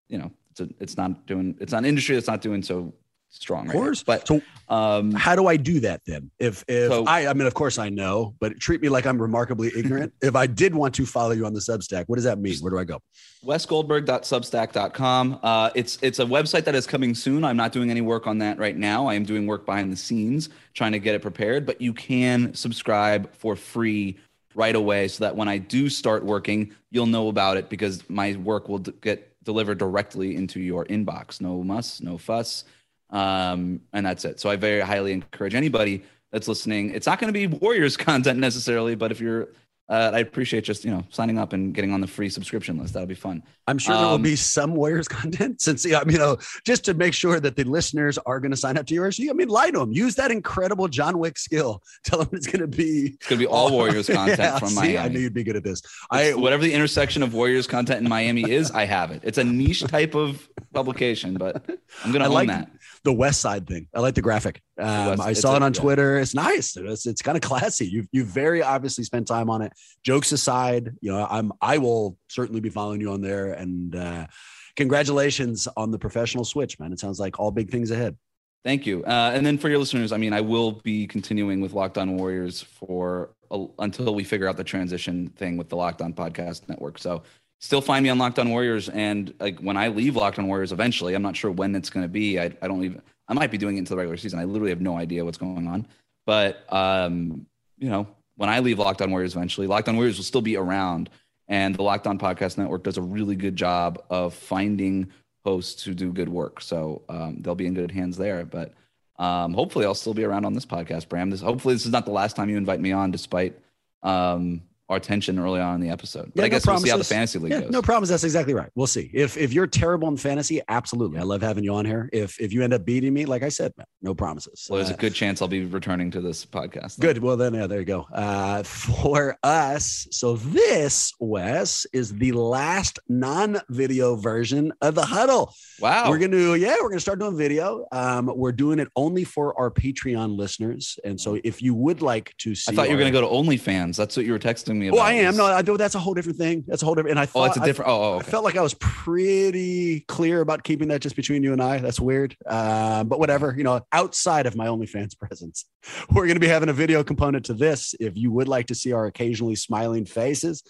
you 0.08 0.18
know, 0.18 0.30
it's 0.50 0.60
a, 0.60 0.68
it's 0.80 0.96
not 0.96 1.26
doing 1.26 1.56
it's 1.60 1.72
not 1.72 1.78
an 1.78 1.84
industry 1.86 2.14
that's 2.14 2.28
not 2.28 2.40
doing 2.40 2.62
so 2.62 2.94
strong. 3.28 3.66
Of 3.66 3.72
course. 3.72 4.04
Right 4.06 4.20
but 4.20 4.26
so, 4.26 4.40
um, 4.68 5.12
how 5.12 5.36
do 5.36 5.46
I 5.46 5.56
do 5.56 5.80
that 5.80 6.00
then? 6.06 6.30
If 6.38 6.64
if 6.68 6.90
so, 6.90 7.04
I 7.04 7.28
I 7.28 7.34
mean, 7.34 7.46
of 7.46 7.54
course 7.54 7.78
I 7.78 7.88
know, 7.88 8.34
but 8.40 8.58
treat 8.58 8.80
me 8.80 8.88
like 8.88 9.06
I'm 9.06 9.20
remarkably 9.20 9.70
ignorant. 9.76 10.12
if 10.22 10.36
I 10.36 10.46
did 10.46 10.74
want 10.74 10.94
to 10.96 11.06
follow 11.06 11.32
you 11.32 11.46
on 11.46 11.52
the 11.52 11.60
Substack, 11.60 12.04
what 12.06 12.16
does 12.16 12.24
that 12.24 12.38
mean? 12.38 12.58
Where 12.60 12.70
do 12.70 12.78
I 12.78 12.84
go? 12.84 13.00
wesgoldberg.substack.com. 13.44 15.40
Uh, 15.42 15.70
it's 15.74 15.98
it's 16.02 16.18
a 16.18 16.24
website 16.24 16.64
that 16.64 16.74
is 16.74 16.86
coming 16.86 17.14
soon. 17.14 17.44
I'm 17.44 17.56
not 17.56 17.72
doing 17.72 17.90
any 17.90 18.00
work 18.00 18.26
on 18.26 18.38
that 18.38 18.58
right 18.58 18.76
now. 18.76 19.06
I 19.06 19.14
am 19.14 19.24
doing 19.24 19.46
work 19.46 19.66
behind 19.66 19.92
the 19.92 19.96
scenes, 19.96 20.48
trying 20.74 20.92
to 20.92 20.98
get 20.98 21.14
it 21.14 21.22
prepared. 21.22 21.66
But 21.66 21.80
you 21.80 21.92
can 21.92 22.54
subscribe 22.54 23.32
for 23.34 23.56
free 23.56 24.18
right 24.56 24.74
away, 24.74 25.06
so 25.06 25.22
that 25.22 25.36
when 25.36 25.46
I 25.48 25.58
do 25.58 25.88
start 25.88 26.24
working, 26.24 26.74
you'll 26.90 27.06
know 27.06 27.28
about 27.28 27.56
it 27.56 27.68
because 27.68 28.08
my 28.10 28.34
work 28.34 28.68
will 28.68 28.78
d- 28.78 28.92
get 29.00 29.32
delivered 29.44 29.78
directly 29.78 30.34
into 30.34 30.58
your 30.58 30.84
inbox. 30.86 31.40
No 31.40 31.62
muss, 31.62 32.00
no 32.00 32.18
fuss 32.18 32.64
um, 33.10 33.80
and 33.92 34.04
that's 34.04 34.24
it. 34.24 34.40
So 34.40 34.50
I 34.50 34.56
very 34.56 34.80
highly 34.80 35.12
encourage 35.12 35.54
anybody 35.54 36.02
that's 36.32 36.48
listening. 36.48 36.90
It's 36.90 37.06
not 37.06 37.18
going 37.18 37.32
to 37.32 37.38
be 37.38 37.46
Warriors 37.46 37.96
content 37.96 38.38
necessarily, 38.38 38.94
but 38.94 39.12
if 39.12 39.20
you're 39.20 39.48
uh, 39.88 40.10
I 40.14 40.18
appreciate 40.18 40.64
just 40.64 40.84
you 40.84 40.90
know 40.90 41.04
signing 41.10 41.38
up 41.38 41.52
and 41.52 41.72
getting 41.72 41.92
on 41.92 42.00
the 42.00 42.06
free 42.06 42.28
subscription 42.28 42.76
list. 42.76 42.94
That'll 42.94 43.06
be 43.06 43.14
fun. 43.14 43.42
I'm 43.68 43.78
sure 43.78 43.94
there 43.94 44.04
um, 44.04 44.10
will 44.12 44.18
be 44.18 44.34
some 44.34 44.74
Warriors 44.74 45.06
content 45.08 45.60
since 45.60 45.84
you 45.84 45.92
know 46.04 46.38
just 46.64 46.84
to 46.86 46.94
make 46.94 47.14
sure 47.14 47.38
that 47.38 47.54
the 47.54 47.64
listeners 47.64 48.18
are 48.18 48.40
going 48.40 48.50
to 48.50 48.56
sign 48.56 48.76
up 48.78 48.86
to 48.86 48.94
yours. 48.94 49.20
I 49.20 49.32
mean, 49.32 49.48
lie 49.48 49.70
to 49.70 49.78
them. 49.78 49.92
Use 49.92 50.16
that 50.16 50.30
incredible 50.30 50.88
John 50.88 51.18
Wick 51.18 51.38
skill. 51.38 51.82
Tell 52.04 52.18
them 52.18 52.30
it's 52.32 52.46
going 52.46 52.60
to 52.60 52.66
be 52.66 53.14
it's 53.14 53.28
going 53.28 53.38
to 53.38 53.44
be 53.44 53.46
all 53.46 53.70
Warriors 53.76 54.08
content 54.08 54.38
yeah, 54.38 54.58
from 54.58 54.74
Miami. 54.74 54.98
I 54.98 55.08
knew 55.08 55.20
you'd 55.20 55.34
be 55.34 55.44
good 55.44 55.56
at 55.56 55.64
this. 55.64 55.82
I 56.10 56.34
whatever 56.34 56.64
the 56.64 56.72
intersection 56.72 57.22
of 57.22 57.34
Warriors 57.34 57.66
content 57.66 58.00
in 58.00 58.08
Miami 58.08 58.50
is, 58.50 58.72
I 58.72 58.86
have 58.86 59.12
it. 59.12 59.20
It's 59.24 59.38
a 59.38 59.44
niche 59.44 59.82
type 59.82 60.16
of 60.16 60.48
publication, 60.74 61.34
but 61.34 61.64
I'm 62.04 62.10
going 62.10 62.22
to 62.22 62.28
own 62.28 62.34
like, 62.34 62.48
that 62.48 62.70
the 63.06 63.12
West 63.12 63.40
Side 63.40 63.66
thing. 63.66 63.86
I 63.94 64.00
like 64.00 64.14
the 64.14 64.20
graphic. 64.20 64.60
Um, 64.78 65.06
West, 65.06 65.22
I 65.22 65.32
saw 65.32 65.56
it 65.56 65.62
on 65.62 65.72
yeah. 65.72 65.80
Twitter. 65.80 66.18
It's 66.18 66.34
nice. 66.34 66.76
It's, 66.76 67.06
it's 67.06 67.22
kind 67.22 67.36
of 67.36 67.42
classy. 67.42 67.86
You 67.86 68.04
you 68.10 68.24
very 68.24 68.62
obviously 68.62 69.04
spent 69.04 69.28
time 69.28 69.48
on 69.48 69.62
it. 69.62 69.72
Jokes 70.02 70.32
aside, 70.32 70.94
you 71.00 71.12
know, 71.12 71.26
I'm 71.30 71.52
I 71.62 71.78
will 71.78 72.18
certainly 72.28 72.60
be 72.60 72.68
following 72.68 73.00
you 73.00 73.12
on 73.12 73.22
there. 73.22 73.52
And 73.52 73.94
uh, 73.94 74.26
congratulations 74.74 75.68
on 75.76 75.92
the 75.92 75.98
professional 75.98 76.44
switch, 76.44 76.78
man. 76.80 76.92
It 76.92 76.98
sounds 76.98 77.20
like 77.20 77.38
all 77.38 77.52
big 77.52 77.70
things 77.70 77.92
ahead. 77.92 78.16
Thank 78.64 78.84
you. 78.84 79.04
Uh, 79.04 79.30
and 79.32 79.46
then 79.46 79.56
for 79.56 79.68
your 79.68 79.78
listeners, 79.78 80.10
I 80.10 80.16
mean, 80.16 80.32
I 80.32 80.40
will 80.40 80.72
be 80.82 81.06
continuing 81.06 81.60
with 81.60 81.72
Locked 81.72 81.98
On 81.98 82.16
Warriors 82.16 82.60
for 82.60 83.30
a, 83.52 83.64
until 83.78 84.12
we 84.16 84.24
figure 84.24 84.48
out 84.48 84.56
the 84.56 84.64
transition 84.64 85.28
thing 85.36 85.56
with 85.56 85.68
the 85.68 85.76
Locked 85.76 86.02
On 86.02 86.12
Podcast 86.12 86.68
Network. 86.68 86.98
So 86.98 87.22
still 87.58 87.80
find 87.80 88.02
me 88.02 88.10
on 88.10 88.18
Locked 88.18 88.38
On 88.38 88.50
Warriors. 88.50 88.88
And 88.88 89.32
like 89.40 89.58
when 89.60 89.76
I 89.76 89.88
leave 89.88 90.16
Locked 90.16 90.38
On 90.38 90.46
Warriors 90.46 90.72
eventually, 90.72 91.14
I'm 91.14 91.22
not 91.22 91.36
sure 91.36 91.50
when 91.50 91.74
it's 91.74 91.90
going 91.90 92.04
to 92.04 92.08
be. 92.08 92.38
I, 92.38 92.52
I 92.62 92.68
don't 92.68 92.84
even, 92.84 93.02
I 93.28 93.34
might 93.34 93.50
be 93.50 93.58
doing 93.58 93.76
it 93.76 93.80
into 93.80 93.90
the 93.90 93.96
regular 93.96 94.16
season. 94.16 94.38
I 94.38 94.44
literally 94.44 94.70
have 94.70 94.80
no 94.80 94.96
idea 94.96 95.24
what's 95.24 95.38
going 95.38 95.66
on. 95.66 95.86
But, 96.26 96.70
um, 96.72 97.46
you 97.78 97.88
know, 97.88 98.06
when 98.36 98.48
I 98.48 98.60
leave 98.60 98.78
Locked 98.78 99.02
On 99.02 99.10
Warriors 99.10 99.34
eventually, 99.34 99.66
Locked 99.66 99.88
On 99.88 99.96
Warriors 99.96 100.16
will 100.16 100.24
still 100.24 100.42
be 100.42 100.56
around. 100.56 101.10
And 101.48 101.74
the 101.74 101.82
Locked 101.82 102.06
On 102.06 102.18
Podcast 102.18 102.58
Network 102.58 102.82
does 102.82 102.98
a 102.98 103.02
really 103.02 103.36
good 103.36 103.56
job 103.56 104.02
of 104.10 104.34
finding 104.34 105.12
hosts 105.44 105.84
who 105.84 105.94
do 105.94 106.12
good 106.12 106.28
work. 106.28 106.60
So 106.60 107.02
um, 107.08 107.38
they'll 107.40 107.54
be 107.54 107.66
in 107.66 107.74
good 107.74 107.92
hands 107.92 108.16
there. 108.16 108.44
But 108.44 108.74
um, 109.18 109.54
hopefully 109.54 109.86
I'll 109.86 109.94
still 109.94 110.12
be 110.12 110.24
around 110.24 110.44
on 110.44 110.54
this 110.54 110.66
podcast, 110.66 111.08
Bram. 111.08 111.30
This, 111.30 111.40
hopefully 111.40 111.74
this 111.74 111.86
is 111.86 111.92
not 111.92 112.04
the 112.04 112.12
last 112.12 112.36
time 112.36 112.50
you 112.50 112.56
invite 112.56 112.80
me 112.80 112.92
on, 112.92 113.12
despite 113.12 113.58
um, 114.02 114.62
our 114.88 114.96
attention 114.96 115.38
early 115.38 115.60
on 115.60 115.76
in 115.76 115.80
the 115.80 115.88
episode. 115.88 116.32
But 116.34 116.42
yeah, 116.42 116.46
I 116.46 116.48
guess 116.48 116.66
no 116.66 116.74
we'll 116.74 116.80
see 116.80 116.90
how 116.90 116.96
the 116.96 117.04
fantasy 117.04 117.38
league 117.38 117.52
yeah, 117.52 117.62
goes. 117.62 117.70
No 117.70 117.82
problems. 117.82 118.08
That's 118.08 118.24
exactly 118.24 118.54
right. 118.54 118.70
We'll 118.74 118.86
see. 118.86 119.10
If 119.12 119.36
if 119.36 119.52
you're 119.52 119.66
terrible 119.66 120.08
in 120.08 120.16
fantasy, 120.16 120.60
absolutely. 120.68 121.18
I 121.18 121.22
love 121.22 121.42
having 121.42 121.64
you 121.64 121.74
on 121.74 121.84
here. 121.84 122.08
If 122.12 122.40
if 122.40 122.52
you 122.52 122.62
end 122.62 122.72
up 122.72 122.84
beating 122.84 123.12
me, 123.12 123.24
like 123.24 123.42
I 123.42 123.48
said, 123.48 123.72
no 124.02 124.14
promises. 124.14 124.66
Well, 124.70 124.78
there's 124.78 124.90
uh, 124.90 124.94
a 124.94 124.98
good 124.98 125.14
chance 125.14 125.42
I'll 125.42 125.48
be 125.48 125.64
returning 125.64 126.10
to 126.12 126.20
this 126.20 126.46
podcast. 126.46 127.00
Good. 127.00 127.18
Well, 127.18 127.36
then 127.36 127.54
yeah, 127.54 127.66
there 127.66 127.80
you 127.80 127.84
go. 127.84 128.06
Uh, 128.12 128.62
for 128.62 129.36
us, 129.42 130.06
so 130.12 130.36
this 130.36 131.12
Wes 131.18 131.86
is 131.92 132.14
the 132.14 132.32
last 132.32 133.00
non-video 133.08 134.14
version 134.16 134.72
of 134.82 134.94
the 134.94 135.04
huddle. 135.04 135.52
Wow. 135.80 136.10
We're 136.10 136.18
gonna 136.18 136.54
yeah, 136.54 136.76
we're 136.80 136.90
gonna 136.90 137.00
start 137.00 137.18
doing 137.18 137.36
video. 137.36 137.86
Um, 137.90 138.30
we're 138.34 138.52
doing 138.52 138.78
it 138.78 138.88
only 138.94 139.24
for 139.24 139.58
our 139.58 139.70
Patreon 139.70 140.36
listeners, 140.36 140.98
and 141.04 141.20
so 141.20 141.38
if 141.42 141.60
you 141.60 141.74
would 141.74 142.02
like 142.02 142.34
to 142.38 142.54
see, 142.54 142.72
I 142.72 142.76
thought 142.76 142.88
you 142.88 142.94
were 142.94 143.00
gonna 143.00 143.10
go 143.10 143.20
to 143.20 143.26
OnlyFans. 143.26 143.96
That's 143.96 144.16
what 144.16 144.26
you 144.26 144.32
were 144.32 144.38
texting 144.38 144.75
me 144.78 144.88
about. 144.88 144.98
Oh, 144.98 145.02
I 145.02 145.12
am. 145.12 145.36
No, 145.36 145.46
I 145.46 145.62
do. 145.62 145.76
That's 145.76 145.94
a 145.94 145.98
whole 145.98 146.14
different 146.14 146.38
thing. 146.38 146.64
That's 146.66 146.82
a 146.82 146.84
whole 146.84 146.94
different. 146.94 147.12
And 147.12 147.20
I 147.20 147.26
thought, 147.26 147.40
oh, 147.40 147.44
it's 147.44 147.56
a 147.56 147.64
different. 147.64 147.90
I, 147.90 147.94
oh, 147.94 148.14
okay. 148.14 148.26
I 148.26 148.30
felt 148.30 148.44
like 148.44 148.56
I 148.56 148.62
was 148.62 148.74
pretty 148.74 150.00
clear 150.08 150.40
about 150.40 150.62
keeping 150.62 150.88
that 150.88 151.00
just 151.00 151.16
between 151.16 151.42
you 151.42 151.52
and 151.52 151.62
I. 151.62 151.78
That's 151.78 152.00
weird. 152.00 152.36
Uh, 152.46 153.04
but 153.04 153.18
whatever. 153.18 153.54
You 153.56 153.64
know, 153.64 153.80
outside 153.92 154.46
of 154.46 154.56
my 154.56 154.66
OnlyFans 154.66 155.18
presence, 155.18 155.64
we're 156.10 156.26
going 156.26 156.36
to 156.36 156.40
be 156.40 156.48
having 156.48 156.68
a 156.68 156.74
video 156.74 157.02
component 157.04 157.46
to 157.46 157.54
this. 157.54 157.94
If 158.00 158.16
you 158.16 158.30
would 158.32 158.48
like 158.48 158.66
to 158.66 158.74
see 158.74 158.92
our 158.92 159.06
occasionally 159.06 159.56
smiling 159.56 160.04
faces, 160.04 160.62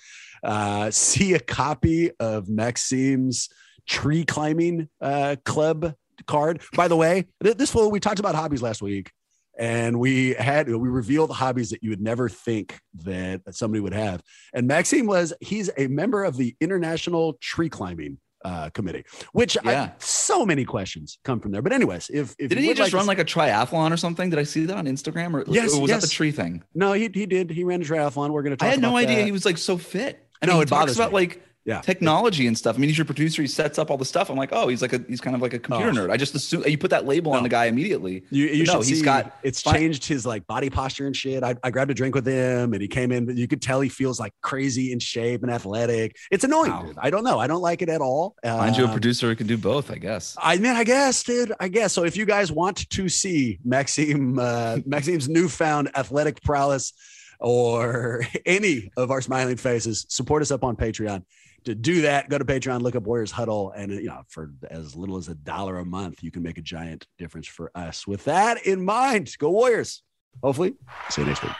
uh, 0.43 0.91
see 0.91 1.35
a 1.35 1.41
copy 1.41 2.11
of 2.21 2.49
Maxime's 2.49 3.49
tree 3.87 4.25
climbing 4.25 4.89
uh, 5.01 5.37
club 5.45 5.95
card. 6.27 6.61
By 6.75 6.89
the 6.89 6.97
way, 6.97 7.27
this 7.41 7.71
fool 7.71 7.91
we 7.91 8.01
talked 8.01 8.21
about 8.21 8.35
hobbies 8.35 8.63
last 8.63 8.83
week 8.83 9.13
and 9.59 9.99
we 9.99 10.35
had 10.35 10.69
we 10.69 10.89
revealed 10.89 11.31
hobbies 11.31 11.71
that 11.71 11.83
you 11.83 11.91
would 11.91 12.01
never 12.01 12.29
think 12.29 12.79
that 13.05 13.43
somebody 13.55 13.81
would 13.81 13.95
have. 13.95 14.23
And 14.53 14.67
Maxime 14.67 15.07
was 15.07 15.33
he's 15.41 15.71
a 15.77 15.87
member 15.89 16.25
of 16.25 16.37
the 16.37 16.57
International 16.61 17.35
Tree 17.41 17.69
Climbing 17.69 18.19
uh, 18.45 18.71
Committee, 18.71 19.05
which 19.33 19.57
yeah. 19.65 19.83
I, 19.83 19.93
so 19.99 20.47
many 20.47 20.65
questions 20.65 21.19
come 21.25 21.41
from 21.41 21.53
there. 21.53 21.63
But 21.63 21.73
anyways, 21.73 22.11
if, 22.11 22.35
if 22.39 22.51
didn't 22.51 22.65
he 22.65 22.75
just 22.75 22.93
like 22.93 22.93
run 22.93 23.05
to, 23.05 23.09
like 23.09 23.19
a 23.19 23.25
triathlon 23.25 23.93
or 23.93 23.97
something? 23.97 24.31
Did 24.31 24.39
I 24.39 24.45
see 24.45 24.67
that 24.67 24.77
on 24.77 24.87
Instagram 24.87 25.35
or, 25.35 25.45
yes, 25.51 25.75
or 25.75 25.81
was 25.81 25.91
yes. 25.91 26.03
that 26.03 26.09
the 26.09 26.13
tree 26.13 26.33
thing? 26.33 26.63
No, 26.75 26.93
he 26.93 27.11
he 27.13 27.27
did. 27.27 27.51
He 27.51 27.65
ran 27.65 27.83
a 27.83 27.85
triathlon. 27.85 28.31
We're 28.31 28.43
gonna. 28.43 28.57
Talk 28.57 28.69
i 28.69 28.71
had 28.71 28.81
no 28.81 28.97
idea 28.97 29.17
that. 29.17 29.25
he 29.25 29.33
was 29.33 29.45
like 29.45 29.59
so 29.59 29.77
fit. 29.77 30.23
I 30.43 30.47
know 30.47 30.61
it 30.61 30.69
talks 30.69 30.95
about 30.95 31.11
me. 31.11 31.15
like 31.15 31.43
yeah. 31.67 31.81
technology 31.81 32.47
and 32.47 32.57
stuff. 32.57 32.77
I 32.77 32.79
mean, 32.79 32.89
he's 32.89 32.97
your 32.97 33.05
producer. 33.05 33.43
He 33.43 33.49
sets 33.49 33.79
up 33.79 33.91
all 33.91 33.97
the 33.97 34.05
stuff. 34.05 34.31
I'm 34.31 34.37
like, 34.37 34.51
oh, 34.53 34.69
he's 34.69 34.81
like 34.81 34.93
a 34.93 35.05
he's 35.09 35.21
kind 35.21 35.35
of 35.35 35.43
like 35.43 35.53
a 35.53 35.59
computer 35.59 35.91
oh. 35.91 36.07
nerd. 36.07 36.11
I 36.13 36.17
just 36.17 36.35
assume 36.37 36.63
you 36.65 36.79
put 36.79 36.91
that 36.91 37.07
label 37.07 37.33
no. 37.33 37.39
on 37.39 37.43
the 37.43 37.49
guy 37.49 37.67
immediately. 37.67 38.23
You, 38.31 38.47
you 38.47 38.65
no, 38.65 38.81
he's 38.81 39.03
got 39.03 39.37
it's 39.43 39.61
fine. 39.61 39.75
changed 39.75 40.07
his 40.07 40.25
like 40.25 40.47
body 40.47 40.71
posture 40.71 41.07
and 41.07 41.17
shit. 41.17 41.43
I, 41.43 41.57
I 41.65 41.71
grabbed 41.71 41.91
a 41.91 41.95
drink 41.95 42.15
with 42.15 42.27
him 42.27 42.73
and 42.73 42.81
he 42.81 42.87
came 42.87 43.11
in, 43.11 43.27
but 43.27 43.37
you 43.37 43.49
could 43.49 43.61
tell 43.61 43.81
he 43.81 43.89
feels 43.89 44.21
like 44.21 44.33
crazy 44.43 44.93
in 44.93 45.01
shape 45.01 45.43
and 45.43 45.51
athletic. 45.51 46.17
It's 46.31 46.45
annoying, 46.45 46.71
wow. 46.71 46.83
dude. 46.83 46.99
I 46.99 47.11
don't 47.11 47.25
know. 47.25 47.41
I 47.41 47.49
don't 47.49 47.63
like 47.63 47.83
it 47.83 47.89
at 47.89 48.01
all. 48.01 48.37
Find 48.45 48.77
you 48.77 48.85
a 48.85 48.87
um, 48.87 48.93
producer 48.93 49.29
who 49.29 49.35
can 49.35 49.49
do 49.49 49.59
both, 49.59 49.91
I 49.91 49.97
guess. 49.97 50.37
I 50.41 50.59
mean, 50.59 50.77
I 50.77 50.85
guess, 50.85 51.23
dude. 51.25 51.53
I 51.59 51.67
guess. 51.67 51.93
So 51.93 52.05
if 52.05 52.17
you 52.17 52.27
guys 52.27 52.53
want 52.53 52.89
to 52.89 53.09
see 53.09 53.59
Maxime 53.65 54.39
uh, 54.39 54.79
Maxime's 54.87 55.29
newfound 55.29 55.91
athletic 55.97 56.41
prowess 56.43 56.93
or 57.41 58.25
any 58.47 58.91
of 58.97 59.11
our 59.11 59.21
smiling 59.21 59.57
faces, 59.57 60.07
support 60.09 60.43
us 60.43 60.53
up 60.53 60.63
on 60.63 60.77
Patreon 60.77 61.25
to 61.67 61.75
do 61.75 62.03
that, 62.03 62.29
go 62.29 62.39
to 62.39 62.45
Patreon, 62.45 62.81
look 62.81 62.97
up 62.97 63.05
Warriors 63.05 63.31
Huddle, 63.31 63.73
and 63.73 63.93
you 63.93 64.07
know, 64.07 64.23
for 64.29 64.51
as 64.71 64.97
little 64.97 65.17
as 65.17 65.29
a 65.29 65.35
dollar 65.35 65.79
a 65.79 65.85
month, 65.85 66.23
you 66.23 66.31
can 66.31 66.43
make 66.43 66.59
a 66.59 66.63
giant 66.63 67.07
difference 67.19 67.47
for 67.47 67.71
us. 67.75 68.07
With 68.07 68.25
that 68.25 68.65
in 68.67 68.85
mind, 68.85 69.37
go 69.39 69.51
Warriors. 69.51 70.03
Hopefully, 70.43 70.75
see 71.11 71.23
you 71.23 71.29
next 71.29 71.43
week. 71.43 71.53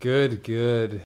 Good, 0.00 0.42
good. 0.44 1.02